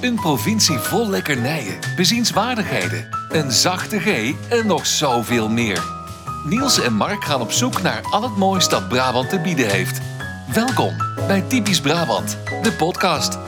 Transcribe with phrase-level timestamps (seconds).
[0.00, 5.82] Een provincie vol lekkernijen, bezienswaardigheden, een zachte G en nog zoveel meer.
[6.44, 10.00] Niels en Mark gaan op zoek naar al het moois dat Brabant te bieden heeft.
[10.52, 13.38] Welkom bij Typisch Brabant, de podcast.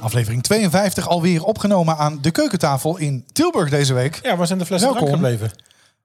[0.00, 4.20] Aflevering 52 alweer opgenomen aan de keukentafel in Tilburg deze week.
[4.22, 5.08] Ja, waar zijn de flessen Welkom.
[5.08, 5.56] drank gebleven?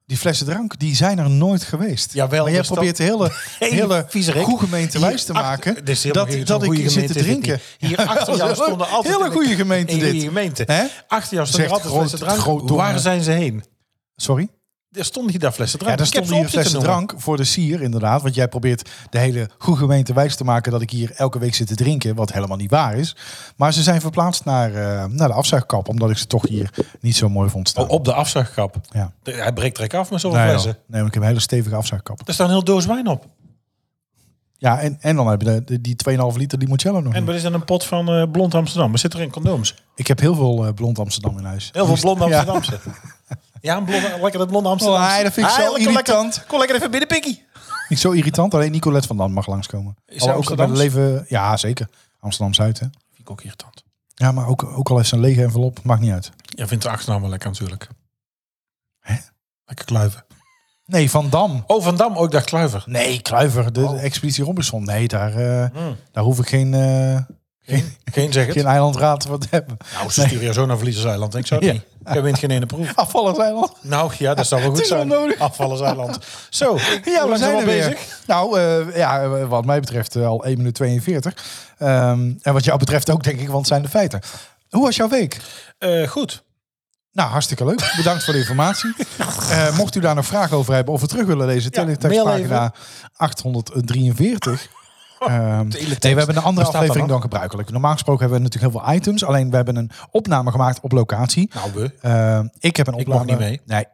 [0.09, 2.13] Die flessen drank, die zijn er nooit geweest.
[2.13, 4.05] Jawel, maar jij is probeert de hele, Hele
[4.43, 5.71] goede gemeente wijs te maken.
[5.71, 7.59] achter- helemaal dat dat ik zit te drinken.
[7.77, 10.23] Hier achter jou stonden altijd Hele goede gemeente dit.
[10.23, 10.89] gemeente.
[11.07, 12.69] Achter jou stonden altijd flessen drank.
[12.69, 13.64] Waar zijn ze heen?
[14.15, 14.50] Sorry?
[14.92, 16.00] Er stonden hier daar flessen Ja, drank.
[16.00, 18.21] Ik heb stonden hier flessen drank voor de sier inderdaad.
[18.21, 21.56] Want jij probeert de hele goede gemeente wijs te maken dat ik hier elke week
[21.56, 22.15] zit te drinken.
[22.15, 23.15] Wat helemaal niet waar is.
[23.56, 25.88] Maar ze zijn verplaatst naar, eh, naar de afzuigkap.
[25.89, 27.84] Omdat ik ze toch hier niet zo mooi vond staan.
[27.84, 28.75] Oh, op de afzuigkap.
[28.89, 29.12] Ja.
[29.24, 30.71] De- Hij breekt trek af met zoveel Nee, flessen.
[30.71, 32.28] nee, want ik heb een hele stevige afzuigkap.
[32.28, 33.26] Er staat een heel doos wijn op.
[34.59, 37.13] Ja, en, en dan heb je de, die 2,5 liter limoncello nog.
[37.13, 38.94] En wat is dan een pot van eh, blond Amsterdam?
[38.94, 39.75] Er zit er in condooms.
[39.95, 41.70] Ik heb heel veel eh, blond Amsterdam in huis.
[41.72, 42.44] Heel veel Dus- blonde Ja.
[43.61, 45.02] Ja, een blonde, lekker dat blonde Amsterdam.
[45.02, 46.25] Oh, dat vind ik zo irritant.
[46.25, 47.45] Lekker, kom lekker even binnen, Pikkie.
[47.89, 48.53] Niet zo irritant.
[48.53, 49.95] Alleen Nicolette van Dan mag langskomen.
[50.06, 51.88] Is Al- ook bij de leven, ja, zeker.
[52.19, 52.86] Amsterdam-Zuid, hè.
[52.86, 53.84] Vind ik ook irritant.
[54.16, 56.31] Ja, maar ook, ook al heeft ze een lege envelop, maakt niet uit.
[56.45, 57.88] Jij vindt de achternaam wel lekker natuurlijk.
[59.00, 59.16] Hè?
[59.66, 60.25] Lekker kluiven.
[60.90, 61.64] Nee, Van Dam.
[61.68, 62.84] Oh, Van Dam, ook ik dacht kluiver.
[62.86, 64.04] Nee, Kluiver, de, Oh.
[64.04, 64.84] Expeditie Robinson.
[64.84, 65.96] Nee, daar, eh, Mm.
[66.12, 67.18] daar hoef ik geen, eh,
[67.62, 68.56] Geen, geen zeg het.
[68.56, 69.78] geen eilandraad voor te hebben.
[69.94, 71.36] Nou, ze sturen jou zo naar Verliezerseiland.
[71.36, 71.76] Ik zou het Ja.
[71.76, 72.14] niet.
[72.14, 72.96] Jij wint geen ene proef.
[72.96, 73.72] Afvallerseiland.
[73.81, 75.00] Nou ja, dat zou wel goed zijn.
[75.02, 75.40] onnodig.
[75.40, 76.20] Afvallerseiland.
[76.50, 77.88] Zo, Ja, we zijn er weer.
[77.90, 78.22] bezig.
[78.28, 81.34] Nou, eh, ja, wat mij betreft al 1 minuut 42.
[81.78, 84.20] Ehm, en wat jou betreft ook, denk ik, want het zijn de feiten.
[84.70, 85.38] Hoe was jouw week?
[86.08, 86.44] Goed.
[87.20, 87.94] Nou, hartstikke leuk.
[87.98, 88.94] Bedankt voor de informatie.
[89.52, 92.73] Eh, mocht u daar nog vragen over hebben of we terug willen lezen, Ja, teletextpagina
[93.16, 94.67] 843.
[95.20, 97.22] Ehm, nee, we hebben een andere aflevering dan?
[97.22, 97.72] gebruikelijk.
[97.72, 99.23] Normaal gesproken hebben we natuurlijk heel veel items.
[99.25, 101.52] Alleen we hebben een opname gemaakt op locatie.
[101.53, 101.94] Nou, we.
[102.02, 103.25] Ehm, ik heb een Ik opname.
[103.25, 103.62] mocht niet mee.
[103.66, 103.86] Nee.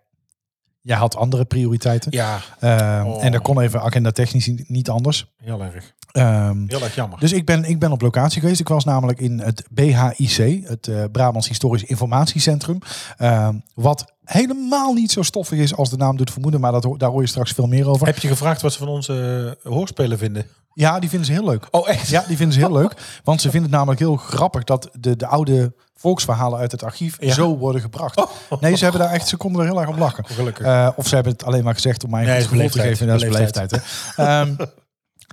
[0.82, 2.12] Jij had andere prioriteiten.
[2.12, 3.24] Ja, Ehm, Oh.
[3.26, 5.34] En dat kon even agenda technisch niet anders.
[5.38, 5.94] heel erg.
[6.16, 7.20] Ehm, Heel erg jammer.
[7.20, 8.60] dus ik ben, ik ben op locatie geweest.
[8.60, 12.80] Ik was namelijk in het BHIC, het eh, Brabants Historisch Informatiecentrum.
[13.18, 16.60] Ehm, wat helemaal niet zo stoffig is als de naam doet vermoeden.
[16.62, 18.06] Maar dat, daar hoor je straks veel meer over.
[18.08, 20.46] Heb je gevraagd wat ze van onze eh, hoorspelen vinden?
[20.74, 21.68] Ja, die vinden ze heel leuk.
[21.72, 22.08] Oh, echt?
[22.08, 23.20] Ja, die vinden ze heel leuk.
[23.24, 27.18] Want ze vinden het namelijk heel grappig dat de, de oude volksverhalen uit het archief
[27.20, 27.34] Ja.
[27.34, 28.26] zo worden gebracht.
[28.60, 30.26] Nee, ze hebben daar echt, ze konden er heel erg om lachen.
[30.28, 30.66] Gelukkig.
[30.66, 32.80] Eh, of ze hebben het alleen maar gezegd om mij Nee, een goed gevoel te
[32.80, 33.08] geven.
[33.08, 33.72] Dat is beleefdheid.
[33.72, 33.78] hè.
[34.24, 34.56] Ehm,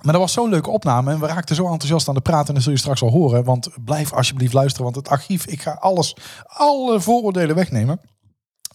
[0.02, 1.12] maar dat was zo'n leuke opname.
[1.12, 2.48] En we raakten zo enthousiast aan de praten.
[2.48, 3.44] En dat zul je straks al horen.
[3.44, 4.84] Want blijf alsjeblieft luisteren.
[4.84, 6.16] Want het archief, ik ga alles,
[6.46, 8.00] alle vooroordelen wegnemen.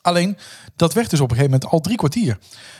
[0.01, 0.37] Alleen,
[0.75, 2.37] dat werd dus op een gegeven moment al drie kwartier.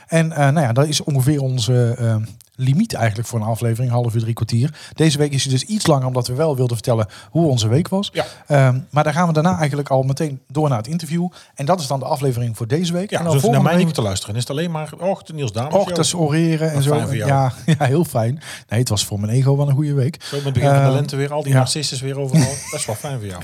[0.08, 2.16] En eh, nou ja, dat is ongeveer onze eh,
[2.60, 3.92] limiet eigenlijk voor een aflevering.
[3.92, 4.74] Half uur, drie kwartier.
[4.94, 7.88] Deze week is het dus iets langer, omdat we wel wilden vertellen hoe onze week
[7.88, 8.10] was.
[8.14, 8.26] Ja.
[8.48, 11.28] Ehm, maar daar gaan we daarna eigenlijk al meteen door naar het interview.
[11.56, 13.10] En dat is dan de aflevering voor deze week.
[13.10, 14.36] Ja, en dus dan je naar mij niet week te luisteren.
[14.36, 15.74] Is het alleen maar, och, de Niels Dames.
[15.74, 16.94] Och, dat is oreren en zo.
[16.96, 17.30] fijn voor jou.
[17.30, 18.42] Ja, ja, heel fijn.
[18.70, 20.22] Nee, het was voor mijn ego wel een goede week.
[20.24, 21.58] Zo met het begin van de Eh, lente weer, al die ja.
[21.58, 22.54] narcissus weer overal.
[22.72, 23.44] dat is wel fijn voor jou.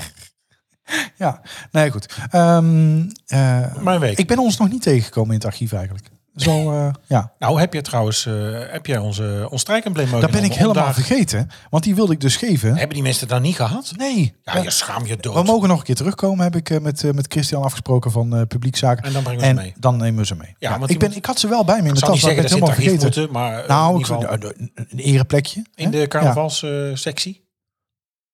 [1.16, 1.40] Ja,
[1.72, 2.14] nee, goed.
[2.30, 4.18] Ehm, eh, Mijn week.
[4.18, 6.08] ik ben ons nog niet tegengekomen in het archief eigenlijk.
[6.36, 7.32] Zo, eh, ja.
[7.38, 8.32] Nou, heb je trouwens, eh,
[8.70, 11.50] heb jij onze, ons strijkembleem Dat ben ik helemaal daar- vergeten.
[11.70, 12.68] Want die wilde ik dus geven.
[12.76, 13.92] Hebben die mensen dat niet gehad?
[13.96, 14.34] Nee.
[14.42, 15.34] Ja, je schaam je dood.
[15.34, 18.42] We mogen nog een keer terugkomen, heb ik eh, met, met Christian afgesproken van eh
[18.48, 19.04] publiekzaken.
[19.04, 19.72] En dan brengen we ze mee.
[19.78, 20.54] dan nemen we ze mee.
[20.58, 22.18] Ja, want ik, ben, moet- ik had ze wel bij me in de tas, niet
[22.18, 23.02] ik zeggen dat het helemaal vergeten.
[23.02, 25.64] moeten, maar nou, in ieder geval een, een ereplekje.
[25.74, 25.90] in hè?
[25.90, 27.43] de carnavalssectie,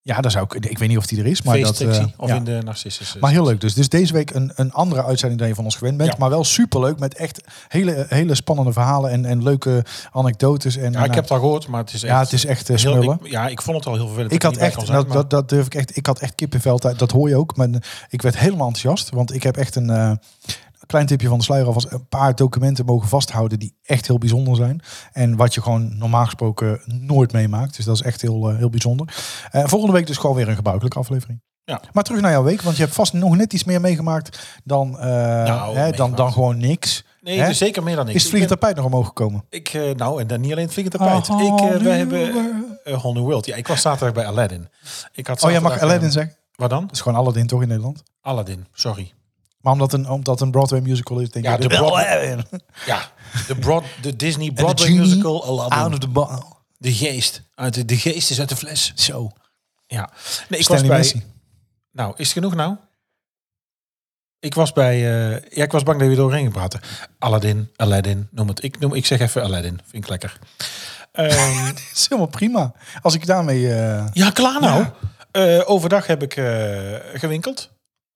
[0.03, 0.67] Ja, daar zou ik.
[0.67, 1.81] Ik weet niet of die er is, maar dat.
[1.81, 2.35] eh, of ja.
[2.35, 3.17] in de narcissus.
[3.21, 3.75] Maar heel leuk dus.
[3.75, 6.11] Dus deze week een, een andere uitzending dan je van ons gewend bent.
[6.11, 6.17] Ja.
[6.19, 10.77] Maar wel superleuk met echt hele, hele spannende verhalen en, en leuke anekdotes.
[10.77, 12.13] En, Ja, ik heb het al gehoord, maar het is echt...
[12.13, 13.19] ja, het is echt eh, heel- smullen.
[13.23, 14.33] ik- ja, ik vond het al heel vervelend.
[14.33, 16.35] Ik dat had echt, zijn, dat, maar- dat, dat durf ik echt, ik had echt
[16.35, 16.79] kippenvel.
[16.79, 16.99] tijd.
[16.99, 17.57] Dat hoor je ook.
[17.57, 17.69] Maar
[18.09, 19.11] ik werd helemaal enthousiast.
[19.11, 20.13] Want ik heb echt een eh,
[20.91, 24.57] klein tipje van de sluier alvast een paar documenten mogen vasthouden die echt heel bijzonder
[24.57, 24.81] zijn.
[25.13, 27.77] En wat je gewoon normaal gesproken nooit meemaakt.
[27.77, 29.15] Dus dat is echt heel, eh, heel bijzonder.
[29.51, 31.41] Eh, volgende week dus gewoon weer een gebruikelijke aflevering.
[31.65, 31.81] Ja.
[31.93, 34.99] Maar terug naar jouw week, want je hebt vast nog net iets meer meegemaakt dan,
[34.99, 37.05] eh, hè, dan, dan gewoon niks.
[37.21, 38.15] Nee, dus zeker meer dan ik.
[38.15, 39.45] Is het vliegend tapijt nog omhoog gekomen?
[39.49, 41.31] Ik, nou, en dan niet alleen het vliegend tapijt.
[41.31, 43.47] A ik, whole we hebben whole new world.
[43.47, 44.69] Ja, ik was zaterdag bij Aladdin.
[45.13, 46.37] Ik had Oh, jij mag Aladdin zeggen?
[46.55, 46.83] Wat dan?
[46.83, 48.03] Dat is gewoon Aladdin toch in Nederland?
[48.21, 49.13] Aladdin, sorry.
[49.61, 51.59] Maar omdat een, omdat een Broadway musical is, denk Ja, je...
[51.59, 52.45] de Broadway-.
[52.87, 53.11] Ja,
[53.47, 55.93] de, broad, de Disney de Broadway musical Out Aladdin.
[55.93, 56.43] of the bottle.
[56.79, 57.43] De geest.
[57.55, 58.93] Uit de, de geest is uit de fles.
[58.95, 59.31] Zo.
[59.87, 60.11] Ja.
[60.49, 60.99] Nee, ik Stanley was bij...
[60.99, 61.23] Messi.
[61.93, 62.77] Nou, is het genoeg nou?
[64.39, 64.95] Ik was bij...
[64.95, 66.81] eh, ja, ik was bang dat we doorheen gaan praten.
[67.19, 68.63] Aladdin, Aladdin, noem het.
[68.63, 69.81] Ik, noem, ik zeg even Aladdin.
[69.87, 70.39] Vind ik lekker.
[71.13, 72.73] Ehm, Dat is helemaal prima.
[73.03, 73.75] Als ik daarmee...
[73.75, 74.83] eh, ja, klaar nou.
[74.83, 74.95] Ja.
[75.31, 77.71] Eh, overdag heb ik eh, gewinkeld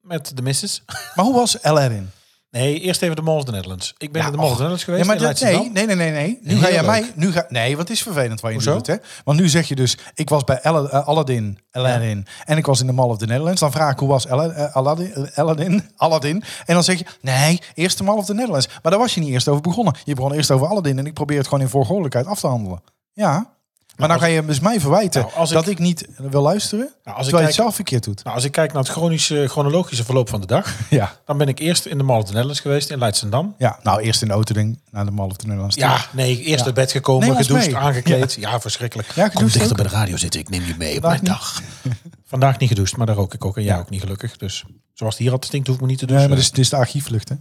[0.04, 0.82] met de missus.
[1.14, 2.10] Maar hoe was LR in?
[2.50, 3.94] Nee, eerst even de Mall of the Netherlands.
[3.98, 5.86] Ik ben Ja, in de Mall of the Netherlands geweest Ja, maar dat, nee, nee,
[5.86, 6.38] nee, nee, nee.
[6.42, 6.86] Nu Heel ga jij leuk.
[6.86, 7.12] mij...
[7.14, 8.94] Nu ga, nee, wat is vervelend wat je nu doet, hè?
[9.24, 12.80] Want nu zeg je dus, ik was bij Al- eh, Aladdin, Aladdin, en ik was
[12.80, 13.60] in de Mall of the Netherlands.
[13.60, 14.32] Dan vraag ik, hoe was eh,
[14.76, 16.44] Aladdin, eh, Aladdin, Aladdin?
[16.66, 18.68] En dan zeg je, nee, eerst de Mall of the Netherlands.
[18.82, 19.94] Maar daar was je niet eerst over begonnen.
[20.04, 22.82] Je begon eerst over Aladdin en ik probeer het gewoon in volgordelijkheid af te handelen.
[23.12, 23.53] Ja,
[23.96, 26.88] maar dan ga je dus mij verwijten Nou, als ik- dat ik niet wil luisteren,
[27.04, 28.24] Nou, als ik je het kijk- zelf verkeerd doet.
[28.24, 31.16] Nou, als ik kijk naar het chronische, chronologische verloop van de dag, Ja.
[31.24, 33.54] dan ben ik eerst in de Mall of the Netherlands geweest in Leidschendam.
[33.58, 35.76] Ja, nou eerst in de naar de Mall of the Netherlands.
[35.76, 36.64] Ja, nee, eerst Ja.
[36.66, 37.76] uit bed gekomen, ons gedoucht, mee.
[37.76, 38.34] aangekleed.
[38.34, 39.12] Ja, verschrikkelijk.
[39.14, 39.74] Ja, Kom dichter ook?
[39.76, 41.30] bij de radio zitten, ik neem je mee op Vandaag mijn niet?
[41.30, 41.62] dag.
[42.34, 43.56] Vandaag niet gedoucht, maar daar rook ik ook.
[43.56, 43.80] En jij Ja.
[43.80, 44.36] ook niet gelukkig.
[44.36, 46.30] Dus zoals het hier altijd stinkt, hoef ik me niet te Nee, douchen.
[46.34, 47.34] maar dit is, dit is de archiefvlucht, hè?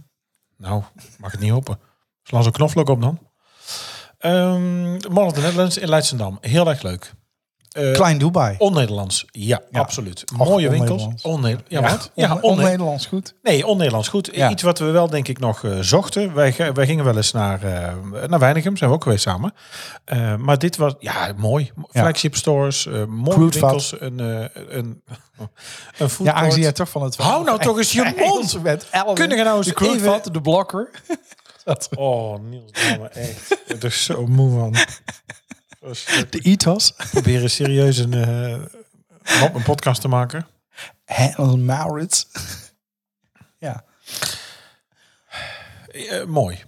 [0.56, 0.82] Nou,
[1.18, 1.78] mag het niet hopen.
[2.22, 3.18] Sla zo'n knoflook op dan.
[4.24, 6.38] Ehm de Mall of the Netherlands in Leidschendam.
[6.40, 7.12] Heel erg leuk.
[7.68, 8.54] Eh, Klein Dubai.
[8.58, 9.24] On-Nederlands.
[9.30, 9.80] Ja, Ja.
[9.80, 10.24] absoluut.
[10.38, 11.02] Och, Mooie winkels.
[11.22, 11.62] on-Nederlands.
[11.64, 12.10] On ja, wat?
[12.14, 13.34] Ja, on, on Nederlands goed.
[13.42, 14.30] Nee, on-Nederlands goed.
[14.32, 14.50] Ja.
[14.50, 16.34] Iets wat we wel denk ik nog eh, zochten.
[16.34, 17.92] Wij, wij gingen wel eens naar, eh
[18.28, 19.54] naar Weinigem, zijn we ook geweest samen.
[20.38, 21.72] Maar dit was, ja, mooi.
[21.92, 22.00] Ja.
[22.02, 23.60] Flagship stores, mooie Crudevat.
[23.60, 23.94] winkels.
[24.00, 24.18] Een,
[24.78, 25.02] een,
[25.98, 27.16] een food Ja, aangezien jij toch van het...
[27.16, 28.62] Hou nou toch eens je mond!
[28.62, 30.90] Met Kunnen we nou eens de even- de blokker.
[31.64, 33.58] Dat- Oh, Niels, dame, echt.
[33.66, 34.72] Het is zo moe van.
[36.30, 36.94] De ITAS.
[37.10, 40.46] Proberen serieus een, eh, op een podcast te maken.
[41.34, 42.26] Hans Maurits.
[43.58, 43.84] Ja,
[46.10, 46.62] Eh, mooi,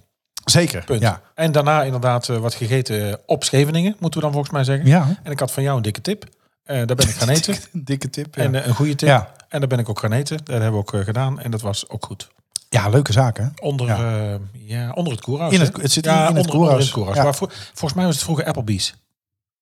[0.45, 0.85] zeker.
[0.85, 1.01] punt.
[1.01, 1.23] Ja.
[1.35, 4.87] En daarna inderdaad eh, wat gegeten op Scheveningen, moeten we dan volgens mij zeggen.
[4.87, 5.21] ja.
[5.23, 6.25] En ik had van jou een dikke tip.
[6.63, 7.57] Eh, daar ben ik gaan eten.
[7.73, 8.35] Dikke tip.
[8.35, 9.09] Ja, En eh, een goede tip.
[9.09, 9.33] Ja.
[9.49, 10.37] En daar ben ik ook gaan eten.
[10.37, 11.41] Dat hebben we ook eh, gedaan.
[11.41, 12.29] En dat was ook goed.
[12.69, 13.47] Ja leuke zaak, hè?
[13.61, 14.17] Onder, Ja.
[14.27, 14.39] ja.
[14.53, 15.53] ja, onder het koerhuis.
[15.55, 16.71] In het- zit ja, in- in het onder, koerhuis.
[16.73, 17.17] onder het koerhuis.
[17.17, 17.23] Ja.
[17.23, 18.95] Maar voor- volgens mij was het vroeger Applebee's.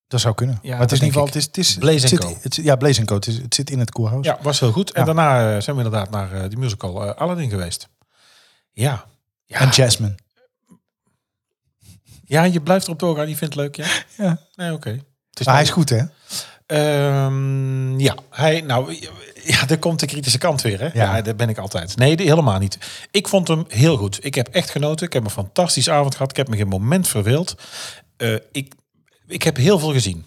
[0.06, 0.58] Dat zou kunnen.
[0.62, 1.34] Ja, maar het is in ieder geval...
[1.34, 3.14] Het is, het is, Blaze het zit, het ja, Blaze Co.
[3.14, 4.26] Het, is, het zit in het koerhuis.
[4.26, 4.92] Ja, was heel goed.
[4.92, 7.88] En daarna eh, zijn we inderdaad naar eh, die musical eh, Aladdin geweest.
[8.72, 9.04] Ja.
[9.46, 10.14] En Jasmine.
[12.24, 13.28] ja, je blijft erop doorgaan.
[13.28, 13.86] Je vindt het leuk, ja?
[14.16, 14.38] Ja.
[14.54, 15.00] Nee, oké.
[15.44, 16.02] Maar hij is goed, hè?
[16.74, 18.96] Ehm, ja, hij, nou,
[19.44, 20.84] ja, daar komt de kritische kant weer, hè?
[20.92, 21.22] Ja, Ja.
[21.22, 21.96] daar ben ik altijd.
[21.96, 22.78] Nee, helemaal niet.
[23.10, 24.24] Ik vond hem heel goed.
[24.24, 25.06] Ik heb echt genoten.
[25.06, 26.30] Ik heb een fantastische avond gehad.
[26.30, 27.54] Ik heb me geen moment verveeld.
[28.16, 28.74] Eh, ik,
[29.26, 30.24] ik heb heel veel gezien.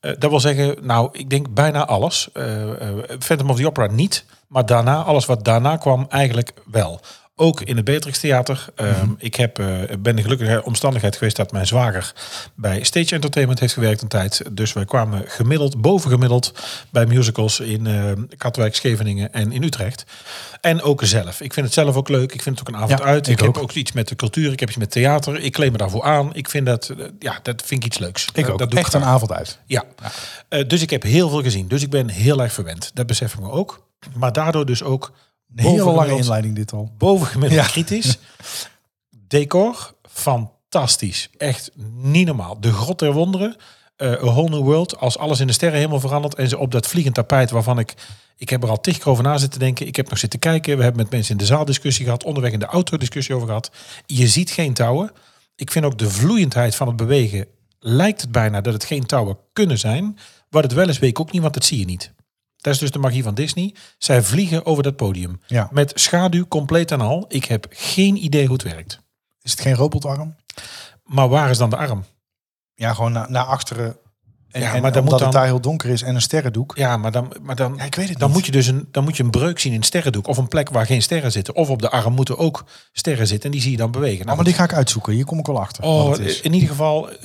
[0.00, 2.28] Eh, dat wil zeggen, nou, ik denk bijna alles.
[2.32, 2.70] Eh,
[3.18, 7.00] Phantom of the Opera niet, maar daarna, alles wat daarna kwam, eigenlijk wel.
[7.36, 8.64] Ook in het Beatrix Theater.
[8.74, 9.66] Ehm, Ik heb, eh,
[9.98, 12.12] ben de gelukkige omstandigheid geweest dat mijn zwager
[12.54, 14.42] bij Stage Entertainment heeft gewerkt een tijd.
[14.52, 16.52] Dus wij kwamen gemiddeld, bovengemiddeld,
[16.90, 20.04] bij musicals in eh Katwijk, Scheveningen en in Utrecht.
[20.60, 21.40] En ook zelf.
[21.40, 22.32] Ik vind het zelf ook leuk.
[22.32, 23.26] Ik vind het ook een avond Ja, uit.
[23.26, 23.62] Ik, ik heb ook.
[23.62, 24.52] ook iets met de cultuur.
[24.52, 25.38] Ik heb iets met theater.
[25.38, 26.34] Ik kleed me daarvoor aan.
[26.34, 28.28] Ik vind dat, eh, ja, dat vind ik iets leuks.
[28.34, 28.58] Ik ook.
[28.58, 29.14] Dat doe ik Echt een graag.
[29.14, 29.58] avond uit.
[29.66, 29.84] Ja.
[30.66, 31.68] Dus ik heb heel veel gezien.
[31.68, 32.90] Dus ik ben heel erg verwend.
[32.94, 33.86] Dat besef ik me ook.
[34.16, 35.12] Maar daardoor dus ook
[35.54, 36.92] Een hele lange inleiding dit al.
[36.98, 37.66] bovengemiddeld Ja.
[37.70, 38.18] kritisch.
[39.10, 41.30] Decor, fantastisch.
[41.36, 42.60] Echt niet normaal.
[42.60, 43.56] De grot der wonderen.
[43.96, 44.96] eh, A Whole New World.
[44.98, 46.34] Als alles in de sterrenhemel verandert.
[46.34, 47.94] En ze op dat vliegend tapijt waarvan ik...
[48.36, 49.86] Ik heb er al tig keer over na zitten denken.
[49.86, 50.76] Ik heb nog zitten kijken.
[50.76, 52.24] We hebben met mensen in de zaal discussie gehad.
[52.24, 53.70] Onderweg in de auto discussie over gehad.
[54.06, 55.10] Je ziet geen touwen.
[55.56, 57.46] Ik vind ook de vloeiendheid van het bewegen.
[57.78, 60.18] Lijkt het bijna dat het geen touwen kunnen zijn.
[60.50, 62.12] Wat het wel is, weet ik ook niet, want dat zie je niet.
[62.64, 63.74] Dat is dus de magie van Disney.
[63.98, 65.40] Zij vliegen over dat podium.
[65.46, 65.68] Ja.
[65.72, 67.24] Met schaduw compleet en al.
[67.28, 69.00] Ik heb geen idee hoe het werkt.
[69.42, 70.36] Is het geen robotarm?
[71.04, 72.04] Maar waar is dan de arm?
[72.74, 73.96] Ja, gewoon naar, naar achteren.
[74.54, 76.20] En, Ja, en maar dan omdat moet het dan- daar heel donker is en een
[76.22, 76.72] sterrendoek.
[76.76, 78.36] Ja, maar dan, maar dan, Ja, ik weet het dan niet.
[78.36, 80.26] moet je dus een, dan moet je een breuk zien in een sterrendoek.
[80.26, 81.54] Of een plek waar geen sterren zitten.
[81.54, 83.44] Of op de arm moeten ook sterren zitten.
[83.46, 84.18] En die zie je dan bewegen.
[84.18, 85.12] Oh, Nou, maar die ga ik uitzoeken.
[85.12, 85.84] Hier kom ik wel achter.
[85.84, 86.40] oh, wat het is.
[86.40, 87.16] in ieder geval eh,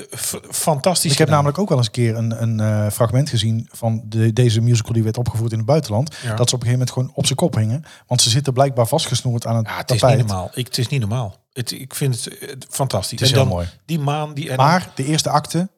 [0.51, 1.11] fantastisch.
[1.11, 4.33] Ik heb namelijk ook wel eens een keer een, een eh, fragment gezien van de,
[4.33, 6.15] deze musical die werd opgevoerd in het buitenland.
[6.23, 6.35] Ja.
[6.35, 7.83] Dat ze op een gegeven moment gewoon op zijn kop hingen.
[8.07, 10.17] Want ze zitten blijkbaar vastgesnoerd aan het Ja, het is tapijt.
[10.19, 10.49] niet normaal.
[10.53, 11.35] Ik, het is niet normaal.
[11.53, 13.19] Het, ik vind het eh, fantastisch.
[13.19, 13.67] Het is en dan heel mooi.
[13.85, 14.33] die maan.
[14.33, 15.69] Die, en dan- Maar de eerste acte,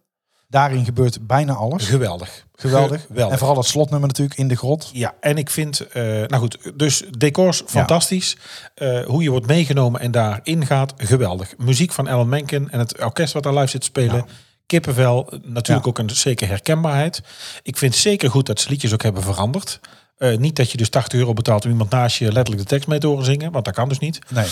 [0.52, 1.86] daarin gebeurt bijna alles.
[1.88, 2.46] geweldig.
[2.56, 3.02] Geweldig.
[3.08, 3.32] geweldig.
[3.34, 4.90] En vooral dat slotnummer natuurlijk in de grot.
[4.94, 8.38] Ja, en ik vind, eh, nou goed, dus decors fantastisch.
[8.76, 11.54] Eh, hoe je wordt meegenomen en daarin gaat, geweldig.
[11.58, 14.26] Muziek van Alan Menken en het orkest wat daar live zit te spelen.
[14.66, 15.90] Kippenvel, natuurlijk Ja.
[15.92, 17.22] ook een zekere herkenbaarheid.
[17.64, 19.80] Ik vind zeker goed dat ze liedjes ook hebben veranderd.
[20.18, 22.88] Eh, niet dat je dus 80 euro betaalt om iemand naast je letterlijk de tekst
[22.88, 24.20] mee te horen zingen, want dat kan dus niet.
[24.30, 24.48] Nee,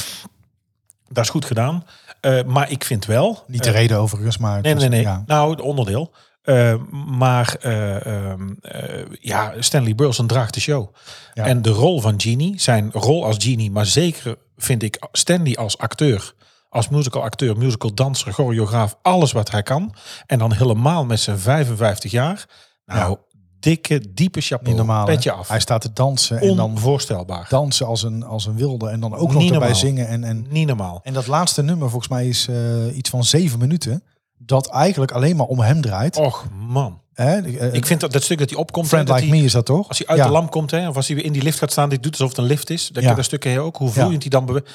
[1.09, 1.85] Dat is goed gedaan.
[2.21, 4.61] Eh, maar ik vind wel, niet de reden overigens, maar...
[4.61, 5.01] Nee, was- nee, nee.
[5.01, 5.23] Ja.
[5.25, 6.13] Nou, het onderdeel.
[6.41, 6.75] Eh,
[7.07, 10.95] maar eh, ehm, eh, ja, Stanley Burleson draagt de show.
[11.33, 11.45] Ja.
[11.45, 15.77] En de rol van Genie, zijn rol als Genie, maar zeker vind ik Stanley als
[15.77, 16.33] acteur,
[16.69, 19.93] als musical acteur, musical danser, choreograaf, alles wat hij kan.
[20.25, 22.45] En dan helemaal met zijn 55 jaar.
[22.85, 23.17] Nou,
[23.59, 24.67] dikke, diepe chapeau.
[24.67, 25.05] Niet normaal.
[25.05, 25.47] Petje af.
[25.47, 27.45] Hij staat te dansen en dan Onvoorstelbaar.
[27.49, 28.89] dansen als een, als een wilde.
[28.89, 30.07] En dan ook nog erbij zingen.
[30.07, 30.99] En, en, Niet normaal.
[31.03, 34.03] en dat laatste nummer volgens mij is eh, iets van zeven minuten.
[34.37, 36.17] Dat eigenlijk alleen maar om hem draait.
[36.17, 37.01] Och man.
[37.13, 37.41] Hè?
[37.41, 38.87] Eh, Ik vind dat, dat stuk dat hij opkomt.
[38.87, 39.87] Friend Like Me is dat toch?
[39.87, 40.25] Als hij uit Ja.
[40.25, 42.11] de lamp komt, hè, of als hij weer in die lift gaat staan, dit doet
[42.11, 42.87] alsof het een lift is.
[42.93, 43.13] Dat, Ja.
[43.13, 43.77] dat stuk ook.
[43.77, 44.69] Hoe vloeiend hij dan beweegt.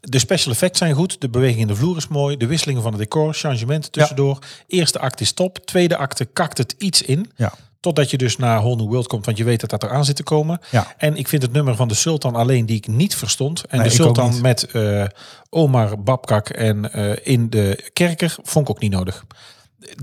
[0.00, 1.20] De special effects zijn goed.
[1.20, 2.36] De beweging in de vloer is mooi.
[2.36, 4.38] De wisselingen van het decor, changementen tussendoor.
[4.66, 5.58] Eerste acte is top.
[5.58, 7.30] Tweede acte kakt het iets in.
[7.36, 7.52] Ja.
[7.80, 10.16] Totdat je dus naar Whole New World komt, want je weet dat dat eraan zit
[10.16, 10.60] te komen.
[10.70, 10.94] Ja.
[10.96, 13.64] En ik vind het nummer van de Sultan alleen, die ik niet verstond.
[13.64, 15.04] En Nee, de Sultan met eh,
[15.50, 19.24] Omar Babkak en eh, in de kerker vond ik ook niet nodig.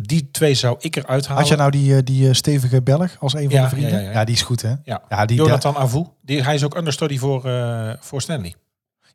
[0.01, 1.41] Die twee zou ik eruit halen.
[1.41, 4.03] Had je nou die, eh, die stevige Belg als een van Ja, de vrienden?
[4.03, 4.74] ja, die is goed hè?
[4.84, 6.03] Ja, Ja, die, Jonathan Avu.
[6.22, 8.53] Die, hij is ook understudy voor, eh, voor Stanley.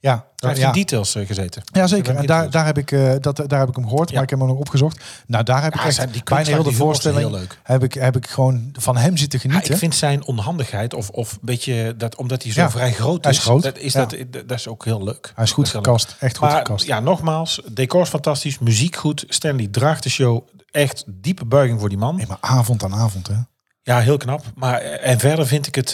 [0.02, 0.66] Ja, Hij heeft ja.
[0.66, 1.62] in details eh, gezeten.
[1.64, 2.16] Ja, zeker.
[2.16, 4.14] En daar, daar, heb ik, eh, dat, daar heb ik hem gehoord, Ja.
[4.14, 5.00] maar ik heb hem nog opgezocht.
[5.26, 7.58] Nou, daar heb ik echt die bijna heel de voorstelling heel leuk.
[7.62, 9.72] heb ik, heb ik gewoon van hem zitten genieten.
[9.72, 13.42] ik vind zijn onhandigheid, of, of beetje dat, omdat hij zo vrij groot is, is
[13.42, 13.62] groot.
[13.62, 15.32] Dat, is dat, dat is ook heel leuk.
[15.34, 16.86] Hij is goed gekast, echt goed Maar gekast.
[16.86, 19.24] ja, nogmaals, decor is fantastisch, muziek goed.
[19.28, 20.48] Stanley draagt de show.
[20.70, 22.16] Echt diepe buiging voor die man.
[22.16, 23.34] Nee, maar avond aan avond, hè?
[23.82, 24.44] Ja, heel knap.
[24.54, 25.90] Maar eh, en verder vind ik het,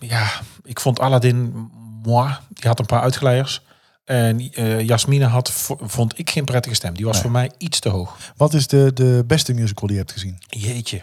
[0.00, 0.30] ja,
[0.62, 1.70] ik vond Aladdin,
[2.06, 3.60] moi, die had een paar uitglijers.
[4.04, 6.94] En eh Jasmine had, vo- vond ik geen prettige stem.
[6.94, 8.16] Die was voor mij iets te hoog.
[8.36, 10.38] Wat is de, de beste musical die je hebt gezien?
[10.48, 11.00] Jeetje.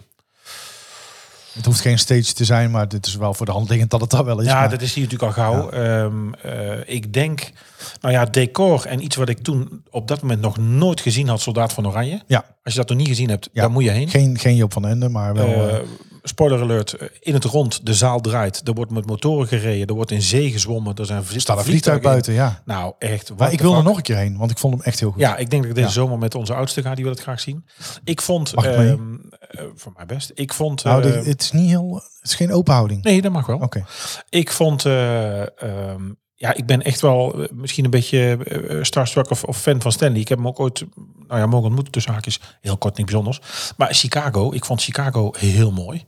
[1.53, 4.01] Het hoeft geen stage te zijn, maar dit is wel voor de hand liggend dat
[4.01, 4.45] het dat wel is.
[4.47, 5.69] Ja, maar- dat is hier natuurlijk al gauw.
[5.69, 7.49] Ehm, eh, ik denk,
[8.01, 11.41] nou ja, decor en iets wat ik toen op dat moment nog nooit gezien had,
[11.41, 12.21] Soldaat van Oranje.
[12.27, 12.45] ja.
[12.63, 13.61] Als je dat nog niet gezien hebt, Ja.
[13.61, 14.09] dan moet je heen.
[14.09, 15.69] Geen, geen Job van Ende, maar wel...
[15.69, 15.79] Eh,
[16.23, 18.61] spoiler alert, eh, in het rond, de zaal draait.
[18.67, 20.95] Er wordt met motoren gereden, er wordt in zee gezwommen.
[20.95, 22.61] Er zijn staat een vliegtuig buiten, ja.
[22.65, 23.31] Nou, echt.
[23.37, 25.19] Maar ik wil er nog een keer heen, want ik vond hem echt heel goed.
[25.21, 25.93] Ja, ik denk dat ik deze Ja.
[25.93, 26.95] zomer met onze oudste ga.
[26.95, 27.65] Die wil het graag zien.
[28.03, 30.31] Ik vond, Mag ik ehm, eh, voor mij best.
[30.33, 31.95] Ik vond, nou, dit- het is niet heel...
[32.21, 33.03] Het is geen open houding.
[33.03, 33.57] nee, dat mag wel.
[33.57, 33.85] Oké.
[34.29, 38.37] Ik vond, ehm, ja, ik ben echt wel misschien een beetje
[38.81, 40.19] starstruck of, of fan van Stanley.
[40.19, 40.85] Ik heb hem ook ooit,
[41.27, 42.39] nou ja, mogen ontmoeten tussen haakjes.
[42.61, 43.39] Heel kort, niet bijzonders.
[43.77, 46.05] Maar Chicago, ik vond Chicago heel mooi.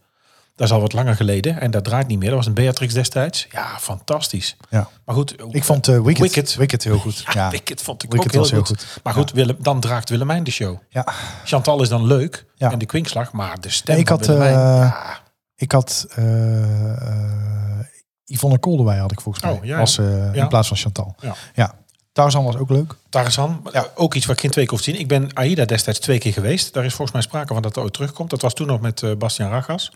[0.55, 2.27] Dat is al wat langer geleden en dat draait niet meer.
[2.27, 3.47] Dat was een Beatrix destijds.
[3.51, 4.55] Ja, fantastisch.
[4.69, 4.89] Ja.
[5.05, 6.55] Maar goed, Ik vond eh, Wicked, Wicked.
[6.55, 6.83] Wicked.
[6.83, 7.17] heel goed.
[7.25, 8.83] ja, Ja, Wicked vond ik Wicked ook heel was heel goed.
[8.83, 9.03] goed.
[9.03, 10.77] Maar goed, Willem, dan draagt Willemijn de show.
[10.89, 11.05] ja.
[11.43, 12.71] Chantal is dan leuk Ja.
[12.71, 15.15] en de kwinkslag, maar de stem Nee, ik had, Willemijn, eh,
[15.55, 17.79] Ik had uh,
[18.25, 19.53] Yvonne Koldewij had ik volgens mij.
[19.53, 20.41] Oh, eh, ja.
[20.41, 21.15] In plaats van Chantal.
[21.55, 21.75] Ja.
[22.11, 22.95] Tarzan was ook leuk.
[23.09, 23.85] Tarzan, ja.
[23.95, 24.99] ook iets wat ik geen twee keer hoef te zien.
[24.99, 26.73] Ik ben Aida destijds twee keer geweest.
[26.73, 28.29] Daar is volgens mij sprake van dat het ooit terugkomt.
[28.29, 29.91] Dat was toen nog met eh, Bastiaan Ragas.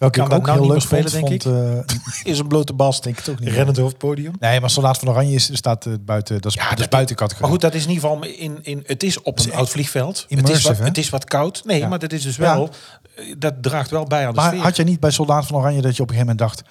[0.00, 1.44] Welke kan ik dat ook nou heel leuk spelen, denk vond,
[2.24, 3.02] eh, Is een blote bast.
[3.02, 3.48] denk het ook niet.
[3.48, 4.32] Rennend over het podium.
[4.38, 6.40] Nee, maar Soldaat van Oranje is, staat eh, buiten.
[6.40, 7.42] Dat is, Ja, dat is dat- buiten categorie.
[7.42, 10.26] Maar goed, dat is in ieder geval in, in het is op een oud vliegveld.
[10.28, 11.62] Het is, wat, het is wat koud.
[11.64, 11.88] Nee, Ja.
[11.88, 12.70] maar dat is dus wel.
[13.16, 14.62] eh, Dat draagt wel bij aan de maar sfeer.
[14.62, 16.68] had je niet bij Soldaat van Oranje dat je op een gegeven moment dacht...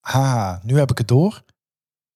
[0.00, 1.42] Ha, nu heb ik het door.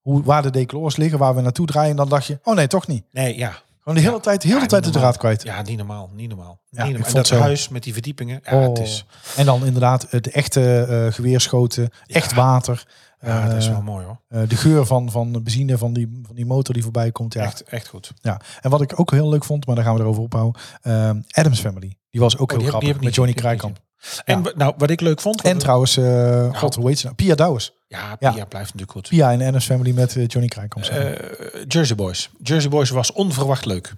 [0.00, 1.90] Hoe, waar de decors liggen, waar we naartoe draaien.
[1.90, 3.04] En dan dacht je, oh nee, toch niet.
[3.10, 3.52] Nee, ja.
[3.86, 5.42] Gewoon de hele tijd, de hele tijd de draad kwijt.
[5.42, 6.10] Ja, niet normaal.
[6.14, 6.60] Niet normaal.
[6.70, 7.06] Niet normaal.
[7.08, 8.40] En dat huis met die verdiepingen.
[8.44, 8.68] Ja, Oh.
[8.68, 9.04] het is,
[9.36, 12.86] En dan inderdaad het echte eh, geweerschoten, echt water.
[13.20, 14.20] ja, dat is Eh, wel mooi hoor.
[14.28, 17.34] eh, de geur van, van de benzine van die, van die motor die voorbij komt.
[17.34, 17.42] Ja.
[17.42, 18.12] Echt, echt goed.
[18.20, 18.40] ja.
[18.60, 20.60] En wat ik ook heel leuk vond, maar daar gaan we erover ophouden.
[20.82, 21.96] eh, Adams Family.
[22.10, 23.00] Die was ook Oh, heel grappig.
[23.00, 23.78] Met Johnny Krijkamp.
[24.24, 24.52] En Ja.
[24.54, 25.42] nou, wat ik leuk vond.
[25.42, 27.16] En trouwens, eh God, hoe heet ze nou?
[27.16, 27.72] Pia Douwes.
[27.88, 28.32] Ja, Ja.
[28.32, 29.08] Pia blijft natuurlijk goed.
[29.08, 30.50] Pia en Adams Family met eh, Johnny
[30.80, 31.18] samen.
[31.52, 32.30] Eh, Jersey Boys.
[32.42, 33.92] Jersey Boys was onverwacht leuk.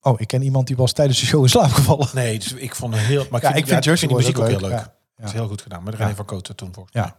[0.00, 2.08] oh, ik ken iemand die was tijdens de show in slaap gevallen.
[2.12, 3.26] Nee, dus ik vond het heel.
[3.30, 4.70] Maar Ja, ik vind Jersey Boys muziek ook ook heel leuk.
[5.16, 5.82] Dat is heel goed gedaan.
[5.82, 7.00] Met René van Koten toen volgens Ja.
[7.02, 7.12] mij.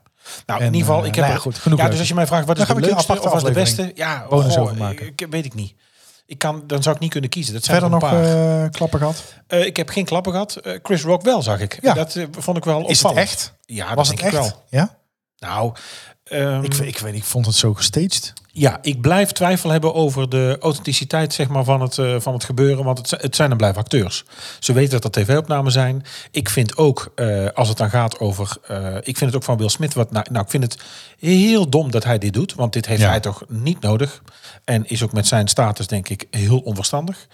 [0.45, 2.13] Nou, En, in ieder geval, ik heb nou er- goed, genoeg Ja, dus als je
[2.13, 3.91] mij vraagt wat is de leukste of was de beste?
[3.95, 5.05] Ja, bonus over maken.
[5.07, 5.73] Ik, ik- weet ik niet.
[6.25, 7.53] Ik kan, dan zou ik niet kunnen kiezen.
[7.53, 8.63] Dat zijn Verder er nog een paar.
[8.63, 9.23] eh, klappen gehad?
[9.47, 10.55] Eh, ik heb geen klappen gehad.
[10.55, 11.77] Eh, Chris Rock wel, zag ik.
[11.81, 11.93] Ja.
[11.93, 13.17] Dat vond ik wel Is het opvallend.
[13.29, 13.53] echt?
[13.65, 14.33] Ja, dat Was het echt?
[14.33, 14.63] ik wel.
[14.69, 14.97] Ja?
[15.37, 15.73] Nou,
[16.23, 18.33] ehm, Ik, ik weet, ik vond het zo gestaged.
[18.55, 22.83] Ja, ik blijf twijfel hebben over de authenticiteit zeg maar, van, het, van het gebeuren.
[22.83, 24.23] Want het, het zijn en blijven acteurs.
[24.59, 26.03] Ze weten dat dat tv-opnamen zijn.
[26.31, 27.13] Ik vind ook,
[27.53, 28.57] als het dan gaat over...
[28.99, 29.93] ik vind het ook van Will Smith.
[29.93, 30.77] Wat, nou, nou, ik vind het
[31.19, 32.53] heel dom dat hij dit doet.
[32.53, 33.09] Want dit heeft Ja.
[33.09, 34.21] hij toch niet nodig.
[34.63, 37.27] En is ook met zijn status denk ik heel onverstandig.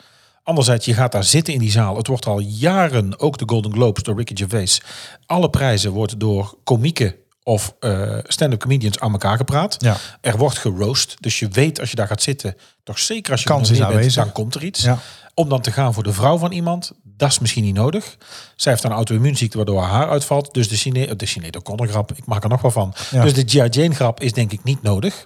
[0.43, 1.97] Anderzijds, je gaat daar zitten in die zaal.
[1.97, 4.81] Het wordt al jaren, ook de Golden Globes door Ricky Gervais.
[5.25, 9.75] Alle prijzen worden door komieken of eh, stand-up comedians aan elkaar gepraat.
[9.79, 9.97] Ja.
[10.21, 11.15] Er wordt geroost.
[11.19, 14.13] Dus je weet als je daar gaat zitten, toch zeker als je Kans is bent,
[14.13, 14.81] dan komt er iets.
[14.81, 14.99] Ja.
[15.33, 18.17] Om dan te gaan voor de vrouw van iemand, dat is misschien niet nodig.
[18.55, 20.53] Zij heeft een auto-immuunziekte waardoor haar haar uitvalt.
[20.53, 22.93] Dus de Cine, de Cine de grap, ik maak er nog wel van.
[23.11, 23.23] Ja.
[23.23, 23.81] Dus de G.I.
[23.81, 25.25] Jane grap is denk ik niet nodig.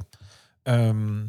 [0.63, 1.21] Ehm,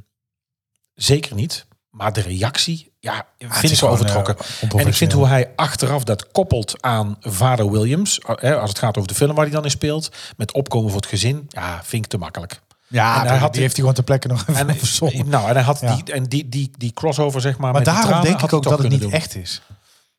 [0.95, 1.67] zeker niet.
[1.91, 4.37] Maar de reactie, ja, vind ik zo overtrokken.
[4.39, 8.19] eh, en ik vind hoe hij achteraf dat koppelt aan vader Williams.
[8.19, 10.09] eh, als het gaat over de film waar hij dan in speelt.
[10.37, 11.47] Met opkomen voor het gezin.
[11.49, 12.61] Ja, vind ik te makkelijk.
[12.89, 15.29] Ja, hij die had- die heeft hij gewoon ter plekke nog even En, verzonnen.
[15.29, 15.95] nou, en hij had Ja.
[15.97, 17.61] die, en die, die, die crossover, zeg maar.
[17.73, 19.13] Maar met daarom tranen denk ik ook dat het niet doen.
[19.13, 19.63] echt is.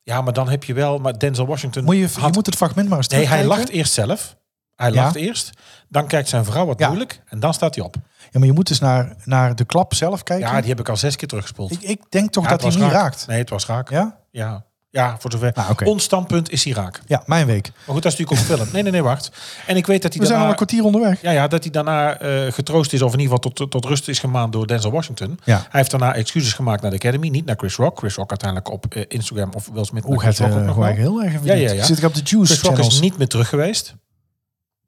[0.03, 0.97] Ja, maar dan heb je wel.
[0.97, 1.83] Maar Denzel Washington.
[1.83, 4.35] Moet je, je moet het fragment maar eens nee, hij lacht eerst zelf.
[4.75, 5.03] Hij Ja.
[5.03, 5.49] lacht eerst.
[5.89, 6.87] Dan kijkt zijn vrouw wat Ja.
[6.87, 7.21] moeilijk.
[7.25, 7.95] En dan staat hij op.
[8.39, 10.47] Maar je moet dus naar, naar de klap zelf kijken.
[10.47, 11.71] Ja, die heb ik al zes keer teruggespoeld.
[11.71, 12.91] ik, ik denk toch Ja, dat hij niet raak.
[12.91, 13.27] raakt.
[13.27, 13.89] Nee, het was raak.
[13.89, 14.63] Ja, Ja?
[14.89, 15.15] ja.
[15.19, 15.51] voor zover.
[15.55, 15.85] Nou, oké.
[15.85, 17.01] Ons standpunt is hij raak.
[17.05, 17.71] Ja, mijn week.
[17.85, 18.73] Maar goed, dat is natuurlijk ook een film.
[18.73, 19.31] Nee, nee, nee, wacht.
[19.67, 20.49] En ik weet dat hij We zijn al daarna...
[20.49, 21.21] een kwartier onderweg.
[21.21, 24.07] Ja, ja, dat hij daarna eh, getroost is, of in ieder geval tot, tot rust
[24.07, 25.39] is gemaand door Denzel Washington.
[25.43, 25.55] Ja.
[25.57, 27.97] Hij heeft daarna excuses gemaakt naar de Academy, niet naar Chris Rock.
[27.97, 30.03] Chris Rock uiteindelijk op eh, Instagram of Will Smith.
[30.03, 30.97] Hoe Chris gaat het nog gewoon wel.
[30.97, 31.83] heel erg Ja, ja, ja.
[31.83, 32.93] Zit ik op de Juice Chris Rock channels.
[32.93, 33.95] is niet meer terug geweest.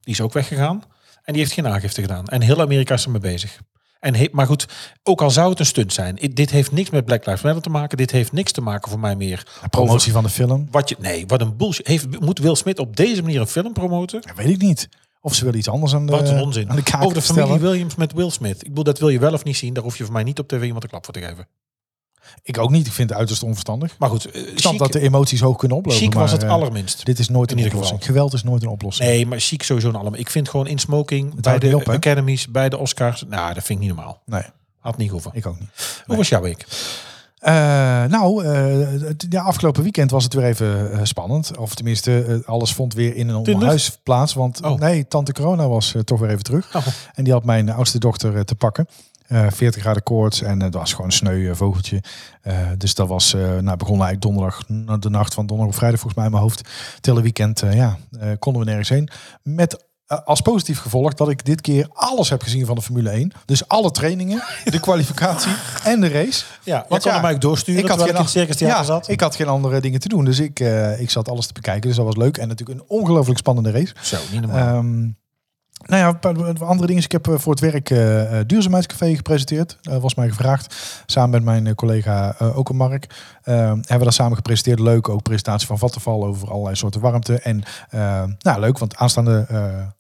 [0.02, 0.84] Die is ook weggegaan.
[1.28, 2.28] En die heeft geen aangifte gedaan.
[2.28, 3.60] En heel Amerika is ermee bezig.
[4.00, 4.66] En he- maar goed,
[5.04, 6.16] ook al zou het een stunt zijn.
[6.34, 7.98] Dit heeft niks met Black Lives Matter te maken.
[7.98, 9.44] Dit heeft niks te maken voor mij meer.
[9.62, 10.68] De promotie van de film.
[10.72, 11.88] Wat je, nee, wat een bullshit.
[11.88, 14.22] Heeft, moet Will Smith op deze manier een film promoten?
[14.26, 14.90] Ja, weet ik niet.
[15.22, 16.70] Of ze willen iets anders aan de, Wat een onzin.
[16.70, 17.60] aan de kaak Over de familie.
[17.60, 18.62] Williams met Will Smith.
[18.62, 19.74] Ik bedoel, dat wil je wel of niet zien.
[19.74, 21.48] Daar hoef je voor mij niet op tv iemand een klap voor te geven.
[22.44, 22.88] Ik ook niet.
[22.88, 23.96] Ik vind het uiterst onverstandig.
[24.00, 26.00] Maar goed, eh, Ik snap chic, dat de emoties hoog kunnen oplopen.
[26.02, 27.06] chic was maar, het eh, allerminst.
[27.06, 28.00] Dit is nooit In een oplossing.
[28.00, 28.14] geval.
[28.14, 29.10] Geweld is nooit een oplossing.
[29.10, 30.20] Nee, maar chic sowieso allemaal.
[30.20, 33.24] Ik vind gewoon in smoking bij de op, academies, bij de Oscars.
[33.30, 34.22] Nou, dat vind ik niet normaal.
[34.26, 34.44] Nee,
[34.80, 35.32] Had niet hoeven.
[35.34, 35.70] ik ook niet.
[36.06, 36.66] Hoe was jouw week?
[37.38, 37.54] Eh,
[38.06, 41.58] nou, het ja, afgelopen weekend was het weer even spannend.
[41.58, 43.54] Of tenminste, alles vond weer in een Tinder?
[43.54, 44.34] onderhuis plaats.
[44.34, 44.80] Want Oh.
[44.80, 46.76] nee, tante corona was toch weer even terug.
[46.76, 46.88] Oh.
[47.14, 48.88] En die had mijn oudste dochter te pakken.
[49.28, 52.04] Eh 40 graden koorts en het was gewoon een sneu eh, vogeltje.
[52.42, 54.66] Eh, dus dat was, eh nou, begon eigenlijk donderdag,
[55.00, 56.70] de nacht van donderdag op vrijdag volgens mij in mijn hoofd.
[56.96, 59.10] Het hele weekend, eh, ja, eh, konden we nergens heen.
[59.44, 63.10] Met eh, als positief gevolg dat ik dit keer alles heb gezien van de Formule
[63.10, 63.32] 1.
[63.46, 65.52] Dus alle trainingen, de kwalificatie
[65.84, 66.44] en de race.
[66.64, 68.78] Ja, Want kon ja, hem eigenlijk doorsturen ik had terwijl ik in het circus theater
[68.78, 69.10] ja, zat.
[69.10, 70.26] ik had geen andere dingen te doen.
[70.26, 71.88] Dus ik, eh, ik zat alles te bekijken.
[71.88, 72.38] Dus dat was leuk.
[72.38, 73.94] En natuurlijk een ongelooflijk spannende race.
[74.02, 74.78] Zo, niet normaal.
[74.78, 75.10] Ehm,
[75.86, 77.04] nou ja, een andere dingen.
[77.04, 79.78] Ik heb eh, voor het werk eh, eh, Duurzaamheidscafé gepresenteerd.
[79.82, 80.76] Eh, was mij gevraagd.
[81.06, 83.08] Samen met mijn collega uh, ook Mark.
[83.44, 84.80] Eh, hebben we dat samen gepresenteerd.
[84.80, 85.10] Leuk.
[85.10, 87.40] Ook presentatie van Vattenval over allerlei soorten warmte.
[87.40, 87.64] En
[88.40, 88.78] nou, leuk.
[88.78, 89.46] Want aanstaande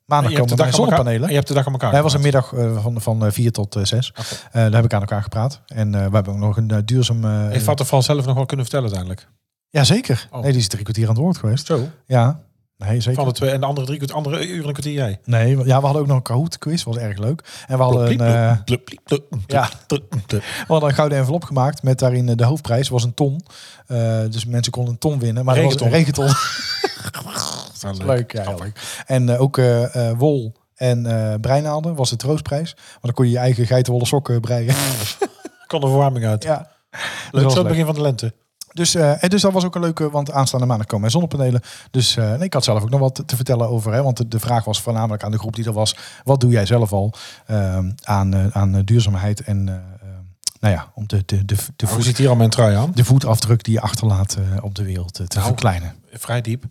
[0.06, 1.30] maandag de komen elkaar, zonnepanelen.
[1.30, 4.10] je hebt de dag aan elkaar Hij was een middag van, van 4 tot 6.
[4.10, 4.24] Oké.
[4.52, 5.62] daar heb ik aan elkaar gepraat.
[5.68, 7.26] En we hebben ook nog een duurzaam...
[7.26, 9.30] Heeft Vattenfall zelf nog wel kunnen vertellen uiteindelijk?
[9.70, 10.28] ja, zeker.
[10.32, 10.42] Oh.
[10.42, 11.66] Nee, die is drie kwartier aan het woord geweest.
[11.66, 11.88] Zo.
[12.06, 12.40] Ja,
[12.78, 13.20] nee, zeker.
[13.20, 15.20] Van de twee en de andere drie andere uren een kwartier jij.
[15.24, 17.64] Nee, ja, we hadden ook nog een Kahoot quiz, was erg leuk.
[17.68, 18.28] En we hadden een,
[19.48, 19.70] ja.
[19.88, 23.42] we hadden een gouden envelop gemaakt met daarin eh, de hoofdprijs was een ton.
[23.88, 26.30] Eh, dus mensen konden een ton winnen, maar dat was een regenton.
[28.06, 29.04] leuk, ja, leuk.
[29.06, 29.62] En eh, ook
[30.18, 31.02] wol en
[31.42, 32.74] breinaalden was de troostprijs.
[32.76, 34.76] Maar dan kon je je eigen geitenwolle sokken breien.
[35.68, 36.44] Kon de verwarming uit.
[36.44, 36.76] ja.
[37.32, 38.34] Leuk, zo het begin van de lente.
[38.78, 41.62] Dus, eh, en dus dat was ook een leuke, want aanstaande maandag komen mijn zonnepanelen.
[41.92, 43.94] Dus eh, nee, ik had zelf ook nog wat te, te vertellen over.
[43.94, 45.96] Hè, want de, de vraag was voornamelijk aan de groep die er was.
[46.24, 47.14] Wat doe jij zelf al
[47.46, 49.82] eh, aan, eh, aan duurzaamheid en eh, eh,
[50.60, 52.92] nou ja, om de, de, de, de, ziet hier al mijn trui aan?
[52.94, 55.96] de voetafdruk die je achterlaat op de wereld te Nou, verkleinen.
[56.12, 56.64] Vrij diep.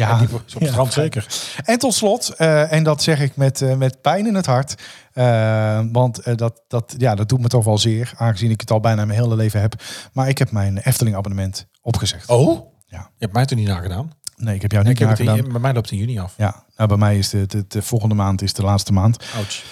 [0.00, 0.66] Ja, op de ja.
[0.66, 1.26] strand zeker.
[1.64, 4.74] En tot slot, eh, en dat zeg ik met, eh, met pijn in het hart.
[5.12, 8.80] eh, want dat, dat, ja, dat doet me toch wel zeer, aangezien ik het al
[8.80, 9.74] bijna mijn hele leven heb.
[10.12, 12.28] Maar ik heb mijn Efteling abonnement opgezegd.
[12.28, 12.66] Oh?
[12.86, 12.98] Ja.
[12.98, 14.10] Je hebt mij toen niet nagedaan.
[14.36, 15.52] Nee, ik heb jou Ik niet heb het in, nagedaan.
[15.52, 16.34] bij mij loopt het in juni af.
[16.36, 19.24] Ja, nou, bij mij is de, de, de volgende maand is de laatste maand.
[19.36, 19.62] Ouch.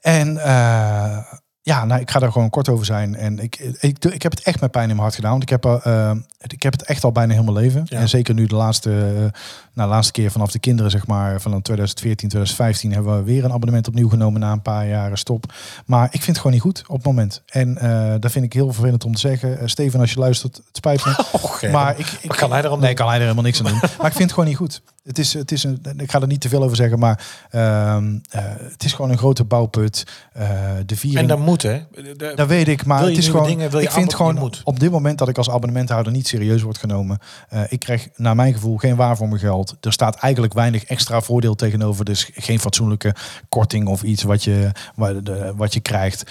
[0.00, 1.18] En eh,
[1.62, 3.14] ja, nou, ik ga daar gewoon kort over zijn.
[3.14, 5.30] En ik, ik, ik heb het echt met pijn in mijn hart gedaan.
[5.30, 6.10] Want ik heb, eh,
[6.46, 7.82] ik heb het echt al bijna heel mijn leven.
[7.88, 7.98] Ja.
[7.98, 9.40] En zeker nu de laatste, eh,
[9.72, 13.52] nou, laatste keer vanaf de kinderen, zeg maar, van 2014, 2015, hebben we weer een
[13.52, 15.52] abonnement opnieuw genomen na een paar jaren stop.
[15.86, 17.42] Maar ik vind het gewoon niet goed op het moment.
[17.46, 19.68] En eh dat vind ik heel vervelend om te zeggen.
[19.70, 21.24] Steven, als je luistert, het spijt me.
[21.72, 22.94] Maar ik, kan hij er aan Nee, doen?
[22.94, 23.80] kan hij er helemaal niks aan doen.
[23.98, 24.82] maar ik vind het gewoon niet goed.
[25.08, 28.18] Het is, het is een, ik ga er niet te veel over zeggen, maar ehm,
[28.30, 30.04] eh, het is gewoon een grote bouwput.
[30.32, 30.50] Eh,
[30.86, 31.20] de viering.
[31.20, 31.80] En dat moet, hè?
[32.16, 33.46] De- dat weet ik, maar het is gewoon.
[33.46, 34.60] dingen, ik vind gewoon moet.
[34.64, 37.18] op dit moment dat ik als abonnementhouder niet serieus word genomen.
[37.48, 39.76] eh, ik krijg naar mijn gevoel geen waar voor mijn geld.
[39.80, 42.04] Er staat eigenlijk weinig extra voordeel tegenover.
[42.04, 43.14] Dus geen fatsoenlijke
[43.48, 46.30] korting of iets wat je, wat, de, wat je krijgt.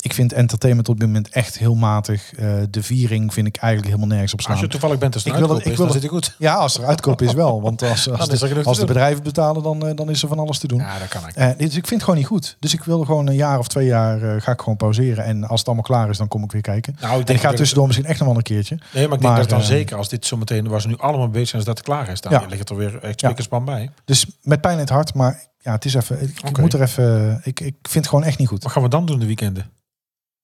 [0.00, 2.30] Ik vind entertainment op dit moment echt heel matig.
[2.70, 4.52] De viering vind ik eigenlijk helemaal nergens op slaan.
[4.52, 6.34] Als je toevallig bent als Ik wil het- ik is, wil dan zit goed.
[6.38, 7.62] Ja, als er uitkoop is wel.
[7.62, 10.38] Want als, als, de, te als de bedrijven betalen, dan, eh, dan is er van
[10.38, 10.78] alles te doen.
[10.78, 11.34] Ja, dat kan ik.
[11.34, 12.56] Eh, dus ik vind het gewoon niet goed.
[12.58, 15.24] Dus ik wil gewoon een jaar of twee jaar eh, ga ik gewoon pauzeren.
[15.24, 16.96] En als het allemaal klaar is, dan kom ik weer kijken.
[17.00, 18.78] Nou, ik En denk ik ga tussendoor misschien echt nog wel een keertje.
[18.92, 21.48] Nee, maar ik denk dat dan zeker als dit zometeen, waar ze nu allemaal bezig
[21.48, 22.20] zijn, is dat het klaar is.
[22.20, 22.46] Dan Ja.
[22.48, 23.90] ligt er weer echt spikkerspan bij.
[24.04, 25.14] Dus met pijn in het hart.
[25.14, 26.22] Maar ja, het is even.
[26.22, 27.40] Ik, moet er even.
[27.44, 28.62] Ik, ik vind het gewoon echt niet goed.
[28.62, 29.70] Wat gaan we dan doen de weekenden?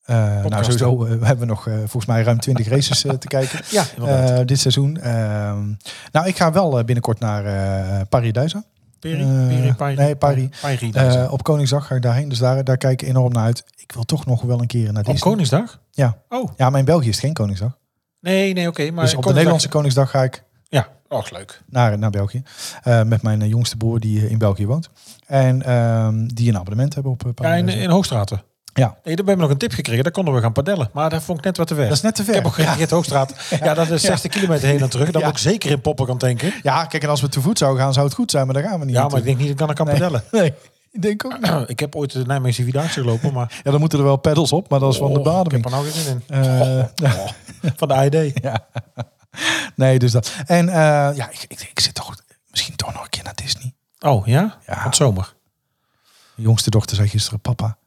[0.09, 3.61] Eh, nou, sowieso eh, we hebben nog eh, volgens mij ruim 20 races te kijken
[3.97, 5.01] Ja, dit seizoen.
[5.01, 5.73] Ehm,
[6.13, 8.65] nou, ik ga wel binnenkort naar Paris-Duiza.
[8.99, 10.51] Peri, Peri, Pari, nee, Pari.
[11.31, 13.65] Op Koningsdag ga ik daarheen, dus daar, daar kijk ik enorm naar uit.
[13.77, 15.31] Ik wil toch nog wel een keer naar Op Disney.
[15.31, 15.81] Koningsdag?
[15.91, 16.19] Ja.
[16.29, 17.79] Oh, Ja, maar in België is het geen Koningsdag.
[18.21, 18.91] nee, nee, oké.
[18.91, 21.63] maar dus op de Nederlandse Koningsdag ga ik Ja, och, leuk.
[21.67, 22.43] naar, naar België.
[23.05, 24.91] Met mijn jongste broer die in België woont.
[25.27, 28.43] En ehm, die een abonnement hebben op uh, Ja, in, in Hoogstraten.
[28.79, 28.87] Ja.
[28.87, 30.03] Daar hebben we nog een tip gekregen.
[30.03, 30.91] Daar konden we gaan padellen.
[30.93, 31.85] Maar dat vond ik net wat te ver.
[31.89, 32.31] Dat is net te ver.
[32.35, 33.35] Ik heb ook gereageerd Hoogstraat.
[33.65, 35.11] Ja, dat is 60 kilometer heen en terug.
[35.11, 35.27] Dan Ja.
[35.27, 36.53] moet ik zeker in poppen kan tanken.
[36.63, 38.63] Ja, kijk, en als we te voet zouden gaan, zou het goed zijn, maar daar
[38.65, 38.95] gaan we niet.
[38.95, 39.95] Ja, maar ik denk niet dat ik dan kan Nee.
[39.95, 40.25] padellen.
[40.41, 40.55] Nee,
[40.93, 41.69] ik denk ook niet.
[41.75, 43.53] ik heb ooit de Nijmeegse Vierdaagse gelopen, maar...
[43.65, 45.65] Ja, dan moeten er wel pedals op, maar dat is van de Oh, Ik heb
[45.65, 46.43] er nou geen zin in.
[46.45, 47.27] Eh, Oh,
[47.77, 48.33] van de AED.
[49.77, 50.33] nee, dus dat.
[50.47, 50.75] En eh,
[51.17, 52.17] ja, ik, ik, ik zit toch
[52.51, 53.75] misschien toch nog een keer naar Disney.
[54.01, 54.57] Oh, ja?
[54.67, 54.83] Ja.
[54.83, 55.35] Van zomer.
[56.35, 57.78] Jongste dochter zei gisteren, papa,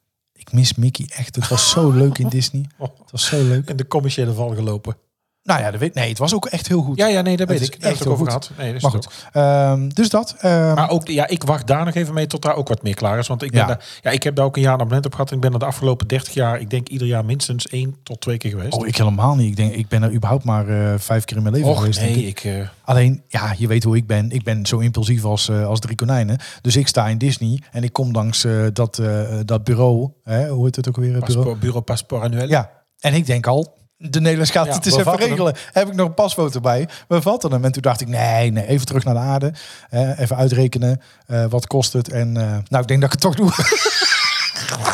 [0.41, 1.35] ik mis Mickey echt.
[1.35, 2.65] Het was zo leuk in Disney.
[2.77, 3.69] Het was zo leuk.
[3.69, 4.97] in de commerciële val gelopen.
[5.43, 6.97] Nou ja, dat weet, nee, het was ook echt heel goed.
[6.97, 7.75] Ja, ja, nee, dat weet ik.
[7.75, 8.25] echt heel over goed.
[8.27, 8.51] gehad.
[8.57, 9.07] Nee, dat maar goed.
[9.31, 10.35] Ehm, dus dat.
[10.39, 12.93] ehm, Maar ook, ja, ik wacht daar nog even mee tot daar ook wat meer
[12.95, 13.27] klaar is.
[13.27, 13.65] Want ik, ben Ja.
[13.67, 15.29] daar, ja, ik heb daar ook een jaar een abonnement op gehad.
[15.29, 18.21] En ik ben er de afgelopen 30 jaar, ik denk ieder jaar minstens één tot
[18.21, 18.73] twee keer geweest.
[18.73, 19.47] oh, ik helemaal niet.
[19.49, 21.99] Ik denk, ik ben er überhaupt maar eh, vijf keer in mijn leven Och, geweest.
[21.99, 22.43] nee, ik.
[22.43, 22.43] ik...
[22.43, 24.31] eh, Alleen, ja, je weet hoe ik ben.
[24.31, 26.37] Ik ben zo impulsief als, eh, als drie konijnen.
[26.61, 29.01] Dus ik sta in Disney en ik kom langs dat,
[29.45, 30.09] dat bureau.
[30.23, 31.15] Hè, hoe heet het ook weer?
[31.15, 31.57] Het bureau?
[31.57, 32.47] bureau Annuel.
[32.47, 35.55] Ja, en ik denk al, de Nederlands gaat Ja, het eens even regelen.
[35.71, 36.87] Heb ik nog een pasfoto bij?
[37.07, 37.65] We vatten hem.
[37.65, 39.53] En toen dacht ik, nee, nee even terug naar de aarde.
[39.89, 41.01] Eh, even uitrekenen.
[41.27, 42.09] eh, wat kost het?
[42.09, 43.49] En eh, nou, ik denk dat ik het toch doe.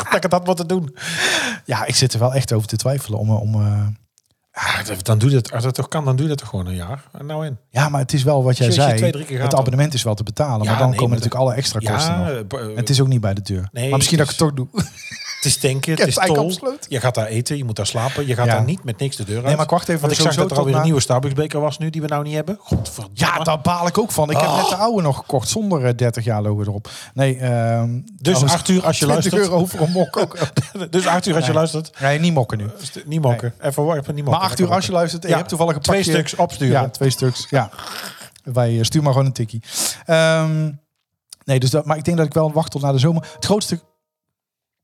[0.04, 0.96] dat ik het had moeten doen.
[1.64, 3.18] ja, ik zit er wel echt over te twijfelen.
[3.18, 3.62] Om, om,
[4.52, 5.52] Ja, dan doe je dat.
[5.52, 7.04] Als dat toch kan, dan doe je dat toch gewoon een jaar.
[7.12, 7.58] En nou in.
[7.70, 8.96] ja, maar het is wel wat jij zei.
[8.96, 10.64] twee, drie keer gaat het abonnement is wel te betalen.
[10.64, 12.76] Ja, maar dan nee, komen natuurlijk alle extra kosten nog.
[12.76, 13.68] Het is ook niet bij de deur.
[13.72, 14.68] Nee, maar misschien dat ik het toch doe.
[15.38, 16.52] Het is tanken, het is tol.
[16.88, 18.26] Je gaat daar eten, je moet daar slapen.
[18.26, 18.52] Je gaat Ja.
[18.52, 19.44] daar niet met niks de deur uit.
[19.44, 20.00] Nee, maar ik wacht even.
[20.00, 22.34] Want ik zag dat er alweer een nieuwe Starbucks-beker was nu, die we nou niet
[22.34, 22.56] hebben.
[22.60, 23.16] Godverdomme.
[23.18, 24.30] Ja, daar baal ik ook van.
[24.30, 24.56] Ik heb Oh.
[24.56, 26.90] net de oude nog gekocht zonder eh, 30 jaar logo erop.
[27.14, 29.34] Nee, ehm Dus Arthur, als je 20 luistert.
[29.34, 30.38] euro voor een mok ook.
[30.90, 31.58] Dus Arthur, als je Nee.
[31.58, 32.00] luistert.
[32.00, 32.70] Nee, niet mokken nu.
[32.82, 33.54] st- Niet mokken.
[33.60, 34.40] Even, wa- even niet mokken.
[34.42, 36.12] Maar Arthur, als je luistert en Ja, je hebt toevallig een Twee pakje...
[36.12, 36.72] stuks opsturen.
[36.82, 37.46] Ja, twee stuks.
[37.50, 37.70] Ja.
[38.44, 39.62] Wij eh, stuur maar gewoon een tikkie.
[40.06, 40.70] Ehm,
[41.44, 43.26] nee, dus dat, maar ik denk dat ik wel wacht tot na de zomer.
[43.34, 43.80] Het grootste...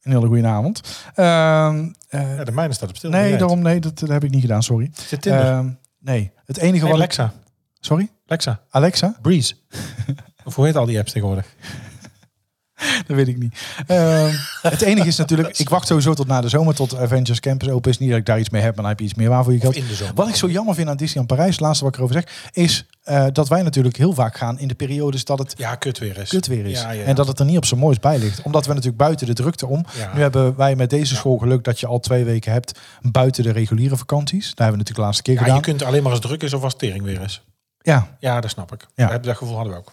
[0.05, 0.81] Een hele goede avond.
[1.15, 3.11] Ehm, eh, Ja, de mijne staat op stil.
[3.11, 4.91] nee, daarom nee, dat, dat heb ik niet gedaan, sorry.
[5.07, 5.27] Zit.
[5.27, 5.69] Ehm,
[6.01, 6.97] nee, het enige Nee, wat ik...
[6.97, 7.33] Alexa.
[7.81, 8.11] Sorry?
[8.27, 8.61] Alexa.
[8.71, 9.17] Alexa?
[9.23, 9.55] Breeze.
[10.45, 11.47] of hoe heet al die apps tegenwoordig?
[13.07, 13.55] Dat weet ik niet.
[13.87, 17.69] Ehm, het enige is natuurlijk, ik wacht sowieso tot na de zomer, tot Avengers Campus
[17.69, 17.99] open is.
[17.99, 19.53] Niet dat ik daar iets mee heb, maar dan heb je iets meer waar voor
[19.53, 19.77] je geld.
[19.77, 20.15] in de zomer.
[20.15, 22.87] Wat ik zo jammer vind aan Disneyland Parijs, het laatste wat ik erover zeg, is
[23.05, 26.19] eh, dat wij natuurlijk heel vaak gaan in de periodes dat het Ja, kut weer
[26.19, 26.29] is.
[26.29, 26.81] kut weer is.
[26.81, 27.05] Ja, ja.
[27.05, 28.43] En dat het er niet op zijn moois bij ligt.
[28.43, 29.85] Omdat we natuurlijk buiten de drukte om.
[30.15, 33.53] Nu hebben wij met deze school geluk dat je al twee weken hebt buiten de
[33.53, 34.43] reguliere vakanties.
[34.55, 35.57] Daar hebben we natuurlijk de laatste keer Ja, gedaan.
[35.57, 37.43] je kunt alleen maar als het druk is of als tering weer is.
[37.81, 38.87] Ja, Ja, dat snap ik.
[38.95, 39.19] Ja.
[39.19, 39.93] Dat gevoel hadden we ook.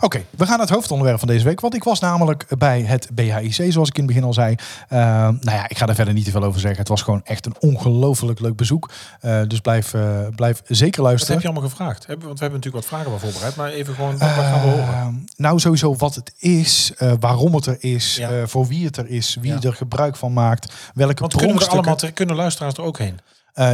[0.00, 1.60] Oké, we gaan naar het hoofdonderwerp van deze week.
[1.60, 4.54] Want ik was namelijk bij het BHIC, zoals ik in het begin al zei.
[4.92, 6.78] Uh, nou ja, ik ga daar verder niet te veel over zeggen.
[6.78, 8.90] Het was gewoon echt een ongelooflijk leuk bezoek.
[9.22, 11.34] Uh, dus blijf, uh, blijf zeker Wat luisteren.
[11.34, 12.06] heb je allemaal gevraagd?
[12.06, 13.56] Want we hebben natuurlijk wat vragen wel voorbereid.
[13.56, 14.84] Maar even gewoon, wat, gaan we horen?
[14.88, 18.46] Uh, nou, sowieso wat het is, waarom het er is, Ja.
[18.46, 19.60] voor wie het er is, wie Ja.
[19.60, 23.18] er gebruik van maakt, welke Want kunnen, we er allemaal, kunnen luisteraars er ook heen?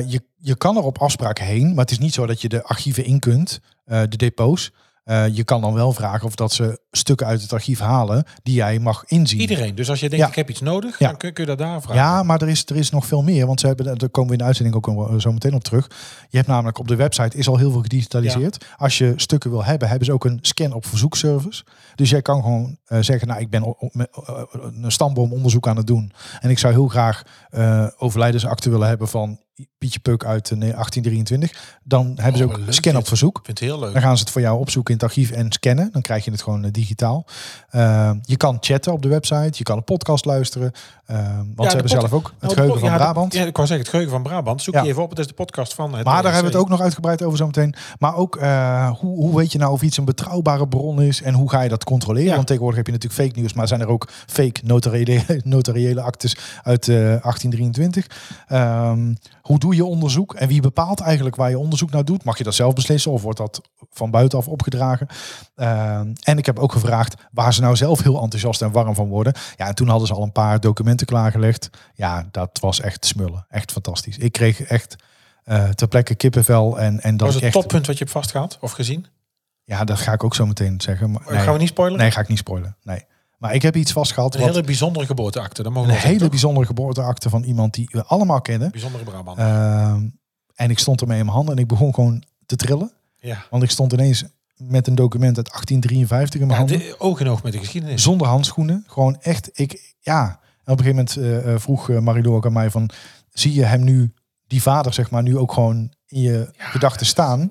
[0.06, 2.62] Je, je kan er op afspraak heen, maar het is niet zo dat je de
[2.62, 4.72] archieven in kunt, de depots.
[5.04, 8.54] Uh, je kan dan wel vragen of dat ze stukken uit het archief halen die
[8.54, 9.40] jij mag inzien.
[9.40, 9.74] Iedereen.
[9.74, 10.30] Dus als je denkt, Ja.
[10.30, 11.08] ik heb iets nodig, Ja.
[11.08, 12.02] dan kun, kun je dat daar vragen.
[12.02, 13.46] Ja, maar er is, er is nog veel meer.
[13.46, 15.86] Want ze hebben, daar komen we in de uitzending ook zo meteen op terug.
[16.28, 18.66] Je hebt namelijk op de website is al heel veel gedigitaliseerd.
[18.76, 21.64] Als je stukken wil hebben, hebben ze ook een scan op verzoekservice.
[21.94, 24.04] Dus jij kan gewoon uh, zeggen, nou ik ben op, op, uh,
[24.82, 26.12] een stamboomonderzoek aan het doen.
[26.40, 29.38] En ik zou heel graag uh, overlijdensakte willen hebben van
[29.78, 31.78] Pietje Puk uit uh, 1823.
[31.84, 33.38] Dan hebben ze Oh, ook scan op verzoek.
[33.38, 33.92] Ik vind het heel leuk.
[33.92, 35.88] Dan gaan ze het voor jou opzoeken in het archief en scannen.
[35.92, 37.24] Dan krijg je het gewoon uh, digitaal.
[37.72, 39.50] Uh, je kan chatten op de website.
[39.52, 40.72] Je kan een podcast luisteren.
[41.10, 43.32] Uh, want Ja, ze hebben zelf ook het Nou, geheugen van ja, de- Brabant.
[43.32, 44.62] Ja, ik wou zeggen, het geheugen van Brabant.
[44.62, 44.82] Zoek Ja.
[44.82, 45.10] je even op.
[45.10, 47.38] Het is de podcast van het Maar daar hebben we het ook nog uitgebreid over
[47.38, 47.74] zometeen.
[47.98, 51.34] Maar ook uh, hoe, hoe weet je nou of iets een betrouwbare bron is en
[51.34, 52.34] hoe ga je dat controleren?
[52.34, 56.36] Want tegenwoordig heb je natuurlijk fake nieuws, maar zijn er ook fake notariële, notariële actes
[56.62, 58.06] uit uh, 1823.
[58.52, 62.24] Um, hoe doe je onderzoek en wie bepaalt eigenlijk waar je onderzoek naar doet?
[62.24, 65.06] Mag je dat zelf beslissen of wordt dat van buitenaf opgedragen?
[65.56, 69.08] Uh, en ik heb ook gevraagd waar ze nou zelf heel enthousiast en warm van
[69.08, 69.32] worden.
[69.56, 71.70] Ja, en toen hadden ze al een paar documenten klaargelegd.
[71.94, 73.46] Ja, dat was echt smullen.
[73.48, 74.18] Echt fantastisch.
[74.18, 74.96] Ik kreeg echt
[75.44, 76.80] uh, ter plekke kippenvel.
[76.80, 79.06] En, en dat was het echt, toppunt wat je hebt vastgehad of gezien?
[79.64, 81.10] Ja, dat ga ik ook zo meteen zeggen.
[81.10, 81.98] Maar, Gaan we niet spoilen?
[81.98, 82.76] Nee, ga ik niet spoilen.
[82.82, 83.04] Nee.
[83.38, 84.34] Maar ik heb iets vastgehaald.
[84.34, 85.62] Een Wat, hele bijzondere geboorteakte.
[85.62, 88.70] Dat mogen een we hele zeggen, bijzondere geboorteakte van iemand die we allemaal kennen.
[88.70, 89.38] Bijzondere Brabant.
[89.38, 90.08] Ehm,
[90.54, 92.92] en ik stond ermee in mijn handen en ik begon gewoon te trillen.
[93.18, 93.44] ja.
[93.50, 94.24] Want ik stond ineens
[94.56, 96.88] met een document uit 1853 in mijn ja, handen.
[96.88, 98.02] de, oog in oog met de geschiedenis.
[98.02, 98.84] Zonder handschoenen.
[98.86, 100.40] Gewoon echt, ik, ja.
[100.64, 102.90] En op een gegeven moment eh, eh, vroeg uh, Marilou ook aan mij van,
[103.32, 104.12] zie je hem nu,
[104.46, 107.50] die vader zeg maar, nu ook gewoon in je gedachten staan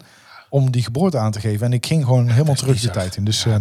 [0.54, 1.66] om die geboorte aan te geven.
[1.66, 2.94] En ik ging gewoon helemaal terug de bizar.
[2.94, 3.24] tijd in.
[3.24, 3.60] Dus, Ja, eh,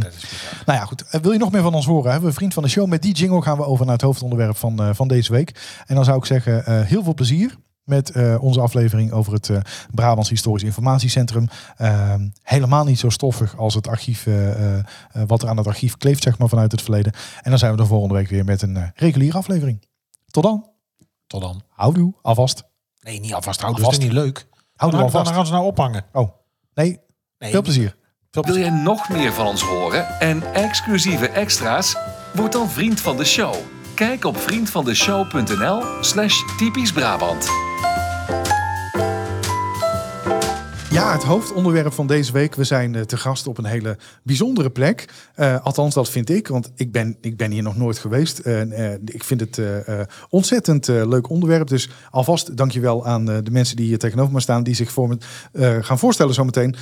[0.67, 1.03] nou ja, goed.
[1.03, 2.05] Eh, wil je nog meer van ons horen?
[2.05, 2.89] Hebben we een vriend van de show.
[2.89, 5.83] Met die jingle gaan we over naar het hoofdonderwerp van, eh, van deze week.
[5.87, 9.49] En dan zou ik zeggen, eh, heel veel plezier met eh, onze aflevering over het
[9.49, 9.59] eh,
[9.90, 11.49] Brabants Historisch Informatiecentrum.
[11.77, 14.79] Eh, helemaal niet zo stoffig als het archief, eh,
[15.27, 17.12] wat er aan het archief kleeft, zeg maar, vanuit het verleden.
[17.42, 19.83] En dan zijn we de volgende week weer met een reguliere aflevering.
[20.27, 20.71] Tot dan.
[21.27, 21.62] Tot dan.
[21.68, 22.62] Houdoe, alvast.
[23.01, 23.62] Nee, niet alvast.
[23.64, 23.83] Alvast.
[23.85, 24.47] Dat is niet leuk.
[24.77, 25.31] Houdoe Dan alvast.
[25.35, 26.05] gaan ze nou ophangen.
[26.12, 26.31] Oh,
[26.75, 27.01] nee,
[27.38, 27.97] Nee, veel plezier.
[28.31, 31.97] veel Wil jij nog meer van ons horen en exclusieve extra's?
[32.35, 33.55] Word dan vriend van de show.
[33.95, 37.49] Kijk op vriendvandeshow.nl slash typisch Brabant.
[40.93, 42.55] Ja, het hoofdonderwerp van deze week.
[42.55, 45.09] We zijn eh, te gast op een hele bijzondere plek.
[45.35, 48.39] Eh, althans, dat vind ik, want ik ben, ik ben hier nog nooit geweest.
[48.39, 51.69] Eh, ik vind het eh, ontzettend leuk onderwerp.
[51.69, 54.63] Dus alvast dankjewel aan de mensen die hier tegenover me staan...
[54.63, 55.19] die zich voor me
[55.83, 56.77] gaan voorstellen zometeen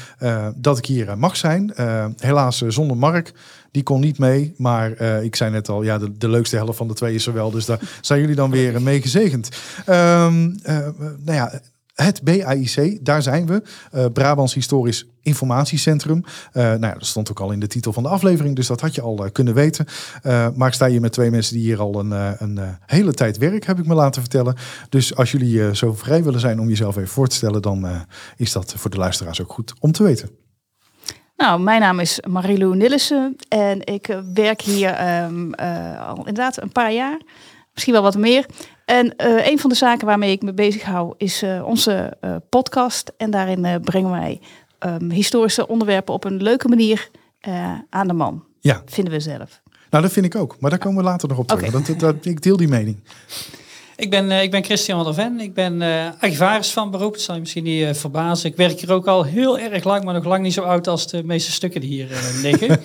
[0.56, 1.72] dat ik hier mag zijn.
[2.16, 3.32] Helaas zonder Mark.
[3.70, 6.88] Die kon niet mee, maar ik zei net al, ja, de, de leukste helft van
[6.88, 7.50] de twee is er wel.
[7.50, 9.48] Dus daar zijn jullie dan weer mee gezegend.
[9.86, 11.60] Ehm, eh, eh, nou ja,
[12.02, 13.62] het BAIC, daar zijn we.
[13.90, 16.24] Eh, Brabants Historisch Informatiecentrum.
[16.52, 18.80] Eh, nou ja, dat stond ook al in de titel van de aflevering, dus dat
[18.80, 19.86] had je al eh, kunnen weten.
[20.54, 23.66] Maar ik sta hier met twee mensen die hier al een, een hele tijd werk,
[23.66, 24.54] heb ik me laten vertellen.
[24.88, 27.86] Dus als jullie zo vrij willen zijn om jezelf even voor te stellen, dan
[28.36, 30.30] is dat voor de luisteraars ook goed om te weten.
[31.40, 36.72] Nou, mijn naam is Marilou Nillissen en ik werk hier ehm, eh, al inderdaad een
[36.72, 37.20] paar jaar,
[37.72, 38.46] misschien wel wat meer.
[38.90, 42.36] En eh, een van de zaken waarmee ik me bezig hou is eh, onze eh,
[42.48, 43.12] podcast.
[43.16, 44.40] En daarin brengen wij
[44.78, 47.10] ehm, historische onderwerpen op een leuke manier
[47.90, 49.60] aan de man, Ja, vinden we zelf.
[49.90, 50.56] nou dat vind ik ook.
[50.60, 51.70] Maar daar komen we later nog op terug.
[51.70, 53.02] Dat, dat, ik deel die mening.
[54.00, 55.40] Ik ben, eh, ik ben Christian van der Ven.
[55.40, 57.12] Ik ben eh archivaris van beroep.
[57.12, 58.50] Dat zal je misschien niet eh, verbazen.
[58.50, 61.06] Ik werk hier ook al heel erg lang, maar nog lang niet zo oud als
[61.06, 62.08] de meeste stukken die hier
[62.42, 62.80] liggen.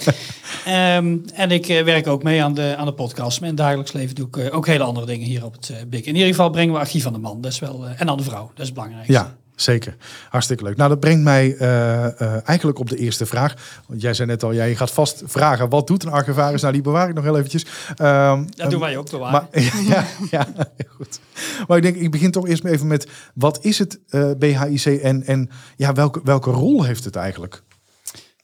[0.66, 3.40] Ehm, en ik werk ook mee aan de, aan de podcast.
[3.40, 5.78] Maar in het dagelijks leven doe ik ook hele andere dingen hier op het uh,
[5.88, 6.06] BIC.
[6.06, 7.42] In ieder geval brengen we archief aan de man.
[7.42, 8.52] Dat is wel, en aan de vrouw.
[8.56, 9.08] Dat is belangrijk.
[9.08, 9.96] Ja, zeker.
[10.30, 10.78] Hartstikke leuk.
[10.78, 13.82] Nou, dat brengt mij eh, eh, eigenlijk op de eerste vraag.
[13.88, 16.62] Want jij zei net al, jij gaat vast vragen, wat doet een archivaris?
[16.62, 17.66] Nou, die bewaar ik nog heel eventjes.
[17.96, 19.48] Ehm, Dat doen wij ook bewaren.
[19.52, 20.48] Maar, ja, ja,
[20.88, 21.20] goed.
[21.68, 24.86] Maar ik denk, ik begin toch eerst maar even met, wat is het eh, BHIC
[24.86, 27.64] en, en ja, welke, welke rol heeft het eigenlijk?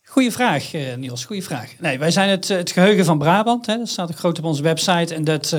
[0.04, 1.26] Goeie vraag, Niels.
[1.26, 1.74] Goeie vraag.
[1.80, 3.65] Nee, wij zijn het, het geheugen van Brabant.
[3.65, 3.78] Hè.
[3.78, 5.15] Dat staat ook groot op onze website.
[5.15, 5.56] En dat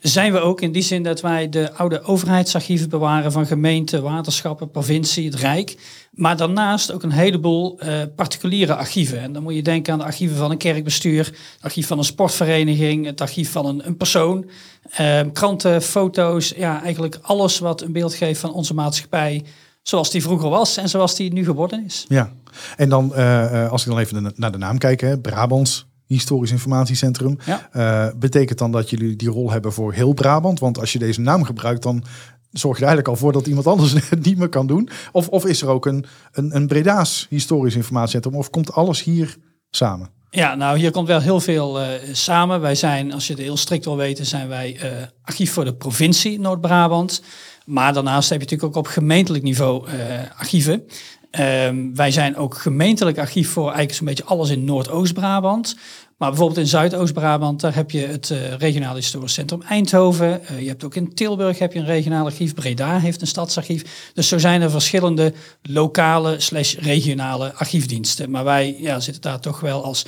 [0.00, 4.70] zijn we ook in die zin dat wij de oude overheidsarchieven bewaren van gemeenten, waterschappen,
[4.70, 5.76] provincie, het Rijk.
[6.10, 9.20] Maar daarnaast ook een heleboel eh, particuliere archieven.
[9.20, 12.04] En dan moet je denken aan de archieven van een kerkbestuur, het archief van een
[12.04, 14.50] sportvereniging, het archief van een, een persoon,
[14.90, 16.52] eh, kranten, foto's.
[16.56, 19.44] Ja, eigenlijk alles wat een beeld geeft van onze maatschappij
[19.82, 22.04] zoals die vroeger was en zoals die nu geworden is.
[22.08, 22.32] Ja,
[22.76, 25.86] en dan eh, eh, als ik dan even na- naar de naam kijk, hè, Brabants
[26.14, 27.38] Historisch Informatiecentrum.
[27.44, 27.68] Ja.
[27.72, 30.60] Eh, betekent dan dat jullie die rol hebben voor heel Brabant?
[30.60, 32.04] Want als je deze naam gebruikt, dan
[32.52, 34.88] zorg je er eigenlijk al voor dat iemand anders het niet meer kan doen.
[35.12, 38.34] Of, of is er ook een, een, een Breda's Historisch Informatiecentrum?
[38.34, 39.36] Of komt alles hier
[39.70, 40.08] samen?
[40.30, 42.60] Ja, nou hier komt wel heel veel eh, samen.
[42.60, 44.90] Wij zijn, als je het heel strikt wil weten, zijn wij eh,
[45.22, 47.22] archief voor de provincie Noord-Brabant.
[47.66, 49.88] Maar daarnaast heb je natuurlijk ook op gemeentelijk niveau
[50.36, 50.84] archieven.
[51.30, 55.76] Ehm, wij zijn ook gemeentelijk archief voor eigenlijk zo'n beetje alles in Noordoost-Brabant.
[56.20, 60.46] Maar bijvoorbeeld in Zuidoost-Brabant, daar heb je het eh regionaal historisch centrum Eindhoven.
[60.46, 62.54] Eh, je hebt ook in Tilburg heb je een regionaal archief.
[62.54, 64.10] Breda heeft een stadsarchief.
[64.14, 68.30] Dus zo zijn er verschillende lokale slash regionale archiefdiensten.
[68.30, 70.06] Maar wij ja, zitten daar toch wel als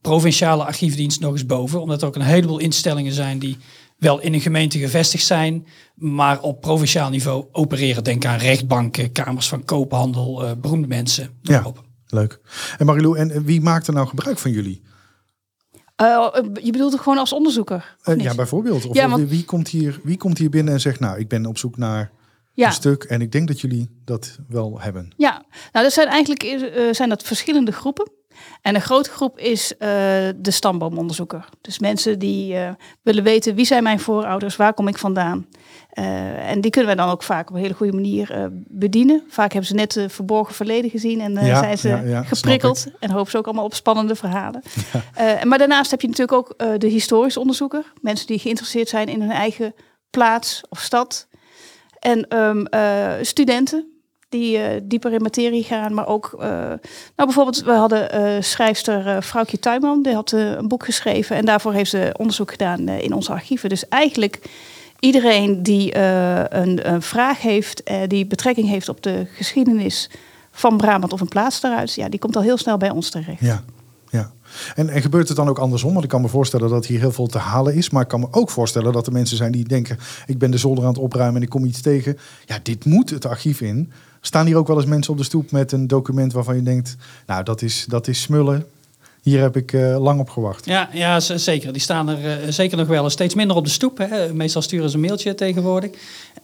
[0.00, 1.80] provinciale archiefdienst nog eens boven.
[1.80, 3.56] Omdat er ook een heleboel instellingen zijn die
[3.98, 8.04] wel in een gemeente gevestigd zijn, maar op provinciaal niveau opereren.
[8.04, 11.30] Denk aan rechtbanken, kamers van koophandel, eh, beroemde mensen.
[11.42, 11.72] Ja.
[12.06, 12.40] Leuk.
[12.78, 14.82] En Marilou, en wie maakt er nou gebruik van jullie?
[15.96, 16.28] Eh,
[16.62, 17.96] je bedoelt het gewoon als onderzoeker?
[18.02, 18.86] Eh, ja, bijvoorbeeld.
[18.86, 21.28] Of Ja, of want- wie, komt hier, wie komt hier binnen en zegt, nou, ik
[21.28, 22.10] ben op zoek naar
[22.52, 22.66] ja.
[22.66, 25.12] een stuk en ik denk dat jullie dat wel hebben.
[25.16, 28.10] Ja, nou dat zijn eigenlijk eh, zijn dat verschillende groepen.
[28.62, 29.78] En een grote groep is uh,
[30.36, 31.48] de stamboomonderzoeker.
[31.60, 32.68] Dus mensen die uh,
[33.02, 35.46] willen weten wie zijn mijn voorouders, waar kom ik vandaan.
[35.94, 39.22] Uh, en die kunnen we dan ook vaak op een hele goede manier bedienen.
[39.28, 42.86] Vaak hebben ze net de verborgen verleden gezien en ja, zijn ze ja, ja, geprikkeld.
[43.00, 44.62] En hopen ze ook allemaal op spannende verhalen.
[45.48, 47.92] maar daarnaast heb je natuurlijk ook de historisch onderzoeker.
[48.00, 49.74] Mensen die geïnteresseerd zijn in hun eigen
[50.10, 51.28] plaats of stad.
[51.98, 52.66] En um,
[53.24, 53.93] studenten
[54.28, 55.94] die uh, dieper in materie gaan.
[55.94, 56.80] Maar ook, uh, nou
[57.16, 60.02] bijvoorbeeld, we hadden uh, schrijfster Vrouwtje Tuinman.
[60.02, 63.68] Die had een boek geschreven en daarvoor heeft ze onderzoek gedaan in onze archieven.
[63.68, 64.40] Dus eigenlijk
[64.98, 70.10] iedereen die een, een, vraag heeft, die betrekking heeft op de geschiedenis
[70.50, 73.40] van Brabant of een plaats daaruit, ja, die komt al heel snel bij ons terecht.
[73.40, 73.62] Ja,
[74.10, 74.32] ja.
[74.74, 75.92] En, en gebeurt het dan ook andersom?
[75.92, 77.90] Want ik kan me voorstellen dat hier heel veel te halen is.
[77.90, 79.98] Maar ik kan me ook voorstellen dat er mensen zijn die denken...
[80.26, 82.18] ik ben de zolder aan het opruimen en ik kom iets tegen.
[82.44, 83.92] Ja, dit moet het archief in.
[84.26, 86.96] Staan hier ook wel eens mensen op de stoep met een document waarvan je denkt,
[87.26, 88.66] nou dat is, dat is smullen.
[89.22, 90.66] Hier heb ik uh, lang op gewacht.
[90.66, 91.72] Ja, ja zeker.
[91.72, 93.98] Die staan er uh, zeker nog wel steeds minder op de stoep.
[93.98, 94.34] Hè.
[94.34, 95.90] Meestal sturen ze een mailtje tegenwoordig.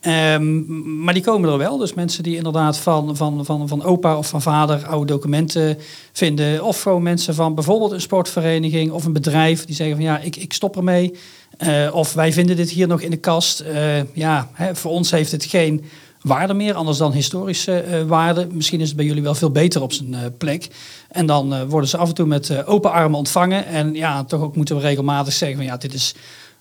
[0.02, 1.76] Um, maar die komen er wel.
[1.76, 5.78] Dus mensen die inderdaad van, van, van, van opa of van vader oude documenten
[6.12, 6.64] vinden.
[6.64, 9.64] Of gewoon mensen van bijvoorbeeld een sportvereniging of een bedrijf.
[9.64, 11.14] Die zeggen van ja, ik, ik stop ermee.
[11.58, 13.64] Uh, of wij vinden dit hier nog in de kast.
[14.12, 15.84] ja, hè, voor ons heeft het geen
[16.22, 18.46] waarde meer, anders dan historische uh, waarde.
[18.52, 20.68] Misschien is het bij jullie wel veel beter op zijn uh, plek.
[21.08, 23.66] En dan uh, worden ze af en toe met open armen ontvangen.
[23.66, 26.14] En ja, toch ook moeten we regelmatig zeggen van ja, dit is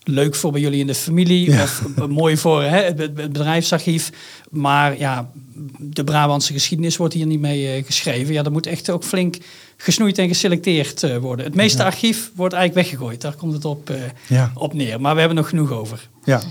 [0.03, 1.51] leuk voor bij jullie in de familie.
[1.51, 1.63] Ja.
[1.63, 4.11] Of mooi voor hè, het, het, bedrijfsarchief.
[4.49, 5.31] Maar ja,
[5.79, 8.33] de Brabantse geschiedenis wordt hier niet mee geschreven.
[8.33, 9.37] Ja, dat moet echt ook flink
[9.77, 11.45] gesnoeid en geselecteerd worden.
[11.45, 13.21] Het meeste archief wordt eigenlijk weggegooid.
[13.21, 13.91] Daar komt het op,
[14.27, 14.51] ja.
[14.55, 15.01] op neer.
[15.01, 16.09] Maar we hebben nog genoeg over.
[16.23, 16.41] Ja,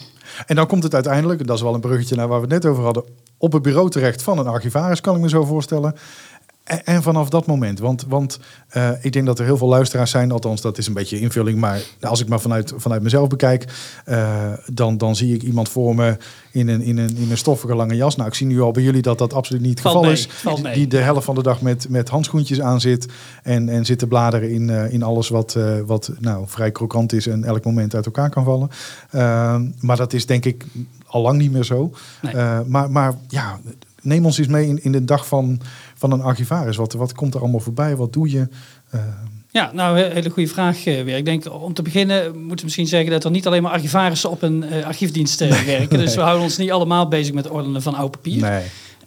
[0.47, 2.73] en dan komt het uiteindelijk, dat is wel een bruggetje naar waar we het net
[2.73, 3.05] over hadden,
[3.39, 5.95] op het bureau terecht van een archivaris, kan ik me zo voorstellen.
[6.69, 8.41] En, vanaf dat moment, want, want
[8.77, 11.59] uh, ik denk dat er heel veel luisteraars zijn, althans dat is een beetje invulling,
[11.59, 13.65] maar als ik maar vanuit, vanuit mezelf bekijk,
[14.09, 16.17] uh, dan, dan zie ik iemand voor me
[16.51, 18.17] in een, in, een, in een stoffige lange jas.
[18.17, 20.29] Nou, ik zie nu al bij jullie dat dat absoluut niet het geval is.
[20.43, 23.07] Die, die, de helft van de dag met, met handschoentjes aan zit
[23.43, 27.27] en, en zit te bladeren in, uh, in alles wat, wat nou, vrij krokant is
[27.27, 28.71] en elk moment uit elkaar kan vallen.
[29.81, 30.65] maar dat is denk ik
[31.07, 31.93] al lang niet meer zo.
[32.23, 32.65] Nee.
[32.67, 33.59] maar, maar ja,
[34.03, 35.61] neem ons eens mee in, in de dag van,
[35.95, 36.77] van een archivaris.
[36.77, 37.97] Wat, wat komt er allemaal voorbij?
[37.97, 38.49] Wat doe je?
[38.95, 39.01] Uh...
[39.51, 41.17] Ja, nou, een hele goede vraag uh, weer.
[41.17, 44.31] Ik denk om te beginnen moeten we misschien zeggen dat er niet alleen maar archivarissen
[44.31, 45.99] op een uh, archiefdienst werken.
[45.99, 48.41] Dus we houden ons niet allemaal bezig met ordenen van oud papier.
[48.41, 48.63] Nee.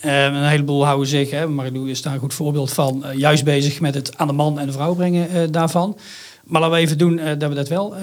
[0.05, 3.79] Um, een heleboel houden zich, hè, Marilou is daar een goed voorbeeld van, juist bezig
[3.79, 5.97] met het aan de man en de vrouw brengen daarvan.
[6.43, 7.93] Maar laten we even doen dat we dat wel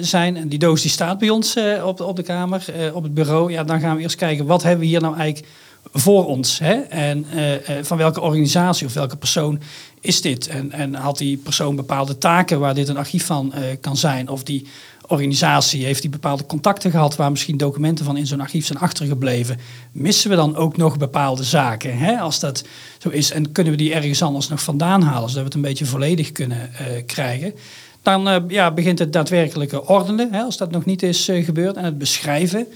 [0.00, 0.36] zijn.
[0.36, 3.52] En die doos die staat bij ons op, op de kamer, op het bureau.
[3.52, 5.52] Ja, dan gaan we eerst kijken, wat hebben we hier nou eigenlijk
[5.92, 6.58] voor ons.
[6.58, 6.72] Hè?
[6.74, 9.60] En uh, van welke organisatie of welke persoon
[10.00, 10.46] is dit?
[10.46, 14.28] En, en had die persoon bepaalde taken waar dit een archief van uh, kan zijn?
[14.28, 14.66] Of die
[15.06, 19.58] organisatie heeft die bepaalde contacten gehad waar misschien documenten van in zo'n archief zijn achtergebleven?
[19.92, 21.98] Missen we dan ook nog bepaalde zaken?
[21.98, 22.18] Hè?
[22.18, 22.64] Als dat
[22.98, 25.60] zo is, en kunnen we die ergens anders nog vandaan halen, zodat we het een
[25.60, 26.70] beetje volledig kunnen
[27.06, 27.54] krijgen?
[28.02, 31.98] Dan ja, begint het daadwerkelijke ordenen, hè, als dat nog niet is gebeurd, en het
[31.98, 32.66] beschrijven.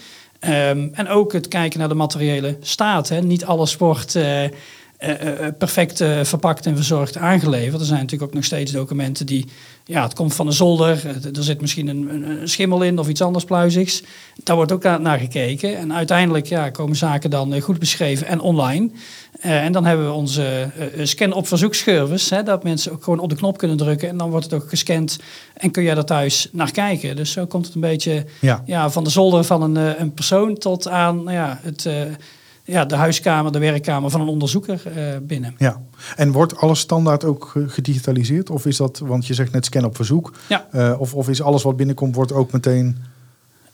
[0.41, 3.09] Um, en ook het kijken naar de materiële staat.
[3.09, 3.21] Hè.
[3.21, 4.51] Niet alles wordt uh, uh,
[5.59, 7.81] perfect verpakt en verzorgd aangeleverd.
[7.81, 9.47] Er zijn natuurlijk ook nog steeds documenten die
[9.89, 13.23] ja, het komt van een zolder, er zit misschien een, een, schimmel in of iets
[13.23, 14.03] anders pluizigs.
[14.43, 15.77] Daar wordt ook naar gekeken.
[15.77, 18.91] En uiteindelijk ja, komen zaken dan eh, goed beschreven en online.
[19.45, 23.19] Uh, en dan hebben we onze uh, scan op verzoekservice, hè, dat mensen ook gewoon
[23.19, 25.19] op de knop kunnen drukken en dan wordt het ook gescand
[25.55, 27.17] en kun jij er thuis naar kijken.
[27.17, 28.63] Dus zo komt het een beetje ja.
[28.67, 31.89] ja van de zolder van een, een persoon tot aan nou ja, het
[32.65, 34.83] ja, de huiskamer, de werkkamer van een onderzoeker
[35.23, 35.55] binnen.
[35.59, 35.83] Ja,
[36.17, 38.51] en wordt alles standaard ook gedigitaliseerd?
[38.51, 40.97] Of is dat, want je zegt net scan op verzoek, ja.
[40.99, 42.97] Of, of is alles wat binnenkomt, wordt ook meteen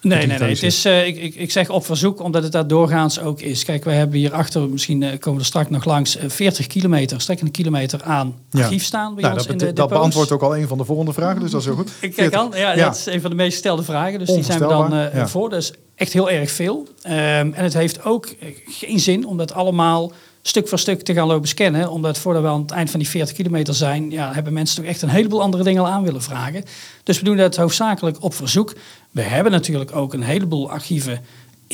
[0.05, 0.49] Nee, nee, nee.
[0.49, 3.65] Het is, uh, ik, ik, ik zeg op verzoek, omdat het daar doorgaans ook is.
[3.65, 6.67] Kijk, we hebben hier achter, misschien uh, komen we er straks nog langs, uh, 40
[6.67, 10.43] kilometer, strekkende kilometer aan archief staan bij nou, ons dat, in de dat beantwoordt ook
[10.43, 11.91] al een van de volgende vragen, dus dat is heel goed.
[12.01, 14.43] Ik kijk aan, ja, ja, dat is een van de meest gestelde vragen, dus die
[14.43, 15.29] zijn we dan ja.
[15.29, 15.51] voor.
[15.51, 16.89] Dus echt heel erg veel.
[17.07, 18.29] Um, en het heeft ook
[18.65, 20.13] geen zin om dat allemaal
[20.47, 21.91] stuk voor stuk te gaan lopen scannen.
[21.91, 24.85] Omdat voordat we aan het eind van die 40 kilometer zijn, ja, hebben mensen toch
[24.85, 26.65] echt een heleboel andere dingen al aan willen vragen.
[27.03, 28.75] Dus we doen dat hoofdzakelijk op verzoek.
[29.11, 31.21] We hebben natuurlijk ook een heleboel archieven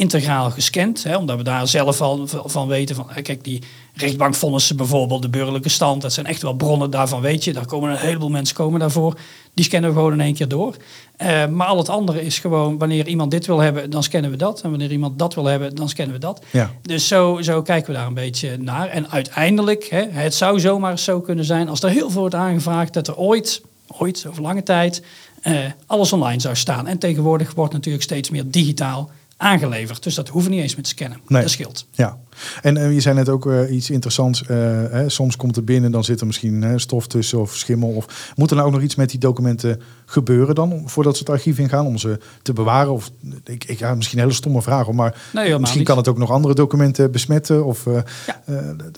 [0.00, 1.02] integraal gescand.
[1.02, 3.62] Hè, omdat we daar zelf al van weten van, kijk, die
[3.94, 7.52] rechtbankvonnissen bijvoorbeeld, de burgerlijke stand, dat zijn echt wel bronnen, daarvan weet je.
[7.52, 9.18] Daar komen een heleboel mensen komen daarvoor.
[9.54, 10.76] Die scannen we gewoon in één keer door.
[11.16, 14.36] Eh, maar al het andere is gewoon, wanneer iemand dit wil hebben, dan scannen we
[14.36, 14.60] dat.
[14.60, 16.44] En wanneer iemand dat wil hebben, dan scannen we dat.
[16.50, 16.70] Ja.
[16.82, 18.88] Dus zo, zo kijken we daar een beetje naar.
[18.88, 22.92] En uiteindelijk, hè, het zou zomaar zo kunnen zijn als er heel veel wordt aangevraagd
[22.92, 23.62] dat er ooit,
[23.98, 25.02] ooit over lange tijd,
[25.42, 26.86] eh, alles online zou staan.
[26.86, 29.10] En tegenwoordig wordt natuurlijk steeds meer digitaal
[29.40, 30.02] aangeleverd.
[30.02, 31.18] Dus dat hoeven niet eens met te scannen.
[31.26, 31.42] Nee.
[31.42, 31.86] Dat scheelt.
[31.92, 32.18] Ja,
[32.62, 34.42] en eh, je zei net ook eh, iets interessants.
[34.42, 34.56] eh,
[34.90, 37.88] hè, soms komt er binnen, dan zit er misschien hè, stof tussen of schimmel.
[37.90, 41.32] Of moet er nou ook nog iets met die documenten gebeuren dan, voordat ze het
[41.32, 42.92] archief ingaan, om ze te bewaren?
[42.92, 43.10] Of
[43.44, 45.88] ik, ik ja, misschien een hele stomme vraag, hoor, maar Nee, misschien niet.
[45.88, 47.64] kan het ook nog andere documenten besmetten.
[47.64, 47.84] Of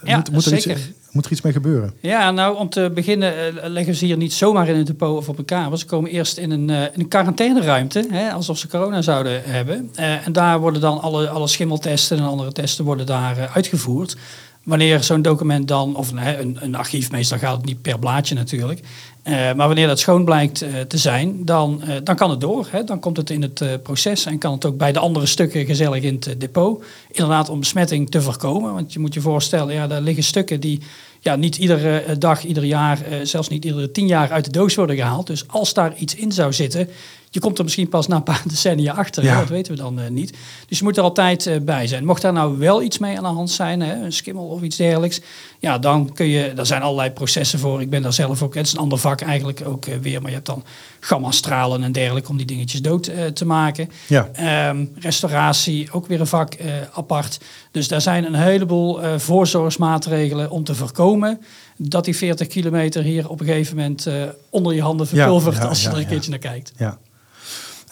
[0.07, 0.17] Ja.
[0.17, 0.93] moet, moet, er iets, zeker.
[1.13, 1.93] Moet er iets mee gebeuren?
[2.01, 5.29] Ja, nou om te beginnen eh, leggen ze hier niet zomaar in een depot of
[5.29, 5.79] op een kamer.
[5.79, 9.91] Ze komen eerst in een, eh, een quarantaineruimte, hè, alsof ze corona zouden hebben.
[9.95, 14.17] Eh, en daar worden dan alle, alle schimmeltesten en andere testen worden daar uitgevoerd.
[14.63, 18.81] Wanneer zo'n document dan, of een, een archief, meestal gaat het niet per blaadje natuurlijk.
[19.23, 22.69] Eh, maar wanneer dat schoon blijkt eh, te zijn, dan, eh, dan kan het door.
[22.71, 22.85] Hè?
[22.85, 26.03] Dan komt het in het proces en kan het ook bij de andere stukken gezellig
[26.03, 26.85] in het depot.
[27.11, 28.73] Inderdaad om besmetting te voorkomen.
[28.75, 30.81] Want je moet je voorstellen, ja, daar liggen stukken die
[31.21, 34.97] ja, niet iedere dag, ieder jaar, zelfs niet iedere tien jaar uit de doos worden
[34.97, 35.27] gehaald.
[35.27, 36.89] Dus als daar iets in zou zitten,
[37.35, 39.25] je komt er misschien pas na een paar decennia achter.
[39.25, 39.39] Ja.
[39.39, 40.37] Dat weten we dan eh, niet.
[40.69, 42.05] Dus je moet er altijd eh, bij zijn.
[42.05, 44.77] Mocht daar nou wel iets mee aan de hand zijn, hè, een skimmel of iets
[44.77, 45.21] dergelijks,
[45.59, 47.81] ja, dan kun je, daar zijn allerlei processen voor.
[47.81, 50.31] Ik ben daar zelf ook, het is een ander vak eigenlijk ook eh, weer, maar
[50.31, 50.65] je hebt dan
[51.01, 53.91] gamma-stralen en dergelijke om die dingetjes dood te maken.
[54.07, 56.57] Ja, Ehm, restauratie, ook weer een vak
[56.93, 57.41] apart.
[57.71, 61.41] Dus daar zijn een heleboel voorzorgsmaatregelen om te voorkomen
[61.77, 64.07] dat die 40 kilometer hier op een gegeven moment
[64.51, 66.09] onder je handen verpulvert ja, als je er een ja.
[66.09, 66.73] keertje naar kijkt.
[66.77, 66.99] ja.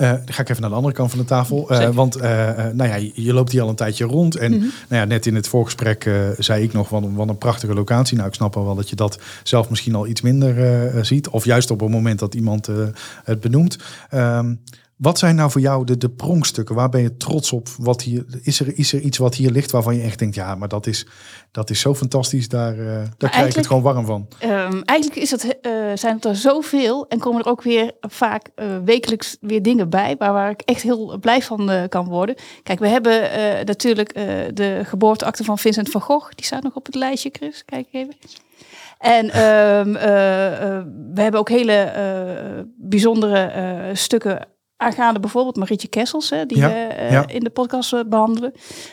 [0.00, 1.70] Eh, dan ga ik even naar de andere kant van de tafel.
[1.70, 2.30] Eh, want eh,
[2.72, 4.36] nou ja, je, je loopt hier al een tijdje rond.
[4.36, 7.74] En nou ja, net in het voorgesprek zei ik nog, wat een, wat een prachtige
[7.74, 8.16] locatie.
[8.16, 11.28] Nou, ik snap al wel dat je dat zelf misschien al iets minder ziet.
[11.28, 12.68] Of juist op het moment dat iemand
[13.24, 13.78] het benoemt.
[14.10, 14.54] Ehm,
[15.00, 16.74] wat zijn nou voor jou de, de pronkstukken?
[16.74, 17.68] Waar ben je trots op?
[17.78, 20.34] Wat hier, is, er, is er iets wat hier ligt waarvan je echt denkt...
[20.34, 21.06] ja, maar dat is,
[21.50, 22.48] dat is zo fantastisch.
[22.48, 24.28] Daar, eh, daar krijg ik het gewoon warm van.
[24.38, 28.48] Ehm, eigenlijk is het, eh, zijn het er zoveel en komen er ook weer vaak
[28.54, 32.34] eh, wekelijks weer dingen bij waar, waar ik echt heel blij van kan worden.
[32.62, 33.30] Kijk, we hebben
[33.66, 34.14] natuurlijk
[34.54, 36.30] de geboorteakte van Vincent van Gogh.
[36.34, 37.64] Die staat nog op het lijstje, Chris.
[37.64, 38.14] Kijk even.
[39.00, 40.84] En ehm, eh, eh,
[41.14, 41.92] we hebben ook hele
[42.76, 44.46] bijzondere stukken
[44.80, 47.28] aangaande bijvoorbeeld Marietje Kessels, hè, die Ja, we eh, ja.
[47.28, 48.52] in de podcast eh, behandelen.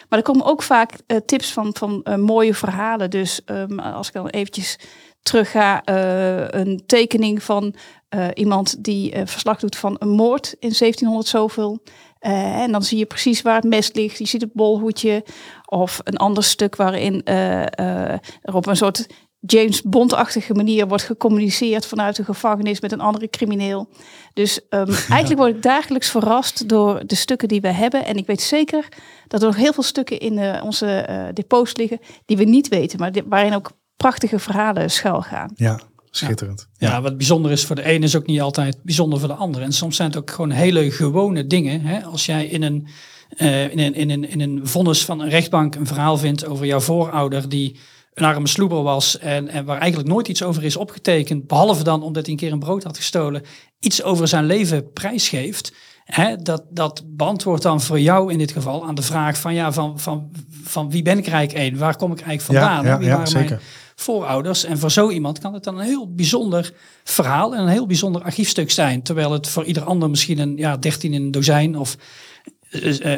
[0.10, 3.10] Maar er komen ook vaak eh, tips van, van eh, mooie verhalen.
[3.10, 4.80] Dus ehm, als ik dan eventjes
[5.22, 7.74] terug ga, eh, een tekening van
[8.10, 11.80] eh, iemand die eh, verslag doet van een moord in 1700 zoveel.
[12.20, 14.18] Eh, en dan zie je precies waar het mes ligt.
[14.18, 15.24] Je ziet het bolhoedje.
[15.66, 19.08] Of een ander stuk waarin eh, eh, er op een soort
[19.40, 23.90] James Bond-achtige manier wordt gecommuniceerd vanuit de gevangenis met een andere crimineel.
[24.34, 28.06] Dus ehm, eigenlijk word ik dagelijks verrast door de stukken die we hebben.
[28.06, 28.88] En ik weet zeker
[29.28, 32.68] dat er nog heel veel stukken in eh, onze eh, depots liggen die we niet
[32.68, 35.52] weten, maar waarin ook prachtige verhalen schuil gaan.
[35.56, 35.80] Ja,
[36.10, 36.68] schitterend.
[36.78, 39.64] Ja, wat bijzonder is voor de ene is ook niet altijd bijzonder voor de andere.
[39.66, 41.82] En soms zijn het ook gewoon hele gewone dingen.
[41.82, 42.04] Hè?
[42.04, 42.88] Als jij in een,
[43.30, 46.66] eh, in, een, in, een, in een vonnis van een rechtbank een verhaal vindt over
[46.66, 47.80] jouw voorouder die
[48.18, 52.04] een arme sloeber was en, en waar eigenlijk nooit iets over is opgetekend, behalve dan
[52.04, 53.42] omdat hij een keer een brood had gestolen,
[53.80, 55.74] iets over zijn leven prijsgeeft.
[56.04, 59.72] Hè, dat, dat beantwoordt dan voor jou in dit geval aan de vraag van, ja,
[59.72, 60.32] van, van,
[60.64, 61.80] van wie ben ik eigenlijk een?
[61.80, 62.86] Waar kom ik eigenlijk vandaan?
[62.86, 63.50] ja, wie waren zeker.
[63.50, 63.62] mijn
[63.96, 64.64] voorouders?
[64.64, 68.22] En voor zo iemand kan het dan een heel bijzonder verhaal en een heel bijzonder
[68.24, 69.04] archiefstuk zijn.
[69.04, 71.98] Terwijl het voor ieder ander misschien een ja, 13 in een dozijn of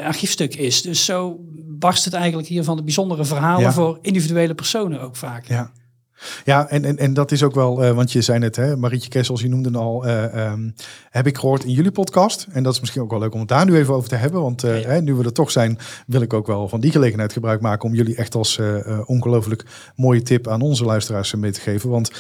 [0.04, 0.82] archiefstuk is.
[0.82, 1.38] Dus zo
[1.68, 3.72] barst het eigenlijk hier van de bijzondere verhalen Ja.
[3.72, 5.46] voor individuele personen ook vaak.
[5.48, 5.72] Ja.
[6.46, 9.10] Ja, en, en, en dat is ook wel, eh, want je zei net, hè, Marietje
[9.10, 10.70] Kessels, je noemde het al, eh, ehm,
[11.10, 12.48] heb ik gehoord in jullie podcast.
[12.52, 14.42] En dat is misschien ook wel leuk om het daar nu even over te hebben.
[14.42, 14.88] Want eh, Ja.
[14.88, 15.78] hè, nu we er toch zijn,
[16.08, 19.00] wil ik ook wel van die gelegenheid gebruik maken om jullie echt als eh, eh,
[19.06, 21.90] ongelooflijk mooie tip aan onze luisteraars mee te geven.
[21.90, 22.12] Want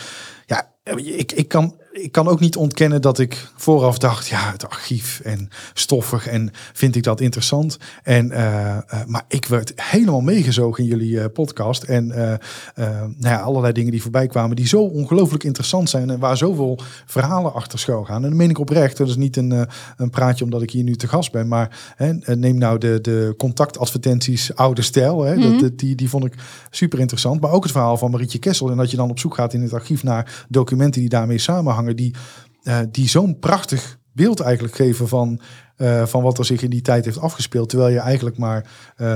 [0.45, 4.69] ja, ik, ik, kan, ik kan ook niet ontkennen dat ik vooraf dacht, ja, het
[4.69, 7.77] archief en stoffig en vind ik dat interessant.
[8.03, 11.83] En, eh, eh, maar ik werd helemaal meegezogen in jullie eh, podcast.
[11.83, 16.37] En nou ja, allerlei dingen die voorbij kwamen die zo ongelooflijk interessant zijn en waar
[16.37, 18.23] zoveel verhalen achter schuil gaan.
[18.23, 18.97] En dat meen ik oprecht.
[18.97, 19.67] Dat is niet een,
[19.97, 21.47] een praatje omdat ik hier nu te gast ben.
[21.47, 25.23] Maar hè, neem nou de, de contactadvertenties oude stijl.
[25.23, 25.61] Hè, Mhm.
[25.61, 26.33] dat, die, die vond ik
[26.69, 27.41] super interessant.
[27.41, 28.69] Maar ook het verhaal van Marietje Kessel.
[28.71, 31.95] En dat je dan op zoek gaat in het archief naar documenten die daarmee samenhangen.
[31.95, 32.15] Die,
[32.63, 35.41] eh, die zo'n prachtig beeld eigenlijk geven van,
[35.75, 37.69] eh, van wat er zich in die tijd heeft afgespeeld.
[37.69, 38.65] Terwijl je eigenlijk maar
[38.95, 39.07] eh,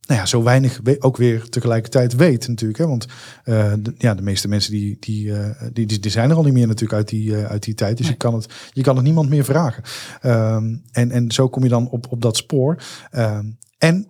[0.00, 2.78] nou ja, zo weinig we- ook weer tegelijkertijd weet natuurlijk.
[2.78, 2.86] Hè?
[2.86, 3.06] Want
[3.44, 5.32] de, ja, de meeste mensen die, die,
[5.72, 7.96] die, die, zijn er al niet meer natuurlijk uit die, uit die tijd.
[7.96, 9.82] Dus je, kan het, je kan het niemand meer vragen.
[10.20, 12.82] Ehm, en, en zo kom je dan op, op dat spoor.
[13.10, 13.46] Ehm,
[13.78, 14.06] en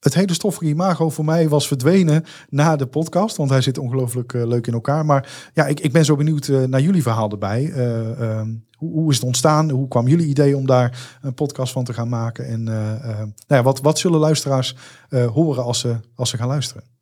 [0.00, 3.36] het hele stoffige imago voor mij was verdwenen na de podcast.
[3.36, 5.04] Want hij zit ongelooflijk eh, leuk in elkaar.
[5.04, 7.72] Maar ja, ik, ik ben zo benieuwd eh, naar jullie verhaal erbij.
[7.72, 9.70] Eh, ehm, hoe, hoe is het ontstaan?
[9.70, 12.46] Hoe kwam jullie idee om daar een podcast van te gaan maken?
[12.46, 14.76] En nou ja, wat, wat zullen luisteraars
[15.10, 16.97] horen als ze, als ze gaan luisteren?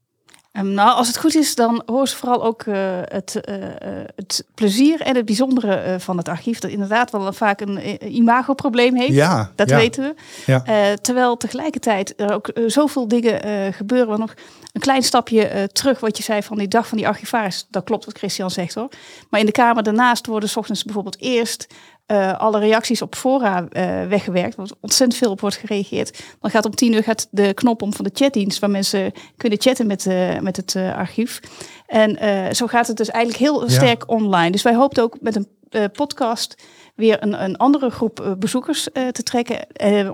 [0.57, 4.09] Ehm, nou, als het goed is, dan horen ze vooral ook eh, het, eh, eh,
[4.17, 6.59] het plezier en het bijzondere van het archief.
[6.59, 9.15] Dat inderdaad wel vaak een imagoprobleem heeft.
[9.15, 9.77] Ja, Dat ja.
[9.77, 10.15] weten we.
[10.47, 10.97] Ja.
[10.97, 14.09] Terwijl tegelijkertijd er ook zoveel dingen gebeuren.
[14.09, 14.35] Maar nog
[14.73, 17.67] een klein stapje terug wat je zei van die dag van die archivaris.
[17.71, 18.89] Dat klopt wat Christian zegt hoor.
[19.31, 21.67] Maar in de Kamer daarnaast worden 's ochtends bijvoorbeeld eerst
[22.07, 24.51] eh, alle reacties op fora eh, weggewerkt.
[24.51, 26.25] Er wordt ontzettend veel op wordt gereageerd.
[26.41, 28.59] Dan gaat om tien uur gaat de knop om van de chatdienst.
[28.59, 31.41] Waar mensen kunnen chatten met, eh, met het archief.
[31.87, 33.69] En eh, zo gaat het dus eigenlijk heel Ja.
[33.69, 34.51] sterk online.
[34.51, 35.49] Dus wij hoopten ook met een
[35.93, 36.63] podcast
[36.95, 39.67] weer een, een andere groep bezoekers eh, te trekken.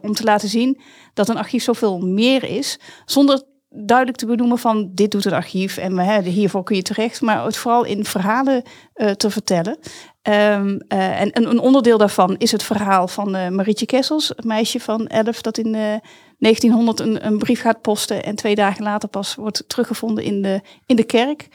[0.02, 0.80] om te laten zien
[1.14, 2.78] dat een archief zoveel meer is.
[3.04, 3.42] Zonder
[3.74, 7.20] duidelijk te benoemen van dit doet het archief en hè, hiervoor kun je terecht.
[7.20, 8.62] Maar het vooral in verhalen
[8.94, 9.78] eh, te vertellen.
[10.22, 14.32] Ehm, eh, en een, onderdeel daarvan is het verhaal van eh, Marietje Kessels.
[14.36, 15.96] Een meisje van 11 dat in eh,
[16.38, 18.24] 1900 een, een brief gaat posten.
[18.24, 21.48] En twee dagen later pas wordt teruggevonden in de, in de kerk.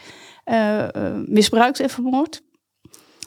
[1.25, 2.41] misbruikt en vermoord.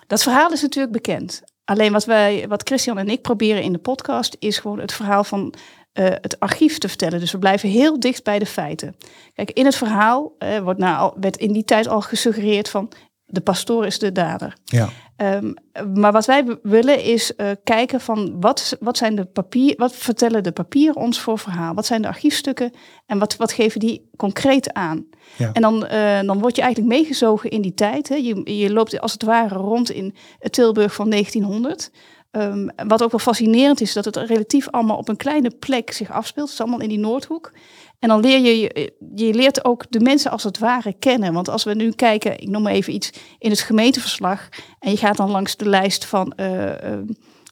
[0.06, 1.42] Dat verhaal is natuurlijk bekend.
[1.70, 5.24] Alleen wat, wij, wat Christian en ik proberen in de podcast is gewoon het verhaal
[5.24, 5.54] van
[5.92, 7.20] eh, het archief te vertellen.
[7.20, 8.96] Dus we blijven heel dicht bij de feiten.
[9.34, 12.92] Kijk, in het verhaal eh, wordt nou, al- werd in die tijd al gesuggereerd van
[13.30, 14.56] de pastoor is de dader.
[14.64, 14.88] Ja,
[15.20, 15.52] Ehm,
[15.94, 20.42] maar wat wij willen is eh, kijken van wat, wat zijn de papier, wat vertellen
[20.42, 21.74] de papieren ons voor verhaal?
[21.74, 22.72] Wat zijn de archiefstukken
[23.06, 25.06] en wat, wat geven die concreet aan?
[25.36, 25.52] Ja.
[25.52, 28.08] En dan, eh, dan word je eigenlijk meegezogen in die tijd.
[28.08, 28.14] Hè.
[28.14, 30.14] Je, je loopt als het ware rond in
[30.50, 31.90] Tilburg van 1900.
[32.30, 36.10] Ehm, wat ook wel fascinerend is, dat het relatief allemaal op een kleine plek zich
[36.10, 36.46] afspeelt.
[36.46, 37.52] Het is allemaal in die Noordhoek.
[38.00, 41.32] En dan leer je, je, leert ook de mensen als het ware kennen.
[41.32, 44.48] Want als we nu kijken, ik noem maar even iets, in het gemeenteverslag.
[44.78, 46.98] En je gaat dan langs de lijst van eh, eh,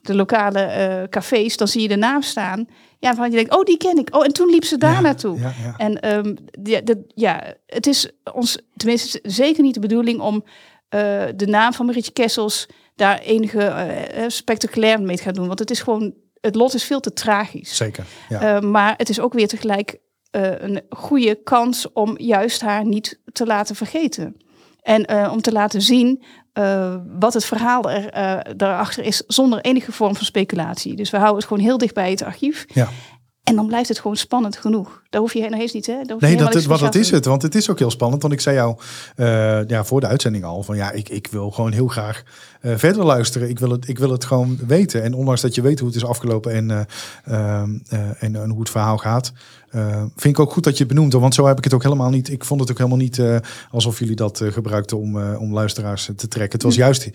[0.02, 2.68] de lokale eh, cafés, dan zie je de naam staan.
[2.98, 4.16] Ja, van je denkt, oh die ken ik.
[4.16, 5.38] Oh, en toen liep ze daar Ja, naartoe.
[5.38, 5.74] ja, ja.
[5.76, 6.34] En ehm,
[7.14, 10.44] ja, het is ons, tenminste zeker niet de bedoeling om
[11.36, 13.88] de naam van Marietje Kessels daar enige
[14.28, 15.46] spectaculair mee te gaan doen.
[15.46, 17.76] Want het is gewoon, het lot is veel te tragisch.
[17.76, 18.04] zeker.
[18.28, 18.56] Ja.
[18.56, 19.98] Eh, maar het is ook weer tegelijk
[20.30, 24.36] eh, een goede kans om juist haar niet te laten vergeten.
[24.82, 26.22] En eh, om te laten zien
[26.52, 30.96] eh, wat het verhaal er, daarachter is, zonder enige vorm van speculatie.
[30.96, 32.64] Dus we houden het gewoon heel dicht bij het archief.
[32.74, 32.88] ja.
[33.42, 35.02] En dan blijft het gewoon spannend genoeg.
[35.10, 35.92] Daar hoef je nog eens niet, hè?
[35.92, 37.24] Daar hoef je Nee, dat, niks wat dat is het.
[37.24, 38.22] Want het is ook heel spannend.
[38.22, 38.76] Want ik zei jou
[39.66, 42.22] ja, voor de uitzending al van ja, ik, ik wil gewoon heel graag
[42.62, 43.48] verder luisteren.
[43.48, 45.02] Ik wil, het, ik wil het gewoon weten.
[45.02, 46.80] En ondanks dat je weet hoe het is afgelopen en, eh,
[47.24, 49.32] ehm, eh, en, en hoe het verhaal gaat,
[49.70, 51.12] eh, vind ik ook goed dat je het benoemt.
[51.12, 52.30] Want zo heb ik het ook helemaal niet.
[52.30, 53.36] Ik vond het ook helemaal niet eh,
[53.70, 56.52] alsof jullie dat eh, gebruikten om, om luisteraars te trekken.
[56.52, 57.10] Het was juist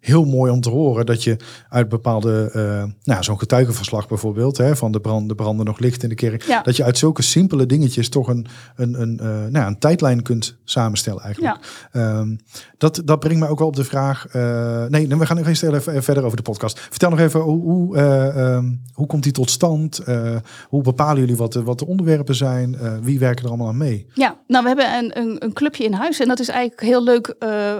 [0.00, 1.36] heel mooi om te horen dat je
[1.68, 6.02] uit bepaalde, eh, nou, zo'n getuigenverslag bijvoorbeeld, hè, van de, brand, de branden nog licht
[6.02, 6.62] in de kerk, Ja.
[6.62, 8.46] dat je uit zulke simpele dingetjes toch een,
[8.76, 11.56] een, een, eh, nou, een tijdlijn kunt samenstellen eigenlijk.
[11.92, 12.36] Ehm,
[12.78, 15.62] dat, dat brengt mij ook wel op de vraag, eh, nee, we gaan nog eens
[15.62, 16.80] even verder over de podcast.
[16.80, 20.00] Vertel nog even, hoe, hoe, eh, ehm, hoe komt die tot stand?
[20.68, 22.76] Hoe bepalen jullie wat de, wat de onderwerpen zijn?
[23.02, 24.06] Wie werken er allemaal aan mee?
[24.14, 27.02] Ja, nou we hebben een, een, een clubje in huis en dat is eigenlijk heel
[27.02, 27.34] leuk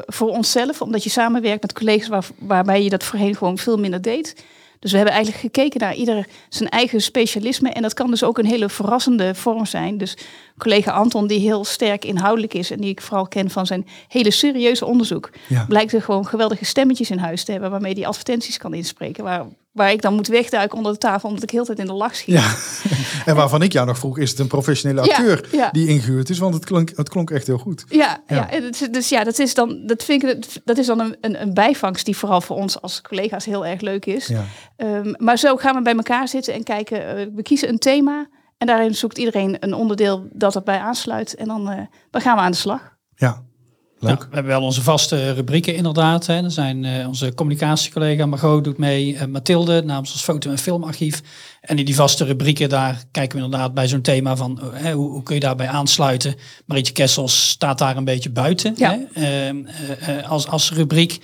[0.07, 4.03] voor onszelf, omdat je samenwerkt met collega's waar, waarbij je dat voorheen gewoon veel minder
[4.03, 4.35] deed.
[4.81, 8.39] Dus we hebben eigenlijk gekeken naar ieder zijn eigen specialisme en dat kan dus ook
[8.39, 9.99] een hele verrassende vorm zijn.
[9.99, 10.17] Dus
[10.59, 14.31] collega Anton, die heel sterk inhoudelijk is en die ik vooral ken van zijn hele
[14.31, 15.65] serieuze onderzoek, Ja.
[15.69, 19.25] blijkt er gewoon geweldige stemmetjes in huis te hebben waarmee die advertenties kan inspreken.
[19.25, 19.47] Waar,
[19.79, 22.17] waar ik dan moet wegduiken onder de tafel omdat ik heel tijd in de lach
[22.17, 22.35] schiet.
[22.35, 22.55] Ja,
[23.31, 25.69] en waarvan ik jou nog vroeg, is het een professionele acteur ja.
[25.71, 26.39] die ingehuurd is?
[26.39, 27.85] Want het klonk, het klonk echt heel goed.
[27.89, 28.49] Ja, Ja.
[28.91, 32.05] dus ja, dat is dan, dat vind ik, dat is dan een, een, een bijvangst
[32.05, 34.27] die vooral voor ons als collega's heel erg leuk is.
[34.27, 34.45] Ja.
[34.77, 37.17] Ehm, maar zo gaan we bij elkaar zitten en kijken.
[37.17, 38.27] eh, we kiezen een thema
[38.59, 41.35] en daarin zoekt iedereen een onderdeel dat erbij aansluit.
[41.35, 42.97] En dan, eh, dan gaan we aan de slag.
[43.15, 43.43] Ja,
[44.01, 44.19] leuk.
[44.19, 46.27] Nou, we hebben wel onze vaste rubrieken inderdaad.
[46.27, 46.43] Hè.
[46.43, 51.23] Er zijn eh, onze communicatiecollega Margot doet mee, eh, Mathilde namens ons foto- en filmarchief.
[51.61, 55.11] En in die vaste rubrieken daar kijken we inderdaad bij zo'n thema van hè, hoe,
[55.11, 56.35] hoe kun je daarbij aansluiten.
[56.67, 58.99] Marietje Kessels staat daar een beetje buiten Ja.
[59.13, 61.19] hè, ehm, eh, als, als rubriek.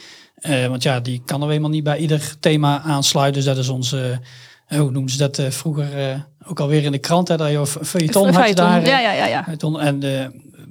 [0.69, 3.35] Want ja, die kan er helemaal niet bij ieder thema aansluiten.
[3.35, 4.21] Dus dat is onze,
[4.69, 8.33] hoe noemen ze dat vroeger ook alweer in de krant, hè, dat je of feuilleton
[8.33, 8.87] had je daar.
[8.87, 9.27] Ja, ja, ja.
[9.27, 9.47] ja.
[9.81, 10.01] En,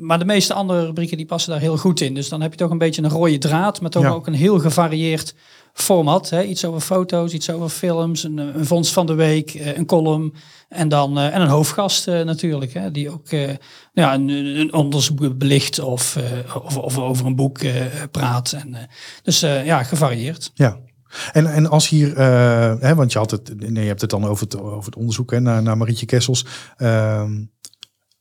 [0.04, 2.14] maar de meeste andere rubrieken die passen daar heel goed in.
[2.14, 4.10] Dus dan heb je toch een beetje een rode draad, maar toch Ja.
[4.10, 5.36] ook een heel gevarieerd
[5.74, 6.30] format.
[6.30, 6.44] Hè?
[6.44, 10.34] Iets over foto's, iets over films, een, een vondst van de week, eh, een column
[10.70, 12.92] en dan eh, en een hoofdgast eh, natuurlijk, hè?
[12.92, 13.50] die ook eh,
[13.94, 17.74] ja, een, een onderzoek belicht of, eh, of, of over een boek eh,
[18.12, 18.52] praat.
[18.52, 18.82] En, eh,
[19.24, 20.52] dus eh, ja, gevarieerd.
[20.54, 20.80] Ja.
[21.32, 24.26] En, en als hier, eh, hè, want je had het, nee, je hebt het dan
[24.26, 26.46] over het, over het onderzoek hè, naar, naar Marietje Kessels.
[26.78, 27.32] Ehm,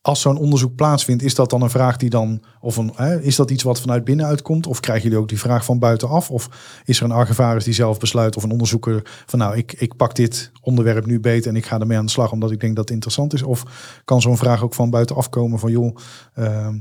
[0.02, 3.36] als zo'n onderzoek plaatsvindt, is dat dan een vraag die dan, of een, hè, is
[3.36, 4.66] dat iets wat vanuit binnenuit komt?
[4.66, 6.30] Of krijgen jullie ook die vraag van buitenaf?
[6.30, 6.48] Of
[6.84, 10.14] is er een archivaris die zelf besluit of een onderzoeker van nou, ik, ik pak
[10.14, 12.84] dit onderwerp nu beter en ik ga ermee aan de slag omdat ik denk dat
[12.84, 13.42] het interessant is?
[13.42, 13.64] Of
[14.04, 15.96] kan zo'n vraag ook van buitenaf komen van joh,
[16.34, 16.78] ehm,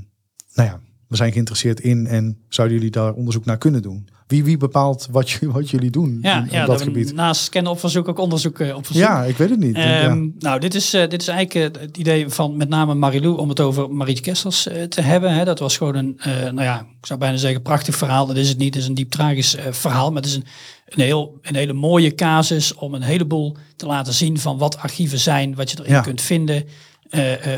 [0.54, 4.10] nou ja, we zijn geïnteresseerd in en zouden jullie daar onderzoek naar kunnen doen?
[4.32, 7.14] Wie, wie bepaalt wat, je, wat jullie doen Ja, in, op dat gebied?
[7.14, 9.04] naast kennen op verzoek ook onderzoek eh, op verzoek.
[9.04, 9.76] Ja, ik weet het niet.
[9.76, 10.30] Ehm, ja.
[10.40, 13.50] Nou, dit is, eh, dit is eigenlijk eh, het idee van met name Marilou om
[13.50, 15.34] het over Marietje Kessels te hebben.
[15.34, 15.46] Hè.
[15.46, 18.26] Dat was gewoon een, nou ja, ik zou bijna zeggen prachtig verhaal.
[18.26, 18.74] Dat is het niet.
[18.74, 20.12] Het is een diep tragisch verhaal.
[20.12, 20.46] Maar het is een,
[20.86, 25.20] een, heel, een hele mooie casus om een heleboel te laten zien van wat archieven
[25.20, 26.02] zijn, wat je erin Ja.
[26.02, 26.64] kunt vinden.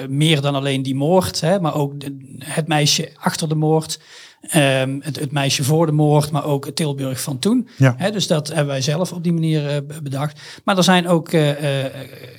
[0.09, 3.99] Meer dan alleen die moord, hè, maar ook de- het meisje achter de moord.
[4.49, 7.67] Ehm, het, het meisje voor de moord, maar ook het Tilburg van toen.
[7.77, 8.11] Ja.
[8.11, 10.39] Dus dat hebben wij zelf op die manier eh, be- bedacht.
[10.63, 11.91] Maar er zijn ook eh, eh,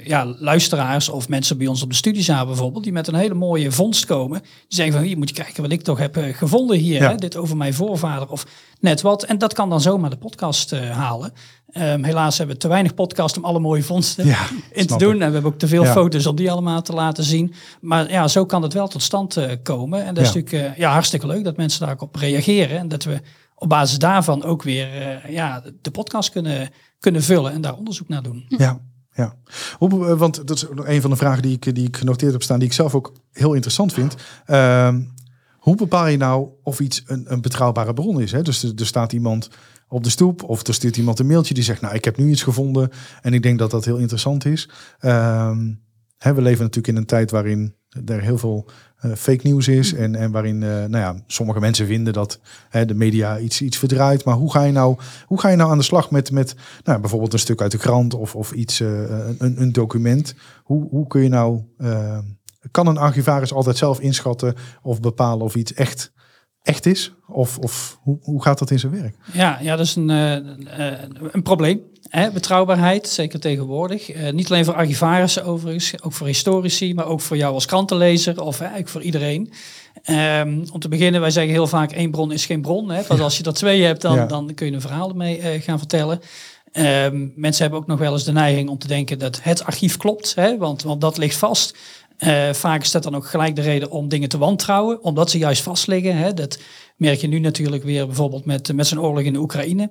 [0.04, 3.72] ja, luisteraars of mensen bij ons op de studiezaal bijvoorbeeld, die met een hele mooie
[3.72, 4.40] vondst komen.
[4.42, 7.00] Die zeggen van, hier moet je kijken wat ik toch heb gevonden hier.
[7.02, 7.10] Ja.
[7.10, 8.46] Hè, dit over mijn voorvader of
[8.80, 9.22] net wat.
[9.24, 11.32] En dat kan dan zomaar de podcast halen.
[11.74, 15.14] Ehm, helaas hebben we te weinig podcast om alle mooie vondsten Ja, in te doen.
[15.14, 15.20] ik.
[15.20, 15.92] En we hebben ook te veel Ja.
[15.92, 17.54] foto's om die allemaal te laten zien.
[17.80, 20.04] Maar ja, zo kan het wel tot stand eh, komen.
[20.04, 22.78] En dat is natuurlijk eh, ja, hartstikke leuk dat mensen daar ook op reageren.
[22.78, 23.20] En dat we
[23.54, 26.70] op basis daarvan ook weer eh, ja, de podcast kunnen,
[27.00, 28.44] kunnen vullen en daar onderzoek naar doen.
[28.48, 28.80] Ja,
[29.14, 29.34] ja.
[29.78, 32.58] Hoe, want dat is een van de vragen die ik, die ik genoteerd heb staan,
[32.58, 34.14] die ik zelf ook heel interessant vind.
[34.46, 35.02] Ehm,
[35.58, 38.32] hoe bepaal je nou of iets een, een betrouwbare bron is?
[38.32, 38.42] Hè?
[38.42, 39.48] Dus er, er staat iemand
[39.94, 42.30] op de stoep of er stuurt iemand een mailtje die zegt, nou, ik heb nu
[42.30, 42.90] iets gevonden
[43.22, 44.68] en ik denk dat dat heel interessant is.
[44.98, 45.72] Ehm,
[46.18, 47.74] hè, we leven natuurlijk in een tijd waarin
[48.06, 51.86] er heel veel eh, fake nieuws is en, en waarin eh, nou ja, sommige mensen
[51.86, 54.24] vinden dat hè, de media iets, iets verdraait.
[54.24, 57.00] Maar hoe ga je nou, hoe ga je nou aan de slag met, met nou,
[57.00, 60.34] bijvoorbeeld een stuk uit de krant of, of iets, eh, een, een document?
[60.62, 62.18] Hoe, hoe kun je nou, eh,
[62.70, 66.12] kan een archivaris altijd zelf inschatten of bepalen of iets echt,
[66.64, 67.12] echt is?
[67.26, 69.16] Of, of hoe, hoe gaat dat in zijn werk?
[69.32, 70.98] Ja, ja dat is een, eh, eh,
[71.32, 71.80] een probleem.
[72.08, 72.30] Hè?
[72.30, 74.10] Betrouwbaarheid, zeker tegenwoordig.
[74.10, 78.40] Eh, niet alleen voor archivarissen overigens, ook voor historici, maar ook voor jou als krantenlezer
[78.42, 79.52] of eigenlijk voor iedereen.
[80.02, 82.90] Ehm, om te beginnen, wij zeggen heel vaak één bron is geen bron.
[82.90, 83.02] Hè?
[83.08, 84.26] Want als je er twee hebt, dan, Ja.
[84.26, 86.20] dan kun je een verhaal mee gaan vertellen.
[86.72, 89.96] Ehm, mensen hebben ook nog wel eens de neiging om te denken dat het archief
[89.96, 90.56] klopt, hè?
[90.56, 91.76] Want, want dat ligt vast.
[92.16, 95.38] Eh, vaak is dat dan ook gelijk de reden om dingen te wantrouwen, omdat ze
[95.38, 96.16] juist vast liggen.
[96.16, 96.34] Hè?
[96.34, 96.58] Dat
[96.96, 99.90] merk je nu natuurlijk weer bijvoorbeeld met, met zijn oorlog in de Oekraïne.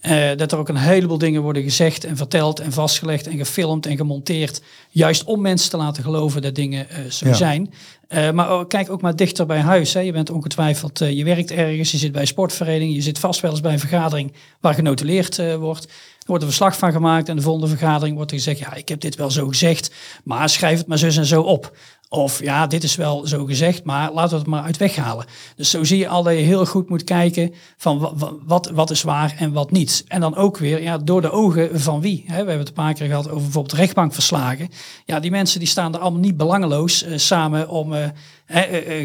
[0.00, 3.86] Eh, dat er ook een heleboel dingen worden gezegd en verteld en vastgelegd en gefilmd
[3.86, 4.62] en gemonteerd.
[4.90, 7.34] Juist om mensen te laten geloven dat dingen eh, zo Ja.
[7.34, 7.72] zijn.
[8.32, 9.92] Maar ook- kijk ook maar dichter bij huis.
[9.94, 10.00] Hè.
[10.00, 13.50] Je bent ongetwijfeld, je werkt ergens, je zit bij een sportvereniging, je zit vast wel
[13.50, 15.88] eens bij een vergadering waar genotuleerd wordt.
[16.22, 18.88] Er wordt een verslag van gemaakt en de volgende vergadering wordt er gezegd, ja, ik
[18.88, 19.92] heb dit wel zo gezegd,
[20.24, 21.76] maar schrijf het maar zus en zo op.
[22.12, 25.26] Of ja, dit is wel zo gezegd, maar laten we het maar uit weghalen.
[25.56, 28.70] Dus zo zie je al dat je heel goed moet kijken van wa- wa- wat,
[28.74, 30.04] wat is waar en wat niet.
[30.08, 32.22] En dan ook weer ja, door de ogen van wie.
[32.26, 34.68] Hè, we hebben het een paar keer gehad over bijvoorbeeld rechtbankverslagen.
[35.04, 38.08] Ja, die mensen die staan er allemaal niet belangeloos eh, samen om eh,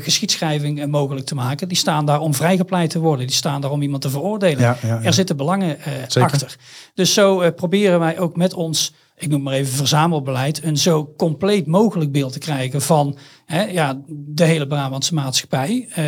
[0.04, 1.68] geschiedschrijving mogelijk te maken.
[1.68, 3.28] Die staan daar om vrijgepleit te worden.
[3.28, 4.60] Die staan daar om iemand te veroordelen.
[4.60, 5.02] Ja, ja, ja.
[5.04, 5.78] Er zitten belangen
[6.14, 6.56] achter.
[6.94, 11.68] Dus zo proberen wij ook met ons, ik noem maar even verzamelbeleid, een zo compleet
[11.68, 15.88] mogelijk beeld te krijgen van hè, ja, de hele Brabantse maatschappij.
[15.90, 16.06] Eh,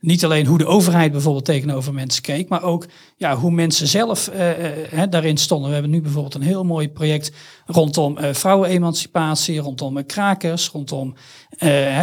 [0.00, 2.86] niet alleen hoe de overheid bijvoorbeeld tegenover mensen keek, maar ook
[3.16, 5.68] ja, hoe mensen zelf eh, eh, hè, daarin stonden.
[5.68, 7.32] We hebben nu bijvoorbeeld een heel mooi project
[7.66, 11.14] rondom vrouwenemancipatie, rondom krakers, rondom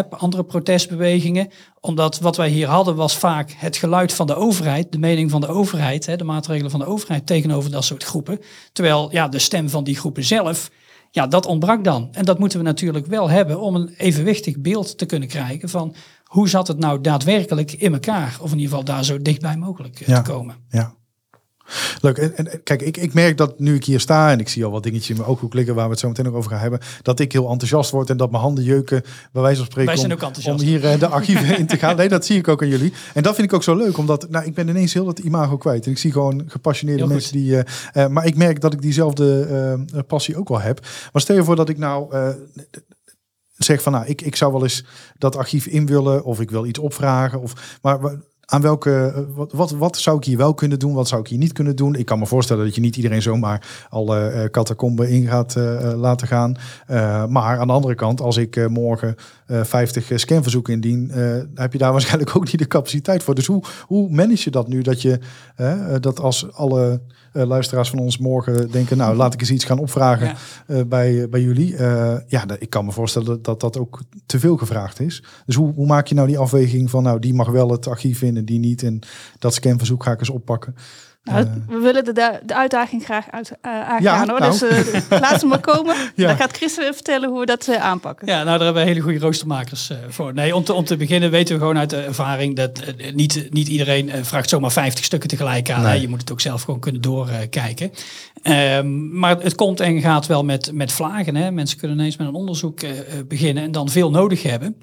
[0.09, 1.47] andere protestbewegingen.
[1.79, 5.41] Omdat wat wij hier hadden was vaak het geluid van de overheid, de mening van
[5.41, 8.39] de overheid, hè, de maatregelen van de overheid tegenover dat soort groepen.
[8.71, 10.69] Terwijl ja, de stem van die groepen zelf,
[11.11, 12.09] ja, dat ontbrak dan.
[12.11, 15.95] En dat moeten we natuurlijk wel hebben om een evenwichtig beeld te kunnen krijgen van
[16.23, 18.37] hoe zat het nou daadwerkelijk in elkaar.
[18.41, 20.21] Of in ieder geval daar zo dichtbij mogelijk eh, Ja.
[20.21, 20.55] te komen.
[20.69, 20.93] Ja.
[22.01, 22.17] Leuk.
[22.17, 24.71] En, en kijk, ik, ik merk dat nu ik hier sta en ik zie al
[24.71, 26.79] wat dingetjes in mijn ooghoek liggen waar we het zo meteen nog over gaan hebben,
[27.01, 29.01] dat ik heel enthousiast word en dat mijn handen jeuken,
[29.31, 30.61] bij wijze van spreken, Wij zijn om, ook enthousiast.
[30.61, 31.95] om hier eh, de archieven in te gaan.
[31.95, 32.93] Nee, dat zie ik ook aan jullie.
[33.13, 35.57] En dat vind ik ook zo leuk, omdat nou, ik ben ineens heel het imago
[35.57, 35.85] kwijt.
[35.85, 37.57] En ik zie gewoon gepassioneerde Heel mensen die...
[37.57, 39.37] eh, eh, maar ik merk dat ik diezelfde
[40.07, 40.79] passie ook wel heb.
[41.11, 42.13] Maar stel je voor dat ik nou...
[43.57, 44.85] zeg van nou, ik, ik zou wel eens
[45.17, 47.41] dat archief in willen of ik wil iets opvragen.
[47.41, 47.99] Of, maar
[48.49, 50.93] aan welke, wat, wat, wat zou ik hier wel kunnen doen?
[50.93, 51.95] Wat zou ik hier niet kunnen doen?
[51.95, 55.91] Ik kan me voorstellen dat je niet iedereen zomaar alle eh catacomben in gaat eh,
[55.91, 56.55] eh, laten gaan.
[57.29, 61.11] Maar aan de andere kant, als ik morgen eh 50 scanverzoeken indien,
[61.55, 63.35] heb je daar waarschijnlijk ook niet de capaciteit voor.
[63.35, 64.81] Dus hoe, hoe manage je dat nu?
[64.81, 65.19] Dat je
[65.99, 67.01] dat als alle
[67.33, 70.35] eh, luisteraars van ons morgen denken, nou laat ik eens iets gaan opvragen Ja.
[70.67, 71.75] eh, bij, bij jullie.
[71.75, 75.23] Eh, ja, ik kan me voorstellen dat dat ook te veel gevraagd is.
[75.45, 78.21] Dus hoe, hoe maak je nou die afweging van, nou die mag wel het archief
[78.21, 78.83] in en die niet.
[78.83, 78.99] En
[79.39, 80.75] dat scanverzoek ga ik eens oppakken.
[81.29, 81.51] Nou, Eh.
[81.67, 82.13] we willen de,
[82.43, 84.39] de uitdaging graag uit, eh, aangaan Ja, hoor.
[84.39, 84.51] nou.
[84.59, 85.95] Dus eh, laat ze maar komen.
[86.15, 86.27] Ja.
[86.27, 88.27] Dan gaat Chris vertellen hoe we dat eh, aanpakken.
[88.27, 90.33] Ja, nou daar hebben we hele goede roostermakers eh, voor.
[90.33, 93.67] Nee, om te, om te beginnen weten we gewoon uit de ervaring dat niet, niet
[93.67, 95.81] iedereen vraagt zomaar 50 stukken tegelijk aan.
[95.81, 95.91] Nee.
[95.95, 96.01] Hè.
[96.01, 97.91] Je moet het ook zelf gewoon kunnen doorkijken.
[98.41, 101.35] Ehm, maar het komt en gaat wel met, met vlagen.
[101.35, 101.51] Hè.
[101.51, 104.75] Mensen kunnen ineens met een onderzoek eh, eh, beginnen en dan veel nodig hebben.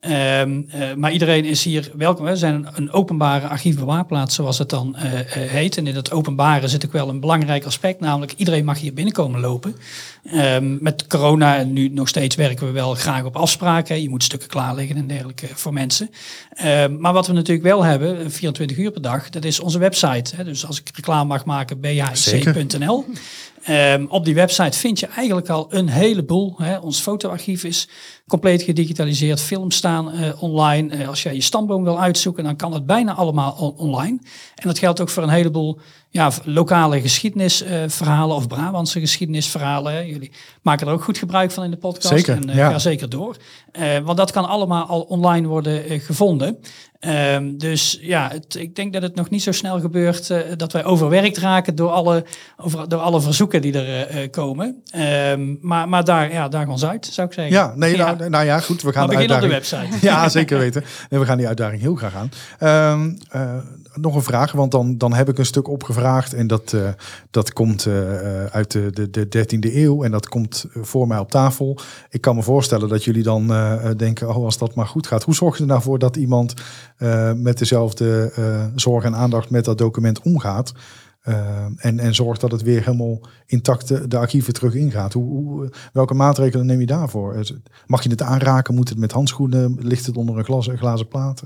[0.00, 2.24] Ehm, eh, maar iedereen is hier welkom.
[2.24, 5.76] We zijn een, openbare archiefbewaarplaats, zoals het dan eh, eh, heet.
[5.76, 9.40] En in dat openbare zit ook wel een belangrijk aspect, namelijk iedereen mag hier binnenkomen
[9.40, 9.76] lopen.
[10.24, 14.02] Ehm, met corona en nu nog steeds werken we wel graag op afspraken.
[14.02, 16.10] Je moet stukken klaarleggen en dergelijke voor mensen.
[16.52, 19.78] Ehm, maar wat we natuurlijk wel hebben, eh, 24 uur per dag, dat is onze
[19.78, 20.36] website.
[20.36, 20.44] Hè.
[20.44, 23.04] Dus als ik reclame mag maken, bhc.nl.
[23.62, 26.54] Ehm, op die website vind je eigenlijk al een heleboel.
[26.58, 26.76] Hè.
[26.78, 27.88] Ons fotoarchief is
[28.26, 29.40] compleet gedigitaliseerd.
[29.40, 30.94] Films staan eh, online.
[30.94, 34.18] Eh, als jij je stamboom wil uitzoeken, dan kan het bijna allemaal on- online.
[34.54, 35.78] En dat geldt ook voor een heleboel
[36.18, 40.06] ja, lokale geschiedenisverhalen of Brabantse geschiedenisverhalen.
[40.06, 42.08] Jullie maken er ook goed gebruik van in de podcast.
[42.08, 42.70] Zeker, En eh, ja.
[42.70, 43.36] ga zeker door.
[43.72, 46.58] Eh, want dat kan allemaal al online worden eh, gevonden.
[46.98, 50.72] Ehm, dus ja, het, ik denk dat het nog niet zo snel gebeurt eh, dat
[50.72, 52.24] wij overwerkt raken door alle,
[52.56, 54.82] over, door alle verzoeken die er eh, eh, komen.
[54.90, 57.54] Ehm, maar, maar daar, ja, daar ons uit, zou ik zeggen.
[57.54, 58.14] Ja, nee, Ja.
[58.14, 58.82] Nou, nou ja, goed.
[58.82, 59.88] We gaan Maar de begin op de uitdaging...
[59.88, 60.06] website.
[60.10, 60.84] Ja, zeker weten.
[61.08, 62.30] En we gaan die uitdaging heel graag aan.
[62.58, 63.56] Ehm, eh,
[64.00, 66.34] nog een vraag, want dan, dan heb ik een stuk opgevraagd.
[66.34, 66.88] En dat, eh,
[67.30, 70.04] dat komt eh, eh, uit de, de, de 13e eeuw.
[70.04, 71.78] En dat komt voor mij op tafel.
[72.10, 73.46] Ik kan me voorstellen dat jullie dan
[73.96, 75.22] denken, oh, als dat maar goed gaat.
[75.22, 76.54] Hoe zorg je er nou voor dat iemand
[77.36, 78.32] met dezelfde
[78.74, 80.72] zorg en aandacht met dat document omgaat?
[81.76, 85.12] En, en zorgt dat het weer helemaal intact de, de archieven terug ingaat.
[85.12, 87.44] Hoe, welke maatregelen neem je daarvoor?
[87.86, 88.74] Mag je het aanraken?
[88.74, 89.76] Moet het met handschoenen?
[89.80, 91.42] Ligt het onder een glas, glazen plaat?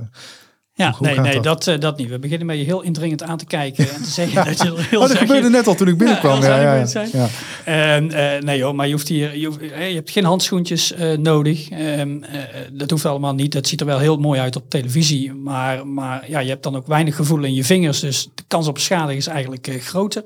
[0.75, 1.43] Ja, nee, nee dat?
[1.45, 2.09] dat, eh, dat niet.
[2.09, 4.87] We beginnen met je heel indringend aan te kijken en te zeggen dat je er
[4.91, 6.43] heel Oh, dat gebeurde net al toen ik binnenkwam.
[6.43, 7.29] Ja, ja, ja.
[7.65, 10.95] En, eh, nee joh, maar je hoeft hier, je, hoeft- eh, je hebt geen handschoentjes
[11.19, 11.69] nodig.
[11.71, 12.41] Ehm, eh,
[12.73, 13.53] dat hoeft allemaal niet.
[13.53, 15.33] Dat ziet er wel heel mooi uit op televisie.
[15.33, 18.01] Maar, maar ja, je hebt dan ook weinig gevoel in je vingers.
[18.01, 20.23] Dus de kans op schade is eigenlijk groter.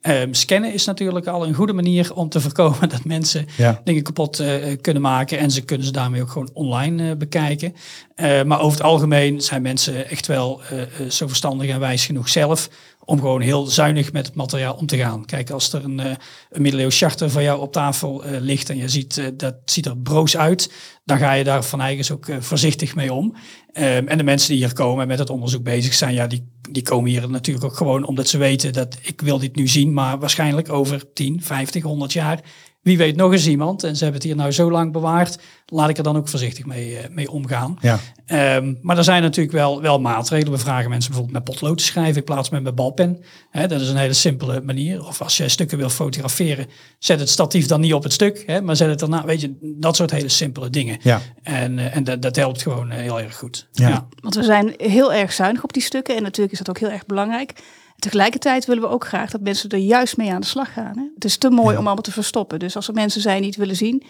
[0.00, 3.80] Ehm, scannen is natuurlijk al een goede manier om te voorkomen dat mensen Ja.
[3.84, 4.42] dingen kapot
[4.80, 5.38] kunnen maken.
[5.38, 7.74] En ze kunnen ze daarmee ook gewoon online bekijken.
[8.20, 12.06] Eh, maar over het algemeen zijn mensen echt wel eh, eh, zo verstandig en wijs
[12.06, 12.68] genoeg zelf
[13.04, 15.24] om gewoon heel zuinig met het materiaal om te gaan.
[15.24, 16.16] Kijk, als er een, eh,
[16.50, 20.72] een charter van jou op tafel ligt en je ziet dat ziet er broos uit,
[21.04, 23.34] dan ga je daar van eigens ook voorzichtig mee om.
[23.72, 26.48] Ehm, en de mensen die hier komen en met het onderzoek bezig zijn, ja, die,
[26.70, 29.92] die komen hier natuurlijk ook gewoon omdat ze weten dat ik wil dit nu zien,
[29.92, 32.40] maar waarschijnlijk over 10, 50, 100 jaar
[32.82, 33.84] wie weet nog eens iemand.
[33.84, 35.38] En ze hebben het hier nou zo lang bewaard.
[35.66, 37.76] Laat ik er dan ook voorzichtig mee, eh, mee omgaan.
[37.80, 37.98] Ja.
[38.26, 40.52] Ehm, maar er zijn natuurlijk wel, wel maatregelen.
[40.52, 43.22] We vragen mensen bijvoorbeeld met potlood te schrijven in plaats met mijn balpen.
[43.50, 45.06] Hè, dat is een hele simpele manier.
[45.06, 46.66] Of als je stukken wil fotograferen,
[46.98, 48.42] zet het statief dan niet op het stuk.
[48.46, 49.24] Hè, maar zet het erna.
[49.24, 50.98] Weet je, dat soort hele simpele dingen.
[51.02, 51.20] Ja.
[51.42, 53.68] En, eh, en dat, dat helpt gewoon eh, heel erg goed.
[53.72, 53.88] Ja.
[53.88, 54.08] Ja.
[54.20, 56.16] Want we zijn heel erg zuinig op die stukken.
[56.16, 57.52] En natuurlijk is dat ook heel erg belangrijk.
[58.00, 60.98] Tegelijkertijd willen we ook graag dat mensen er juist mee aan de slag gaan.
[60.98, 61.04] Hè?
[61.14, 61.78] Het is te mooi Ja.
[61.78, 62.58] om allemaal te verstoppen.
[62.58, 64.02] Dus als er mensen zijn die het willen zien,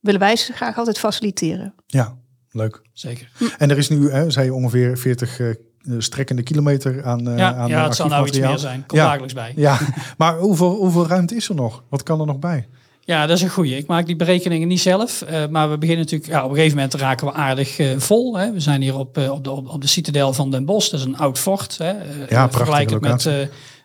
[0.00, 1.74] willen wij ze graag altijd faciliteren.
[1.86, 2.16] ja,
[2.50, 2.82] leuk.
[2.92, 3.30] Zeker.
[3.58, 5.54] En er is nu, hè, zei je, ongeveer 40 eh,
[5.98, 8.78] strekkende kilometer aan, eh Ja, aan ja het zal nou iets meer zijn.
[8.86, 9.06] Komt Ja.
[9.06, 9.52] dagelijks bij.
[9.56, 9.78] Ja,
[10.18, 11.84] maar hoeveel, hoeveel ruimte is er nog?
[11.88, 12.68] Wat kan er nog bij?
[13.08, 13.76] Ja, dat is een goeie.
[13.76, 15.22] Ik maak die berekeningen niet zelf.
[15.22, 18.38] eh, maar we beginnen natuurlijk, ja, op een gegeven moment raken we aardig eh, vol.
[18.38, 18.52] Hè.
[18.52, 20.90] We zijn hier op, eh, op, de, op, de citadel van Den Bosch.
[20.90, 21.78] Dat is een oud fort.
[21.78, 21.90] Hè.
[21.90, 23.28] Eh, prachtige vergelijkend met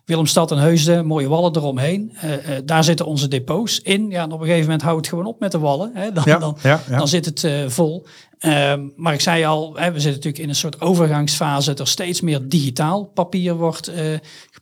[0.05, 2.17] Willemstad en Heusden, mooie wallen eromheen.
[2.65, 4.09] Daar zitten onze depots in.
[4.09, 5.91] Ja, en op een gegeven moment houdt het gewoon op met de wallen.
[5.93, 6.11] Hè.
[6.11, 6.97] Dan, Ja, dan, ja, ja.
[6.97, 8.05] dan zit het vol.
[8.43, 11.69] Ehm, maar ik zei al, hè, we zitten natuurlijk in een soort overgangsfase.
[11.69, 14.03] Dat er steeds meer digitaal papier wordt eh,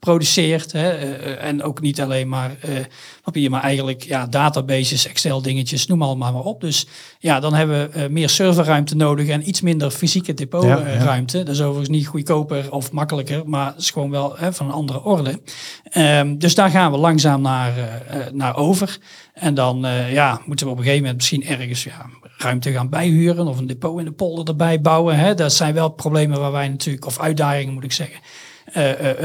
[0.01, 0.71] geproduceerd.
[0.71, 2.75] Hè, eh, en ook niet alleen maar eh,
[3.23, 6.61] papier, maar eigenlijk ja, databases, Excel dingetjes, noem allemaal maar op.
[6.61, 6.87] Dus
[7.19, 11.37] ja, dan hebben we eh, meer serverruimte nodig en iets minder fysieke depotruimte.
[11.37, 11.45] Ja, ja.
[11.45, 14.71] Dat is overigens niet goedkoper of makkelijker, maar het is gewoon wel hè, van een
[14.71, 15.41] andere orde.
[15.83, 18.97] Ehm, dus daar gaan we langzaam naar, eh, eh, naar over.
[19.33, 22.05] En dan eh, ja, moeten we op een gegeven moment misschien ergens ja,
[22.37, 25.17] ruimte gaan bijhuren of een depot in de polder erbij bouwen.
[25.17, 25.33] Hè.
[25.33, 28.50] Dat zijn wel problemen waar wij natuurlijk, of uitdagingen moet ik zeggen, eh, eh, eh,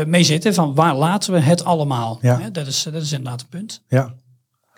[0.07, 0.55] mee zitten.
[0.55, 2.19] Van waar laten we het allemaal?
[2.23, 2.41] Ja.
[2.41, 3.83] Hè, dat, is, dat is inderdaad een punt.
[3.89, 4.15] Ja,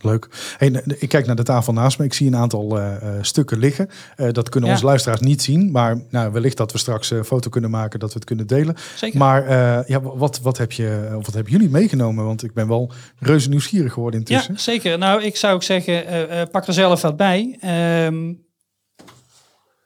[0.01, 0.29] leuk.
[0.59, 2.05] Hey, ik kijk naar de tafel naast me.
[2.05, 3.89] Ik zie een aantal eh, eh, stukken liggen.
[4.16, 4.75] Eh, dat kunnen Ja.
[4.75, 5.71] onze luisteraars niet zien.
[5.71, 8.75] Maar nou, wellicht dat we straks een foto kunnen maken, dat we het kunnen delen.
[8.97, 9.19] Zeker.
[9.19, 12.25] Maar eh, ja, wat, wat, heb je, of wat hebben jullie meegenomen?
[12.25, 14.53] Want ik ben wel reuze nieuwsgierig geworden intussen.
[14.55, 14.99] Ja, zeker.
[14.99, 17.57] Nou, ik zou ook zeggen, eh, eh, pak er zelf wat bij.
[17.61, 18.33] Ehm,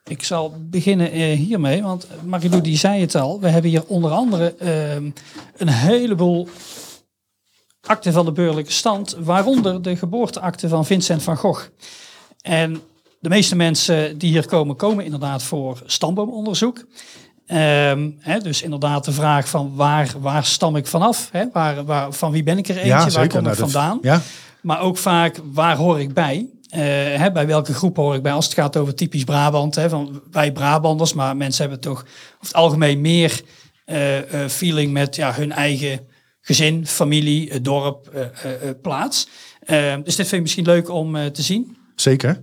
[0.09, 3.39] ik zal beginnen eh, hiermee, want Marilou die zei het al.
[3.39, 5.09] We hebben hier onder andere ehm,
[5.57, 6.47] een heleboel
[7.81, 11.67] akten van de burgerlijke stand, waaronder de geboorteakte van Vincent van Gogh.
[12.41, 12.81] En
[13.19, 16.85] de meeste mensen die hier komen, komen inderdaad voor stamboomonderzoek.
[17.45, 21.29] Ehm, hè, dus inderdaad de vraag van waar, waar stam ik vanaf?
[21.31, 21.45] Hè?
[21.53, 22.89] Waar, waar, van wie ben ik er eentje?
[23.11, 23.97] waar kom Nou, ik dat- vandaan?
[24.01, 24.21] Ja,
[24.61, 26.49] Maar ook vaak, waar hoor ik bij?
[26.73, 26.81] Eh,
[27.19, 28.31] hè, bij welke groep hoor ik bij?
[28.31, 32.37] Als het gaat over typisch Brabant, hè, van wij Brabanders, maar mensen hebben toch over
[32.39, 33.41] het algemeen meer
[33.85, 35.99] eh, eh, feeling met ja, hun eigen
[36.41, 38.11] gezin, familie, dorp,
[38.81, 39.27] plaats.
[40.03, 41.77] Dus dit vind ik misschien leuk om te zien.
[41.95, 42.41] zeker.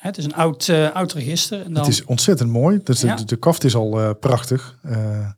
[0.00, 1.58] Het is een oud, eh, oud register.
[1.64, 2.80] En dan, Het is ontzettend mooi.
[2.84, 3.14] Dus de, Ja.
[3.16, 4.78] de, de kaft is al eh, prachtig.
[4.82, 5.34] Eh, en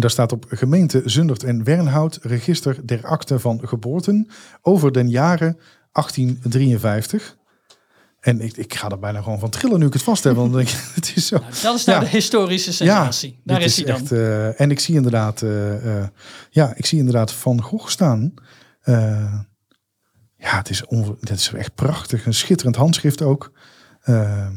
[0.00, 4.28] daar staat op gemeente Zundert en Wernhout register der akten van geboorten
[4.62, 5.58] over den jaren
[5.92, 7.36] 1853.
[8.20, 10.34] En ik, ik ga er bijna gewoon van trillen nu ik het vast heb.
[10.34, 11.36] Want ik, het is zo.
[11.38, 12.04] nou, dat is nou Ja.
[12.04, 13.40] de historische sensatie.
[13.44, 13.94] Daar dit is hij dan.
[13.96, 14.12] echt,
[14.58, 15.44] en ik zie inderdaad,
[16.50, 18.34] ja, ik zie inderdaad Van Gogh staan.
[20.36, 22.26] Ja, het is, onver, het is echt prachtig.
[22.26, 23.52] Een schitterend handschrift ook.
[24.02, 24.48] Eh,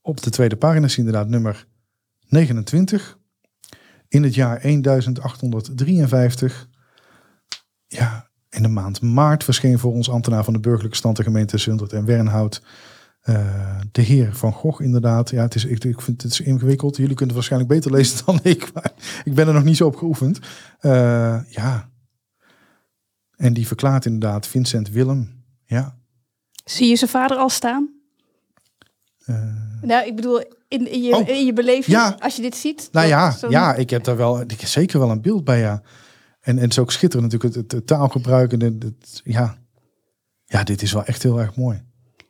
[0.00, 1.66] op de tweede pagina je inderdaad nummer
[2.28, 3.18] 29.
[4.08, 6.68] In het jaar 1853.
[7.86, 11.58] Ja, in de maand maart verscheen voor ons ambtenaar van de burgerlijke stand de gemeente
[11.58, 12.62] Zundert en Wernhout.
[13.20, 15.30] eh, de heer Van Gogh inderdaad.
[15.30, 16.96] Ja, het is, ik, ik vind het is ingewikkeld.
[16.96, 18.72] Jullie kunnen het waarschijnlijk beter lezen dan ik.
[18.72, 18.92] Maar
[19.24, 20.38] ik ben er nog niet zo op geoefend.
[20.78, 21.90] Eh, ja.
[23.36, 25.44] En die verklaart inderdaad Vincent Willem.
[25.64, 25.98] Ja.
[26.64, 27.95] Zie je zijn vader al staan?
[29.26, 29.36] Eh,
[29.82, 32.16] Nou, ik bedoel, in, in, je, Oh, in je beleving, ja.
[32.18, 32.88] als je dit ziet.
[32.92, 35.82] Nou ja, ja, ik heb daar wel ik heb zeker wel een beeld bij, ja.
[36.40, 38.52] En, en het is ook schitterend natuurlijk, het, het taalgebruik.
[38.52, 39.56] En het, het- ja.
[40.44, 41.84] ja, dit is wel echt heel erg mooi.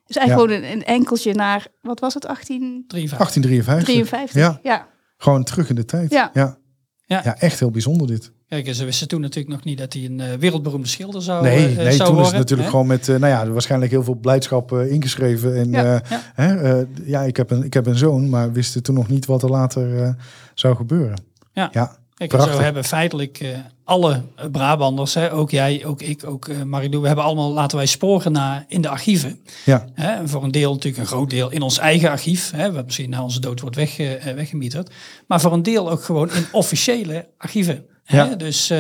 [0.06, 3.18] Dus eigenlijk gewoon een, een enkeltje naar, wat was het, 1853?
[3.18, 4.42] 1853.
[4.42, 4.88] Ja, ja.
[5.16, 6.10] gewoon terug in de tijd.
[6.10, 6.30] Ja.
[6.34, 6.58] Ja.
[7.06, 7.20] Ja.
[7.24, 7.36] Ja.
[7.38, 8.32] echt heel bijzonder dit.
[8.48, 11.68] Kijk, ze wisten toen natuurlijk nog niet dat hij een eh, wereldberoemde schilder zou, Nee,
[11.68, 12.70] eh, nee zou toen is het natuurlijk hè?
[12.70, 15.56] gewoon met, eh, nou ja, waarschijnlijk heel veel blijdschap ingeschreven.
[15.56, 16.02] En Ja.
[16.34, 19.42] Hè, ja ik, heb een, ik heb een zoon, maar wisten toen nog niet wat
[19.42, 20.16] er later
[20.54, 21.20] zou gebeuren.
[21.52, 21.68] Ja.
[21.72, 23.44] ja Kijk, zo hebben feitelijk
[23.84, 24.22] alle
[24.52, 28.64] Brabanders, hè, ook jij, ook ik, ook Marilou, we hebben allemaal, laten wij sporen na
[28.68, 29.40] in de archieven.
[29.64, 32.72] ja, Hè, en voor een deel natuurlijk een groot deel in ons eigen archief, hè,
[32.72, 33.96] wat misschien na onze dood wordt weg,
[34.34, 34.90] weggemieterd.
[35.26, 37.86] Maar voor een deel ook gewoon in officiële archieven.
[38.06, 38.16] Hè?
[38.22, 38.34] Ja.
[38.34, 38.78] Dus eh,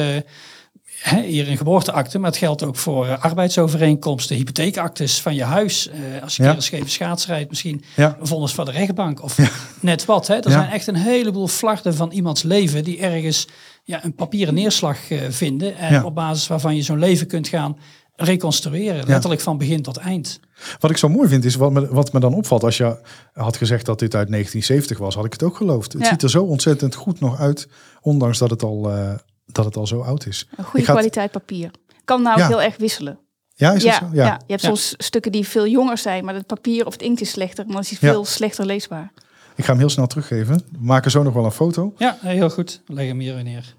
[1.00, 5.88] hè, hier een geboorteakte, maar het geldt ook voor eh, arbeidsovereenkomsten, hypotheekactes van je huis.
[5.88, 6.54] Eh, als je Ja.
[6.54, 9.38] een scheve schaats rijdt, misschien ja, een vonnis van de rechtbank of
[9.80, 10.26] net wat.
[10.26, 10.34] Hè?
[10.34, 13.46] Er zijn echt een heleboel flarden van iemands leven die ergens
[13.84, 14.98] ja, een papieren neerslag
[15.28, 15.76] vinden.
[15.76, 17.76] En op basis waarvan je zo'n leven kunt gaan
[18.16, 19.06] reconstrueren.
[19.06, 20.40] Letterlijk van begin tot eind.
[20.80, 22.96] Wat ik zo mooi vind is, wat me, wat me dan opvalt, als je
[23.32, 25.92] had gezegd dat dit uit 1970 was, had ik het ook geloofd.
[25.92, 26.08] Het Ja.
[26.08, 27.68] ziet er zo ontzettend goed nog uit,
[28.00, 29.14] ondanks dat het al, eh,
[29.46, 30.48] dat het al zo oud is.
[30.56, 31.70] Een goede Ik kwaliteit papier.
[32.04, 33.18] Kan nou heel erg wisselen.
[33.54, 34.06] Ja, is dat Ja, zo?
[34.12, 34.24] ja.
[34.24, 34.32] Ja.
[34.46, 34.68] je hebt Ja.
[34.68, 37.64] soms stukken die veel jonger zijn, maar het papier of het inkt is slechter.
[37.64, 39.12] Maar dan is veel slechter leesbaar.
[39.56, 40.54] Ik ga hem heel snel teruggeven.
[40.56, 41.94] We maken zo nog wel een foto.
[41.98, 42.82] Ja, heel goed.
[42.86, 43.74] Leggen hem hier weer neer.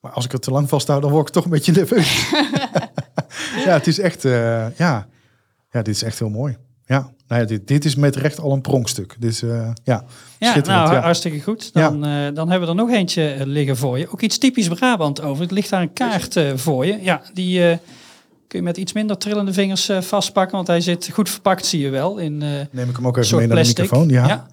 [0.00, 2.30] Maar als ik het te lang vasthoud, dan word ik toch een beetje nerveus.
[3.64, 5.06] ja, het is echt, eh, ja.
[5.70, 6.56] ja, dit is echt heel mooi.
[6.86, 9.16] Ja, nou ja, dit, dit is met recht al een pronkstuk.
[9.18, 10.04] Dit is, eh, ja,
[10.38, 11.00] Ja, nou, ja.
[11.00, 11.72] hartstikke goed.
[11.72, 14.12] Dan, eh, dan hebben we er nog eentje liggen voor je.
[14.12, 15.42] Ook iets typisch Brabant over.
[15.42, 16.98] Het ligt daar een kaart voor je.
[17.02, 17.60] Ja, die
[18.48, 20.56] kun je met iets minder trillende vingers vastpakken.
[20.56, 22.18] Want hij zit goed verpakt, zie je wel.
[22.18, 24.08] In, Neem ik hem ook even mee naar de microfoon.
[24.08, 24.46] Ja.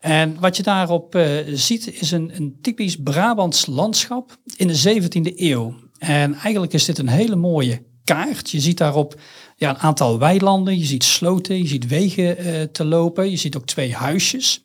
[0.00, 5.74] En wat je daarop ziet is een, een typisch Brabants landschap in de 17e eeuw.
[5.98, 8.50] En eigenlijk is dit een hele mooie kaart.
[8.50, 9.20] Je ziet daarop
[9.56, 13.56] ja, een aantal weilanden, je ziet sloten, je ziet wegen eh, te lopen, je ziet
[13.56, 14.64] ook twee huisjes.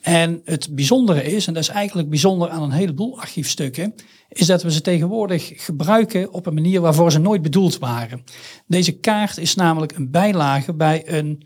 [0.00, 3.94] En het bijzondere is, en dat is eigenlijk bijzonder aan een heleboel archiefstukken,
[4.28, 8.24] is dat we ze tegenwoordig gebruiken op een manier waarvoor ze nooit bedoeld waren.
[8.66, 11.42] Deze kaart is namelijk een bijlage bij een,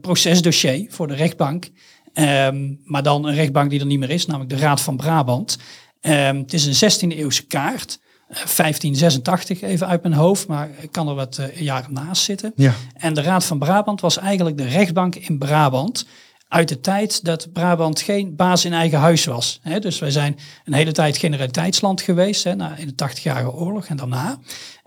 [0.00, 1.70] procesdossier voor de rechtbank.
[2.12, 5.58] Ehm, maar dan een rechtbank die er niet meer is, namelijk de Raad van Brabant.
[6.00, 8.00] Ehm, het is een 16e eeuwse kaart.
[8.28, 12.52] Eh, 1586 even uit mijn hoofd, maar ik kan er wat eh, jaren naast zitten.
[12.56, 12.74] Ja.
[12.94, 16.06] En de Raad van Brabant was eigenlijk de rechtbank in Brabant.
[16.48, 19.60] Uit de tijd dat Brabant geen baas in eigen huis was.
[19.80, 22.54] Dus wij zijn een hele tijd generaliteitsland geweest.
[22.54, 24.38] Na, in de 80-jarige oorlog en daarna.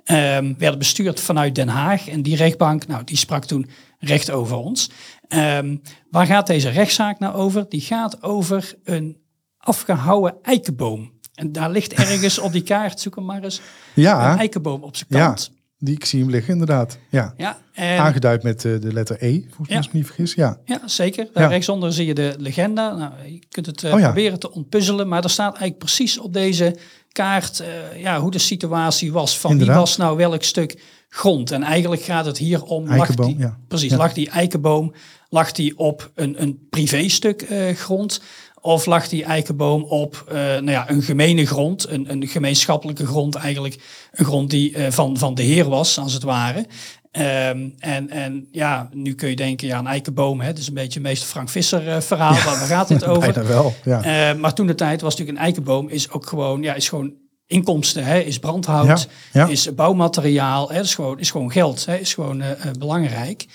[0.04, 2.08] Ehm, werden bestuurd vanuit Den Haag.
[2.08, 3.70] En die rechtbank, nou, die sprak toen
[4.00, 4.90] recht over ons.
[5.28, 5.78] Ehm,
[6.10, 7.66] waar gaat deze rechtszaak nou over?
[7.70, 9.18] Die gaat over een
[9.58, 11.12] afgehouwen eikenboom.
[11.38, 13.58] En daar ligt ergens op die kaart, zoek hem maar eens,
[13.96, 15.52] een Ja, eikenboom op zijn ja, kant.
[15.78, 16.98] die ik zie hem liggen inderdaad.
[17.10, 17.34] Ja.
[17.38, 19.78] Ja, en Aangeduid met eh, de letter E, volgens mij Ja.
[19.78, 20.34] als ik me niet vergis.
[20.34, 20.58] Ja.
[20.66, 21.28] Ja, zeker.
[21.34, 21.50] Daar Ja.
[21.50, 22.96] rechtsonder zie je de legenda.
[22.96, 26.34] Nou, je kunt het eh, Oh proberen te ontpuzzelen, maar er staat eigenlijk precies op
[26.34, 26.76] deze
[27.12, 29.40] kaart eh, ja, hoe de situatie was.
[29.40, 29.76] Van Inderdaad.
[29.76, 31.52] wie was nou welk stuk grond?
[31.52, 33.58] En eigenlijk gaat het hier om, lag Eikenboom, die, ja.
[33.68, 34.94] precies, lag die eikenboom,
[35.30, 38.22] lag die op een, een privéstuk eh, grond?
[38.68, 43.36] Of lag die eikenboom op eh, nou ja, een gemene grond, een, een gemeenschappelijke grond
[43.36, 43.78] eigenlijk.
[44.12, 46.66] Een grond die eh, van, van de heer was, als het ware.
[47.12, 50.74] Ehm, en, en ja, nu kun je denken, ja, een eikenboom, hè, dat is een
[50.74, 52.34] beetje het meeste Frank Visser eh, verhaal.
[52.34, 53.34] Waar, waar gaat dit over?
[53.34, 53.74] Bijna wel.
[53.84, 54.32] Ja.
[54.32, 57.14] Eh, maar toen de tijd was natuurlijk een eikenboom is ook gewoon, ja, is gewoon
[57.48, 59.48] inkomsten, hè, is brandhout, Ja, ja.
[59.48, 63.46] is bouwmateriaal, hè, is, gewoon, is gewoon geld, hè, is gewoon eh, belangrijk.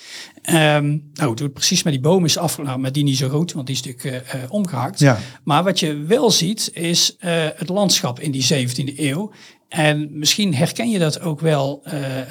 [0.42, 3.52] Ehm nou, het precies met die boom is af, nou, met die niet zo goed,
[3.52, 4.98] want die is natuurlijk eh, eh, omgehakt.
[4.98, 5.18] Ja.
[5.44, 9.32] Maar wat je wel ziet, is eh, het landschap in die 17e eeuw.
[9.68, 11.82] En misschien herken je dat ook wel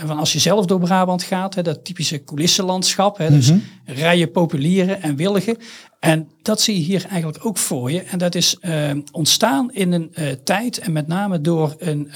[0.05, 3.17] van als je zelf door Brabant gaat, hè, dat typische coulissenlandschap.
[3.17, 3.51] Hè, dus
[3.85, 5.57] rijen populieren en willigen.
[5.99, 8.01] En dat zie je hier eigenlijk ook voor je.
[8.01, 12.11] En dat is eh, ontstaan in een tijd en met name door een,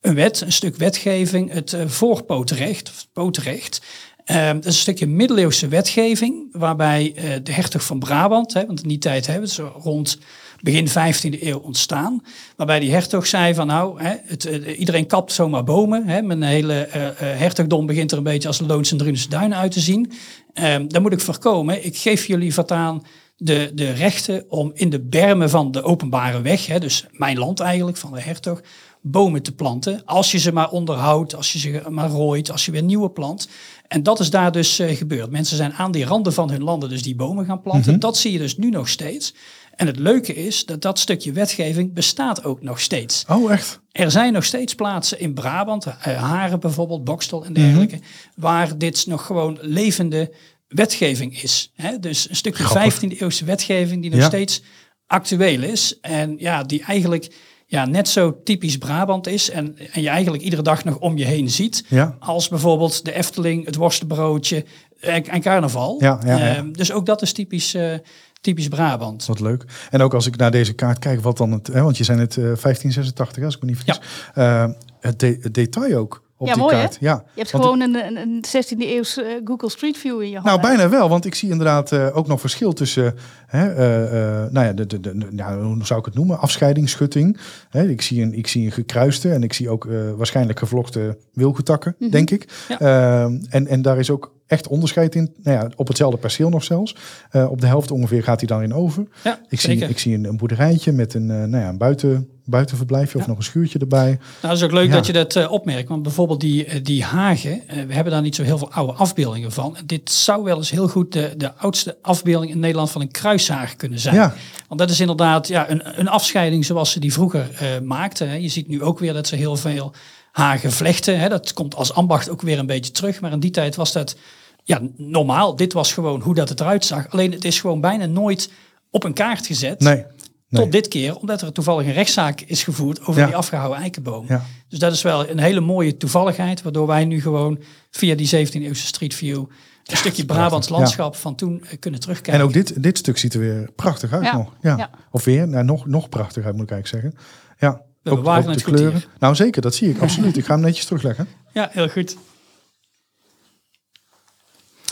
[0.00, 3.80] een wet, een stuk wetgeving, het voorpootrecht, of het pootrecht.
[4.28, 8.82] Eh, dat is een stukje middeleeuwse wetgeving, waarbij eh, de hertog van Brabant, hè, want
[8.82, 10.18] in die tijd hebben zo rond
[10.60, 12.22] begin 15e eeuw ontstaan,
[12.56, 16.42] waarbij die hertog zei van nou, hè, het, eh, iedereen kapt zomaar bomen, hè, mijn
[16.42, 19.80] hele eh, hertogdom begint er een beetje als de Loonse en Drunense duinen uit te
[19.80, 20.12] zien.
[20.54, 21.84] Eh, dat moet ik voorkomen.
[21.84, 23.02] Ik geef jullie voortaan
[23.40, 27.60] de, de rechten om in de bermen van de openbare weg, hè, dus mijn land
[27.60, 28.60] eigenlijk, van de hertog,
[29.00, 30.02] bomen te planten.
[30.04, 33.48] Als je ze maar onderhoudt, als je ze maar rooit, als je weer nieuwe plant.
[33.88, 35.30] En dat is daar dus eh, gebeurd.
[35.30, 38.00] Mensen zijn aan die randen van hun landen dus die bomen gaan planten.
[38.00, 39.34] Dat zie je dus nu nog steeds.
[39.74, 43.24] En het leuke is dat dat stukje wetgeving bestaat ook nog steeds.
[43.28, 43.80] Oh, echt?
[43.92, 47.98] Er zijn nog steeds plaatsen in Brabant, eh, Haren bijvoorbeeld, Bokstel en dergelijke,
[48.36, 50.30] waar dit nog gewoon levende
[50.68, 51.72] wetgeving is.
[51.74, 51.98] Hè?
[51.98, 52.94] Dus een stukje Grappig.
[52.94, 54.26] 15e eeuwse wetgeving die nog Ja.
[54.26, 54.62] steeds
[55.06, 56.00] actueel is.
[56.00, 57.34] En ja, die eigenlijk
[57.66, 61.24] ja, net zo typisch Brabant is en, en je eigenlijk iedere dag nog om je
[61.24, 61.84] heen ziet.
[61.88, 62.16] Ja.
[62.18, 64.64] Als bijvoorbeeld de Efteling, het worstenbroodje
[65.00, 65.96] en, en carnaval.
[66.02, 66.54] Ja, ja, ja.
[66.56, 67.94] Ehm, dus ook dat is typisch, eh,
[68.40, 69.26] typisch Brabant.
[69.26, 69.64] Wat leuk.
[69.90, 72.18] En ook als ik naar deze kaart kijk, wat dan het, hè, want je zijn
[72.18, 74.00] het eh, 1586, hè, als ik me niet vergis.
[74.34, 74.66] Eh,
[75.00, 76.86] het, de- het detail ook op Ja, die mooi, hè?
[77.00, 77.22] Ja.
[77.34, 80.34] Je hebt Want gewoon een, een, een 16e eeuws eh, Google Street View in je
[80.34, 80.46] hand.
[80.46, 83.14] Nou, bijna wel, want ik zie inderdaad eh, ook nog verschil tussen,
[83.46, 86.38] hè, eh, nou ja, de, de, ja, hoe zou ik het noemen?
[86.38, 87.38] Afscheidingsschutting.
[87.70, 91.94] Hè, ik, zie een, ik zie een gekruiste en ik zie ook waarschijnlijk gevlochten wilgetakken,
[91.98, 92.10] Mhm.
[92.10, 92.48] denk ik.
[92.68, 92.78] Ja.
[92.78, 95.34] Ehm, en, en daar is ook echt onderscheid in.
[95.42, 96.96] Nou ja, op hetzelfde perceel nog zelfs.
[97.30, 99.06] Eh, op de helft ongeveer gaat hij dan in over.
[99.24, 102.28] Ja, Ik zie, ik zie een, een boerderijtje met een, eh, nou ja, een buiten,
[102.44, 104.06] buitenverblijfje of nog een schuurtje erbij.
[104.08, 104.92] Nou, dat is ook leuk Ja.
[104.94, 105.88] dat je dat eh, opmerkt.
[105.88, 109.76] Want bijvoorbeeld die, die hagen, we hebben daar niet zo heel veel oude afbeeldingen van.
[109.86, 113.76] Dit zou wel eens heel goed de, de oudste afbeelding in Nederland van een kruishaag
[113.76, 114.14] kunnen zijn.
[114.14, 114.34] Ja.
[114.68, 117.50] Want dat is inderdaad ja, een, een afscheiding zoals ze die vroeger
[117.82, 118.28] maakten.
[118.28, 118.34] hè.
[118.34, 119.92] Je ziet nu ook weer dat ze heel veel
[120.38, 121.18] hagen vlechten.
[121.20, 121.28] Hè.
[121.28, 123.20] Dat komt als ambacht ook weer een beetje terug.
[123.20, 124.16] Maar in die tijd was dat
[124.64, 125.56] ja, normaal.
[125.56, 127.10] Dit was gewoon hoe dat het eruit zag.
[127.10, 128.50] Alleen het is gewoon bijna nooit
[128.90, 129.80] op een kaart gezet.
[129.80, 129.94] Nee.
[129.94, 130.62] nee.
[130.62, 133.26] Tot dit keer, omdat er toevallig een rechtszaak is gevoerd over Ja.
[133.26, 134.24] die afgehouden eikenboom.
[134.28, 134.44] Ja.
[134.68, 137.58] Dus dat is wel een hele mooie toevalligheid, waardoor wij nu gewoon
[137.90, 139.44] via die 17e eeuwse Street View
[139.84, 140.74] een stukje Brabants ja.
[140.74, 142.40] landschap van toen eh, kunnen terugkijken.
[142.40, 144.36] En ook dit, dit stuk ziet er weer prachtig uit Ja.
[144.36, 144.52] nog.
[144.60, 144.76] Ja.
[144.76, 144.90] Ja.
[145.10, 147.24] Of weer, nou, nog, nog prachtig uit moet ik eigenlijk zeggen.
[147.58, 147.82] Ja.
[148.02, 149.06] We bewaren het goed hier.
[149.18, 150.36] Nou zeker, dat zie ik absoluut.
[150.36, 151.28] Ik ga hem netjes terugleggen.
[151.52, 152.16] Ja, heel goed.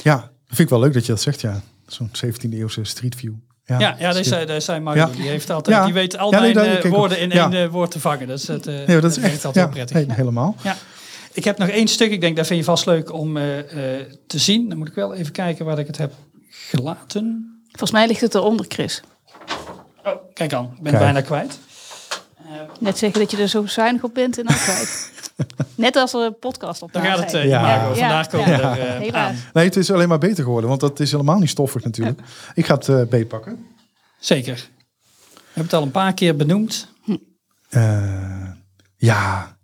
[0.03, 1.61] Ja, dat vind ik wel leuk dat je dat zegt, ja.
[1.87, 3.33] Zo'n 17e eeuwse street view.
[3.65, 4.27] Ja, ja, daar, schitterend.
[4.27, 5.07] zei, daar zei Mario.
[5.07, 5.13] Ja.
[5.13, 5.85] Die, heeft altijd, Ja.
[5.85, 7.51] die weet al Ja, nee, mijn eh, woorden in Ja.
[7.53, 8.27] één eh, woord te vangen.
[8.27, 10.07] Dus dat, eh, Nee, dat is werkt echt altijd ja, heel prettig.
[10.07, 10.57] nee, helemaal.
[10.63, 10.77] Ja.
[11.33, 13.59] Ik heb nog één stuk, ik denk dat vind je vast leuk om eh,
[13.99, 14.69] eh, te zien.
[14.69, 16.13] Dan moet ik wel even kijken waar ik het heb
[16.49, 17.55] gelaten.
[17.69, 19.03] Volgens mij ligt het eronder, Chris.
[20.05, 21.05] Oh, kijk aan, ik ben Kijk.
[21.05, 21.59] bijna kwijt.
[22.81, 25.11] Net zeggen dat je er zo zuinig op bent en dan kwijt.
[25.75, 27.69] Net als een podcast op Dan gaat het, eh, Ja.
[27.69, 27.95] Ja.
[27.95, 29.37] Vandaag komen we er eh, aan.
[29.53, 32.21] Nee, het is alleen maar beter geworden, want dat is helemaal niet stoffig natuurlijk.
[32.55, 33.67] Ik ga het eh beetpakken.
[34.19, 34.55] Zeker.
[34.55, 36.89] We hebben het al een paar keer benoemd.
[37.69, 38.51] Eh,
[38.97, 39.57] ja,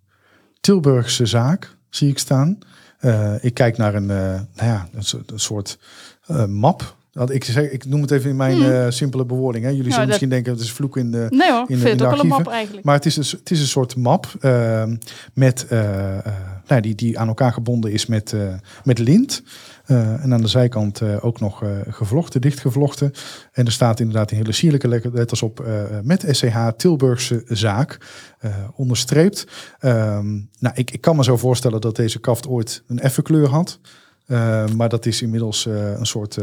[0.60, 2.58] Tilburgse zaak zie ik staan.
[2.98, 4.16] Eh, ik kijk naar een, eh,
[4.54, 5.78] nou ja, een, soort- een soort
[6.26, 6.96] eh, map.
[7.12, 9.64] Dat ik, zeg, ik noem het even in mijn eh, simpele bewoording.
[9.64, 9.70] Hè.
[9.70, 11.76] Jullie zullen dat- misschien denken, het is vloek in de, Nee hoor, in ik de,
[11.76, 12.42] vind in het de ook wel een archieven.
[12.44, 12.84] map eigenlijk.
[12.84, 14.84] Maar het is, een, het is een soort map eh,
[15.34, 16.24] met, eh, eh,
[16.66, 18.34] nou, die, die aan elkaar gebonden is met,
[18.84, 19.42] met lint.
[19.86, 23.12] En aan de zijkant ook nog gevlochten, dichtgevlochten.
[23.52, 25.66] En er staat inderdaad in hele sierlijke letters op
[26.02, 27.98] met SCH Tilburgse zaak.
[28.74, 29.46] onderstreept.
[29.78, 33.48] Ehm, nou, ik, ik kan me zo voorstellen dat deze kaft ooit een effe kleur
[33.48, 33.78] had.
[34.26, 36.38] Eh, maar dat is inmiddels een soort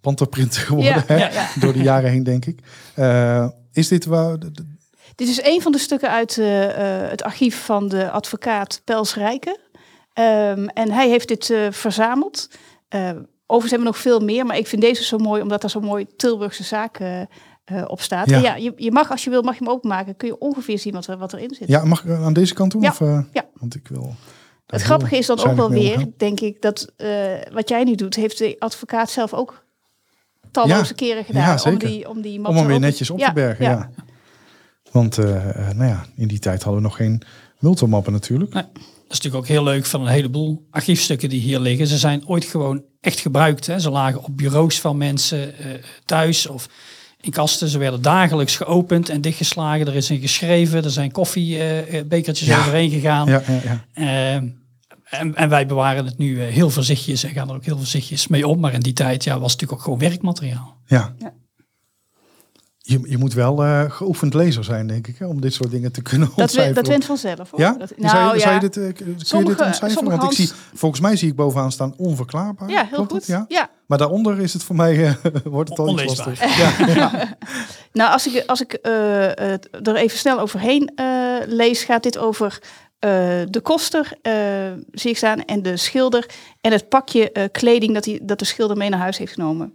[0.00, 0.94] panterprint geworden.
[0.94, 1.16] Ja, hè?
[1.16, 1.48] ja, ja.
[1.60, 2.58] Door de jaren heen, denk ik.
[2.94, 4.38] Eh, is dit waar...
[4.38, 4.74] de- de-
[5.14, 6.46] Dit is een van de stukken uit eh,
[7.10, 9.58] het archief van de advocaat Pels Rijken.
[10.12, 12.48] Ehm, en hij heeft dit eh, verzameld.
[12.88, 13.00] Eh,
[13.46, 15.80] overigens hebben we nog veel meer, maar ik vind deze zo mooi omdat er zo
[15.80, 17.26] mooi Tilburgse zaak eh, eh,
[17.86, 18.30] op staat.
[18.30, 18.36] Ja.
[18.36, 20.16] En ja, je, je mag als je wil, mag je hem openmaken.
[20.16, 21.68] Kun je ongeveer zien wat, er, wat erin zit.
[21.68, 22.82] Ja, mag ik aan deze kant doen?
[22.82, 23.44] Ja, Of, eh, ja.
[23.54, 24.14] Want ik wil...
[24.66, 26.12] het grappige is dan ook wel weer, omgaan.
[26.16, 27.08] denk ik, dat eh,
[27.52, 29.64] wat jij nu doet, heeft de advocaat zelf ook
[30.50, 30.94] talloze Ja.
[30.94, 33.64] keren gedaan Ja, om die, om die Om hem weer netjes op Ja, te bergen,
[33.64, 33.90] ja.
[34.90, 37.22] Want eh, eh, nou ja, in die tijd hadden we nog geen
[37.58, 38.52] multimappen natuurlijk.
[38.52, 38.62] Nee.
[38.72, 41.86] Dat is natuurlijk ook heel leuk van een heleboel archiefstukken die hier liggen.
[41.86, 43.66] Ze zijn ooit gewoon echt gebruikt.
[43.66, 43.78] Hè.
[43.78, 45.70] Ze lagen op bureaus van mensen eh,
[46.04, 46.68] thuis of
[47.20, 47.68] in kasten.
[47.68, 49.86] Ze werden dagelijks geopend en dichtgeslagen.
[49.86, 50.84] Er is in geschreven.
[50.84, 52.58] Er zijn koffiebekertjes Ja.
[52.58, 53.28] overheen gegaan.
[53.28, 53.84] Ja, ja, ja.
[53.92, 54.34] Eh,
[55.20, 58.28] en, en wij bewaren het nu eh, heel voorzichtig en gaan er ook heel voorzichtig
[58.28, 58.60] mee om.
[58.60, 60.76] Maar in die tijd ja, was het natuurlijk ook gewoon werkmateriaal.
[60.86, 61.14] ja.
[62.88, 62.98] Ja.
[63.02, 65.92] Je, je moet wel eh, geoefend lezer zijn, denk ik, hè, om dit soort dingen
[65.92, 66.74] te kunnen Dat, we, ontcijferen.
[66.74, 67.50] dat went vanzelf.
[67.50, 67.60] Hoor.
[67.60, 67.72] Ja?
[67.72, 69.90] Dat, zou, je, nou zou ja, je dit, eh, kun je Sommige- dit ontcijferen?
[69.90, 72.68] sommige Want ik zie, volgens mij zie ik bovenaan staan onverklaarbaar.
[72.68, 73.20] ja, heel Klopt goed.
[73.20, 73.28] het?
[73.28, 73.44] Ja?
[73.48, 73.70] ja.
[73.86, 75.14] Maar daaronder is het voor mij, eh,
[75.44, 76.26] wordt het al iets Onleesbaar.
[76.28, 76.56] lastig.
[76.96, 77.36] Ja,
[77.92, 78.92] Nou, als ik, als ik eh,
[79.34, 81.06] het er even snel overheen eh,
[81.46, 82.58] lees, gaat dit over
[82.98, 83.10] eh,
[83.48, 84.32] de koster, eh,
[84.92, 86.26] zie ik staan, en de schilder
[86.60, 89.74] en het pakje eh, kleding dat, hij, dat de schilder mee naar huis heeft genomen.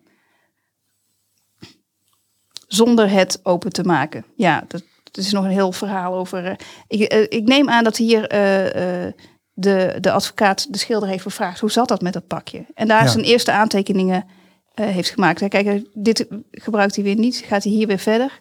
[2.73, 4.25] Zonder het open te maken.
[4.35, 6.45] Ja, dat, dat is nog een heel verhaal over.
[6.45, 6.53] eh,
[6.87, 9.11] ik, eh, ik neem aan dat hier eh,
[9.53, 12.65] de, de advocaat de schilder heeft gevraagd: hoe zat dat met dat pakje?
[12.73, 13.09] En daar Ja.
[13.09, 14.25] zijn eerste aantekeningen
[14.73, 15.39] heeft gemaakt.
[15.39, 17.37] Hij Kijk, dit gebruikt hij weer niet.
[17.47, 18.39] Gaat hij hier weer verder?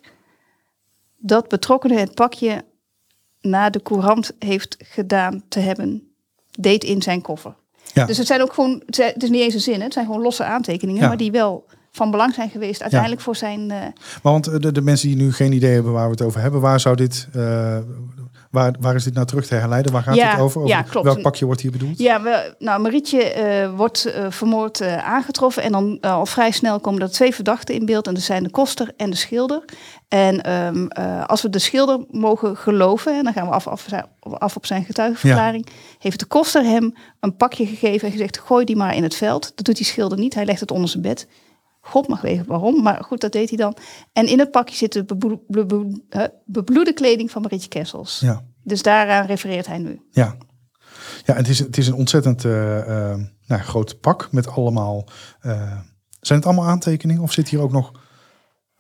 [1.17, 2.65] Dat betrokkenen het pakje
[3.41, 6.13] na de courant heeft gedaan te hebben,
[6.51, 7.55] deed in zijn koffer.
[7.95, 8.07] Ja.
[8.07, 9.85] Dus het zijn ook gewoon, het zijn- het is niet eens een zin, hè?
[9.85, 11.09] het zijn gewoon losse aantekeningen, Ja.
[11.09, 13.61] maar die wel van belang zijn geweest uiteindelijk voor zijn.
[13.71, 13.79] eh,
[14.23, 16.41] Maar want eh, de, de mensen die nu geen idee hebben waar we het over
[16.41, 17.79] hebben, waar zou dit, eh,
[18.51, 19.93] waar, waar is dit nou terug te herleiden?
[19.93, 20.61] Waar gaat Ja, het over?
[20.61, 21.07] over ja, klopt.
[21.07, 21.99] Welk pakje wordt hier bedoeld?
[21.99, 25.63] Ja, we, nou, Marietje wordt vermoord aangetroffen.
[25.63, 28.07] En dan al vrij snel komen er twee verdachten in beeld.
[28.07, 29.65] En dat zijn de koster en de schilder.
[30.09, 33.87] En ehm, eh, als we de schilder mogen geloven, en dan gaan we af, af,
[34.21, 35.67] af op zijn getuigenverklaring,
[35.99, 39.53] heeft de koster hem een pakje gegeven en gezegd: gooi die maar in het veld.
[39.55, 40.35] Dat doet die schilder niet.
[40.35, 41.27] Hij legt het onder zijn bed.
[41.91, 43.77] God mag weten waarom, maar goed, dat deed hij dan.
[44.13, 46.03] En in het pakje zit de bebloe- bebloe-
[46.45, 48.21] bebloede kleding van Marietje Kessels.
[48.21, 48.45] Ja.
[48.63, 50.01] Dus daaraan refereert hij nu.
[50.11, 50.37] Ja,
[51.25, 52.53] ja het, is, het is een ontzettend eh,
[53.47, 55.05] nou, groot pak met allemaal.
[55.41, 55.79] eh,
[56.21, 57.93] zijn het allemaal aantekeningen of zit hier ook nog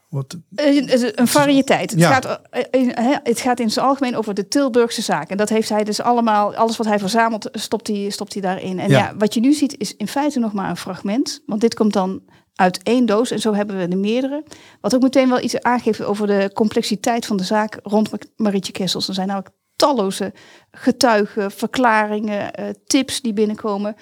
[0.08, 0.36] wat?
[0.54, 1.90] Een variëteit.
[1.90, 2.12] Het, Ja.
[2.12, 2.40] gaat,
[2.70, 5.30] in- hè, het gaat in zijn algemeen over de Tilburgse zaak.
[5.30, 8.78] En dat heeft hij dus allemaal, alles wat hij verzamelt, stopt hij, stopt hij daarin.
[8.78, 8.98] En Ja.
[8.98, 9.14] ja.
[9.18, 11.42] wat je nu ziet is in feite nog maar een fragment.
[11.46, 12.22] Want dit komt dan
[12.60, 14.42] uit één doos en zo hebben we er meerdere.
[14.80, 18.72] Wat ook meteen wel iets aangeeft over de complexiteit van de zaak rond Ma- Marietje
[18.72, 19.08] Kessels.
[19.08, 20.32] Er zijn namelijk talloze
[20.70, 23.96] getuigen, verklaringen, eh, tips die binnenkomen.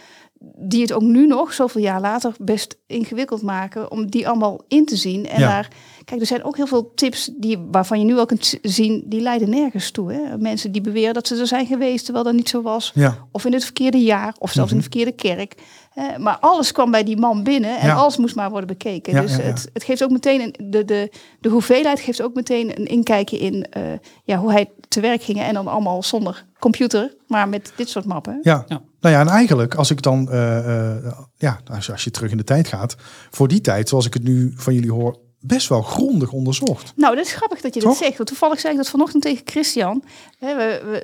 [0.58, 4.84] Die het ook nu nog, zoveel jaar later, best ingewikkeld maken om die allemaal in
[4.84, 5.26] te zien.
[5.28, 5.48] En Ja.
[5.48, 5.68] daar,
[6.08, 9.20] kijk, er zijn ook heel veel tips die, waarvan je nu al kunt zien, die
[9.20, 10.12] leiden nergens toe.
[10.12, 10.38] Hè?
[10.38, 12.92] Mensen die beweren dat ze er zijn geweest, terwijl dat niet zo was.
[12.94, 15.54] Ja, Of in het verkeerde jaar, of zelfs in de verkeerde kerk.
[15.94, 17.94] Eh, maar alles kwam bij die man binnen en Ja.
[17.94, 19.12] alles moest maar worden bekeken.
[19.12, 19.44] Ja, dus ja, ja.
[19.44, 23.38] Het, het geeft ook meteen, een, de, de, de hoeveelheid geeft ook meteen een inkijkje
[23.38, 23.82] in eh,
[24.24, 25.40] ja, hoe hij te werk ging.
[25.40, 28.38] En dan allemaal zonder computer, maar met dit soort mappen.
[28.42, 28.64] ja.
[28.68, 28.80] Ja.
[29.00, 31.60] Nou ja, en eigenlijk als ik dan, eh, eh, ja,
[31.90, 32.96] als je terug in de tijd gaat,
[33.30, 36.92] voor die tijd, zoals ik het nu van jullie hoor, best wel grondig onderzocht.
[36.96, 37.90] Nou, dat is grappig dat je Toch?
[37.90, 38.16] dat zegt.
[38.16, 40.04] Want toevallig zei ik dat vanochtend tegen Christian.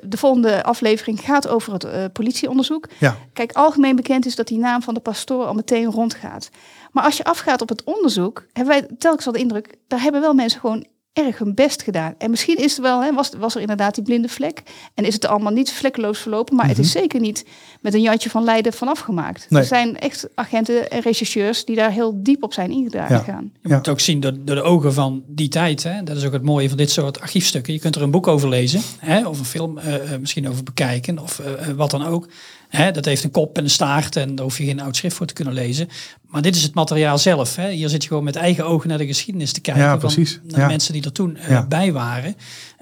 [0.03, 2.89] De volgende aflevering gaat over het eh, politieonderzoek.
[2.99, 6.49] Ja, Kijk, algemeen bekend is dat die naam van de pastoor al meteen rondgaat.
[6.91, 10.21] Maar als je afgaat op het onderzoek, hebben wij telkens al de indruk, daar hebben
[10.21, 10.85] wel mensen gewoon
[11.15, 12.15] erg hun best gedaan.
[12.17, 14.63] En misschien is er wel, hè, was, was er inderdaad die blinde vlek.
[14.93, 17.45] En is het er allemaal niet vlekkeloos verlopen, maar het is zeker niet
[17.81, 19.43] met een Jantje van Leiden vanaf gemaakt.
[19.43, 19.53] Mhm.
[19.53, 19.61] Nee.
[19.61, 23.09] Er zijn echt agenten en rechercheurs die daar heel diep op zijn ingegaan.
[23.17, 23.57] Ja.
[23.61, 23.75] Je Ja.
[23.75, 25.83] moet ook zien door, door de ogen van die tijd.
[25.83, 26.03] Hè?
[26.03, 27.73] Dat is ook het mooie van dit soort archiefstukken.
[27.73, 29.27] Je kunt er een boek over lezen, hè?
[29.27, 32.27] of een film eh, eh, misschien over bekijken, of eh, wat dan ook.
[32.69, 35.25] Dat heeft een kop en een staart en daar hoef je geen oud schrift voor
[35.25, 35.87] te kunnen lezen.
[36.27, 37.55] Maar dit is het materiaal zelf.
[37.55, 39.83] Hier zit je gewoon met eigen ogen naar de geschiedenis te kijken.
[39.83, 40.39] Ja, van- precies.
[40.43, 40.65] Naar Ja.
[40.65, 42.35] de mensen die er toen eh, bij waren.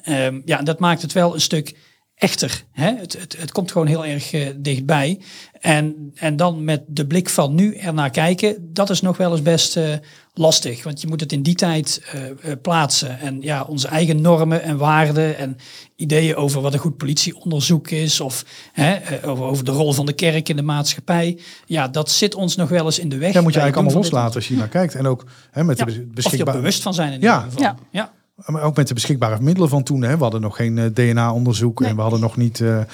[0.03, 1.75] Ehm, ja, dat maakt het wel een stuk
[2.15, 2.63] echter.
[2.71, 2.95] Hè?
[2.95, 5.19] Het, het, het komt gewoon heel erg eh, dichtbij.
[5.59, 9.41] En, en dan met de blik van nu ernaar kijken, dat is nog wel eens
[9.41, 9.93] best eh,
[10.33, 10.83] lastig.
[10.83, 13.19] Want je moet het in die tijd eh, eh, plaatsen.
[13.19, 15.57] En ja, onze eigen normen en waarden en
[15.95, 18.19] ideeën over wat een goed politieonderzoek is.
[18.21, 21.39] Of hè, over, over de rol van de kerk in de maatschappij.
[21.65, 23.33] Ja, dat zit ons nog wel eens in de weg.
[23.33, 24.95] daar moet je eigenlijk allemaal loslaten als je hier naar kijkt.
[24.95, 26.57] En ook hè, met Ja, de Of je er beschikbare...
[26.57, 27.35] bewust van zijn in Ja.
[27.35, 27.63] ieder geval.
[27.63, 27.75] Ja.
[27.91, 28.11] ja.
[28.45, 30.01] Maar ook met de beschikbare middelen van toen.
[30.01, 30.15] Hè.
[30.17, 31.89] We hadden nog geen eh, DNA-onderzoek Nee.
[31.89, 32.85] en we hadden nog niet eh, eh,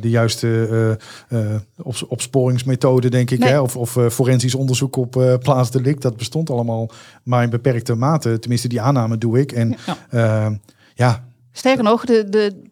[0.00, 1.38] de juiste eh,
[1.82, 3.38] ops- opsporingsmethode, denk ik.
[3.38, 3.48] Nee.
[3.48, 3.60] Hè.
[3.60, 6.02] Of, of forensisch onderzoek op plaatsdelict.
[6.02, 6.90] Dat bestond allemaal
[7.22, 8.38] maar in beperkte mate.
[8.38, 9.52] Tenminste, die aanname doe ik.
[9.52, 9.96] En Ja.
[10.10, 10.58] ja,
[10.94, 12.62] ja Sterker nog, de, de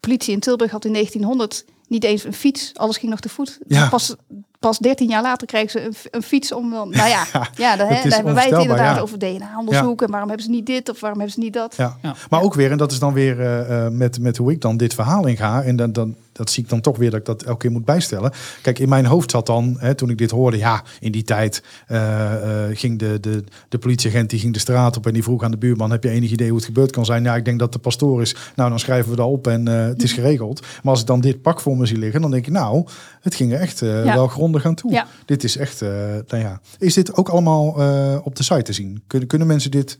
[0.00, 2.70] politie in Tilburg had in 1900 niet eens een fiets.
[2.74, 3.58] Alles ging nog te voet.
[3.66, 3.88] Ja.
[3.88, 4.14] Pas,
[4.66, 6.68] pas 13 jaar later kregen ze een, fiets om.
[6.70, 7.24] Nou ja,
[7.64, 9.02] ja, daar, hebben wij het inderdaad ja.
[9.02, 10.02] over DNA-onderzoek.
[10.02, 11.74] En waarom hebben ze niet dit of waarom hebben ze niet dat?
[11.76, 11.96] Ja.
[12.02, 12.14] Ja.
[12.30, 14.76] maar ook weer, en dat is dan weer eh, eh, met, met hoe ik dan
[14.76, 15.62] dit verhaal inga.
[15.62, 17.84] En dan, dan, dat zie ik dan toch weer dat ik dat elke keer moet
[17.84, 18.32] bijstellen.
[18.62, 21.62] Kijk, in mijn hoofd zat dan, hè, toen ik dit hoorde, ja, in die tijd
[21.86, 25.42] eh, eh, ging de, de, de politieagent die ging de straat op en die vroeg
[25.42, 27.22] aan de buurman: heb je enig idee hoe het gebeurd kan zijn?
[27.22, 28.36] Ja, ik denk dat de pastoor is.
[28.56, 30.60] Nou, dan schrijven we dat op en eh, het is geregeld.
[30.60, 32.86] Maar als ik dan dit pak voor me zie liggen, dan denk ik, nou,
[33.20, 34.14] het ging er echt Ja.
[34.14, 34.92] wel grondig aan toe.
[34.92, 35.06] Ja.
[35.24, 36.60] Dit is echt, nou ja.
[36.78, 37.66] Is dit ook allemaal
[38.22, 39.02] op de site te zien?
[39.06, 39.98] Kunnen, kunnen mensen dit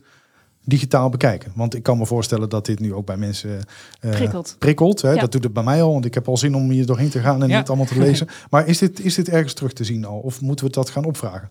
[0.67, 1.51] digitaal bekijken?
[1.55, 3.65] Want ik kan me voorstellen dat dit nu ook bij mensen
[3.99, 4.55] eh, Prikkelt.
[4.59, 5.11] prikkelt hè?
[5.11, 5.19] Ja.
[5.21, 7.19] Dat doet het bij mij al, want ik heb al zin om hier doorheen te
[7.19, 7.57] gaan en Ja.
[7.57, 8.27] het allemaal te lezen.
[8.49, 10.17] Maar is dit, is dit ergens terug te zien al?
[10.17, 11.49] Of moeten we dat gaan opvragen?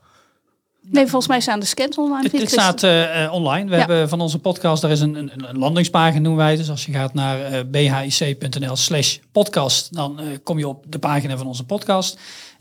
[0.90, 2.22] Nee, volgens mij staan de scans online.
[2.30, 3.64] Het, het staat eh, eh, online.
[3.64, 3.78] We Ja.
[3.78, 6.56] hebben van onze podcast, daar is een, een, een landingspagina noemen wij.
[6.56, 10.98] Dus als je gaat naar eh, bhic.nl slash podcast, dan eh, kom je op de
[10.98, 12.18] pagina van onze podcast.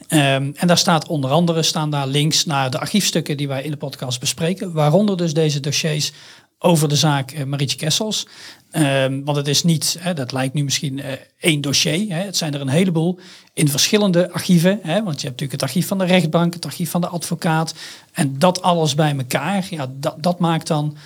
[0.07, 3.72] Ehm, en daar staat onder andere staan daar links naar de archiefstukken die wij in
[3.72, 4.73] de podcast bespreken.
[4.73, 6.11] Waaronder dus deze dossiers
[6.60, 8.27] over de zaak eh, Marietje Kessels.
[8.72, 12.15] Ehm, want het is niet, hè, dat lijkt nu misschien eh, één dossier.
[12.15, 12.22] Hè.
[12.23, 13.19] Het zijn er een heleboel
[13.53, 14.80] in verschillende archieven.
[14.82, 17.73] Hè, want je hebt natuurlijk het archief van de rechtbank, het archief van de advocaat.
[18.11, 20.98] En dat alles bij elkaar, ja, dat, dat maakt dan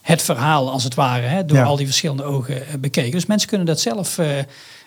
[0.00, 1.26] het verhaal als het ware.
[1.26, 1.64] Hè, door Ja.
[1.64, 3.10] al die verschillende ogen eh, bekeken.
[3.10, 4.28] Dus mensen kunnen dat zelf eh,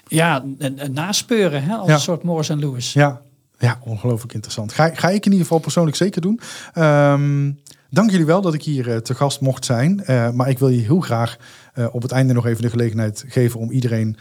[0.07, 0.43] ja,
[0.91, 1.63] naspeuren.
[1.63, 1.93] Hè, als Ja.
[1.93, 2.93] een soort Morris en Lewis.
[2.93, 3.21] Ja,
[3.59, 4.73] ja ongelooflijk interessant.
[4.73, 6.39] Ga, ga ik in ieder geval persoonlijk zeker doen.
[6.73, 7.51] Ehm,
[7.89, 10.03] dank jullie wel dat ik hier eh, te gast mocht zijn.
[10.03, 11.37] Eh, maar ik wil je heel graag
[11.73, 14.17] eh, op het einde nog even de gelegenheid geven om iedereen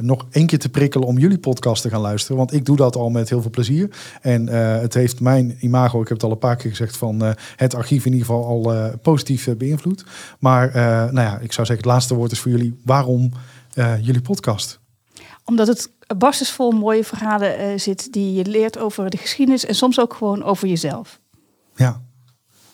[0.00, 2.36] nog één keer te prikkelen om jullie podcast te gaan luisteren.
[2.36, 3.90] Want ik doe dat al met heel veel plezier.
[4.20, 7.74] En het heeft mijn imago, ik heb het al een paar keer gezegd, van het
[7.74, 10.04] archief in ieder geval al positief beïnvloed.
[10.38, 10.70] Maar
[11.12, 12.80] nou ja, ik zou zeggen, het laatste woord is voor jullie.
[12.84, 13.32] Waarom
[14.00, 14.80] jullie podcast?
[15.44, 19.64] Omdat het barstensvol mooie verhalen zit die je leert over de geschiedenis.
[19.64, 21.20] En soms ook gewoon over jezelf.
[21.74, 22.02] Ja,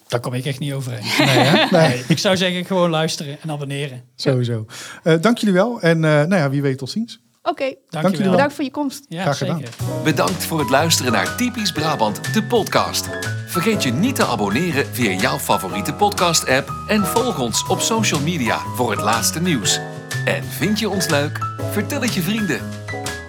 [0.09, 1.03] Daar kom ik echt niet overheen.
[1.19, 1.67] nee, hè?
[1.79, 1.89] nee.
[1.89, 4.03] Nee, ik zou zeggen gewoon luisteren en abonneren.
[4.17, 4.67] Sowieso.
[5.03, 5.81] Eh, dank jullie wel.
[5.81, 7.23] En eh, nou ja, wie weet tot ziens.
[7.43, 8.31] Oké, Dank je jullie wel.
[8.31, 9.05] bedankt voor je komst.
[9.09, 9.57] Ja, Graag gedaan.
[9.59, 9.75] zeker.
[10.05, 13.09] Bedankt voor het luisteren naar Typisch Brabant, de podcast.
[13.47, 18.59] Vergeet je niet te abonneren via jouw favoriete podcast-app en volg ons op social media
[18.59, 19.81] voor het laatste nieuws.
[20.25, 21.39] En vind je ons leuk?
[21.71, 22.61] Vertel het je vrienden.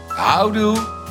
[0.08, 1.05] Houdoe!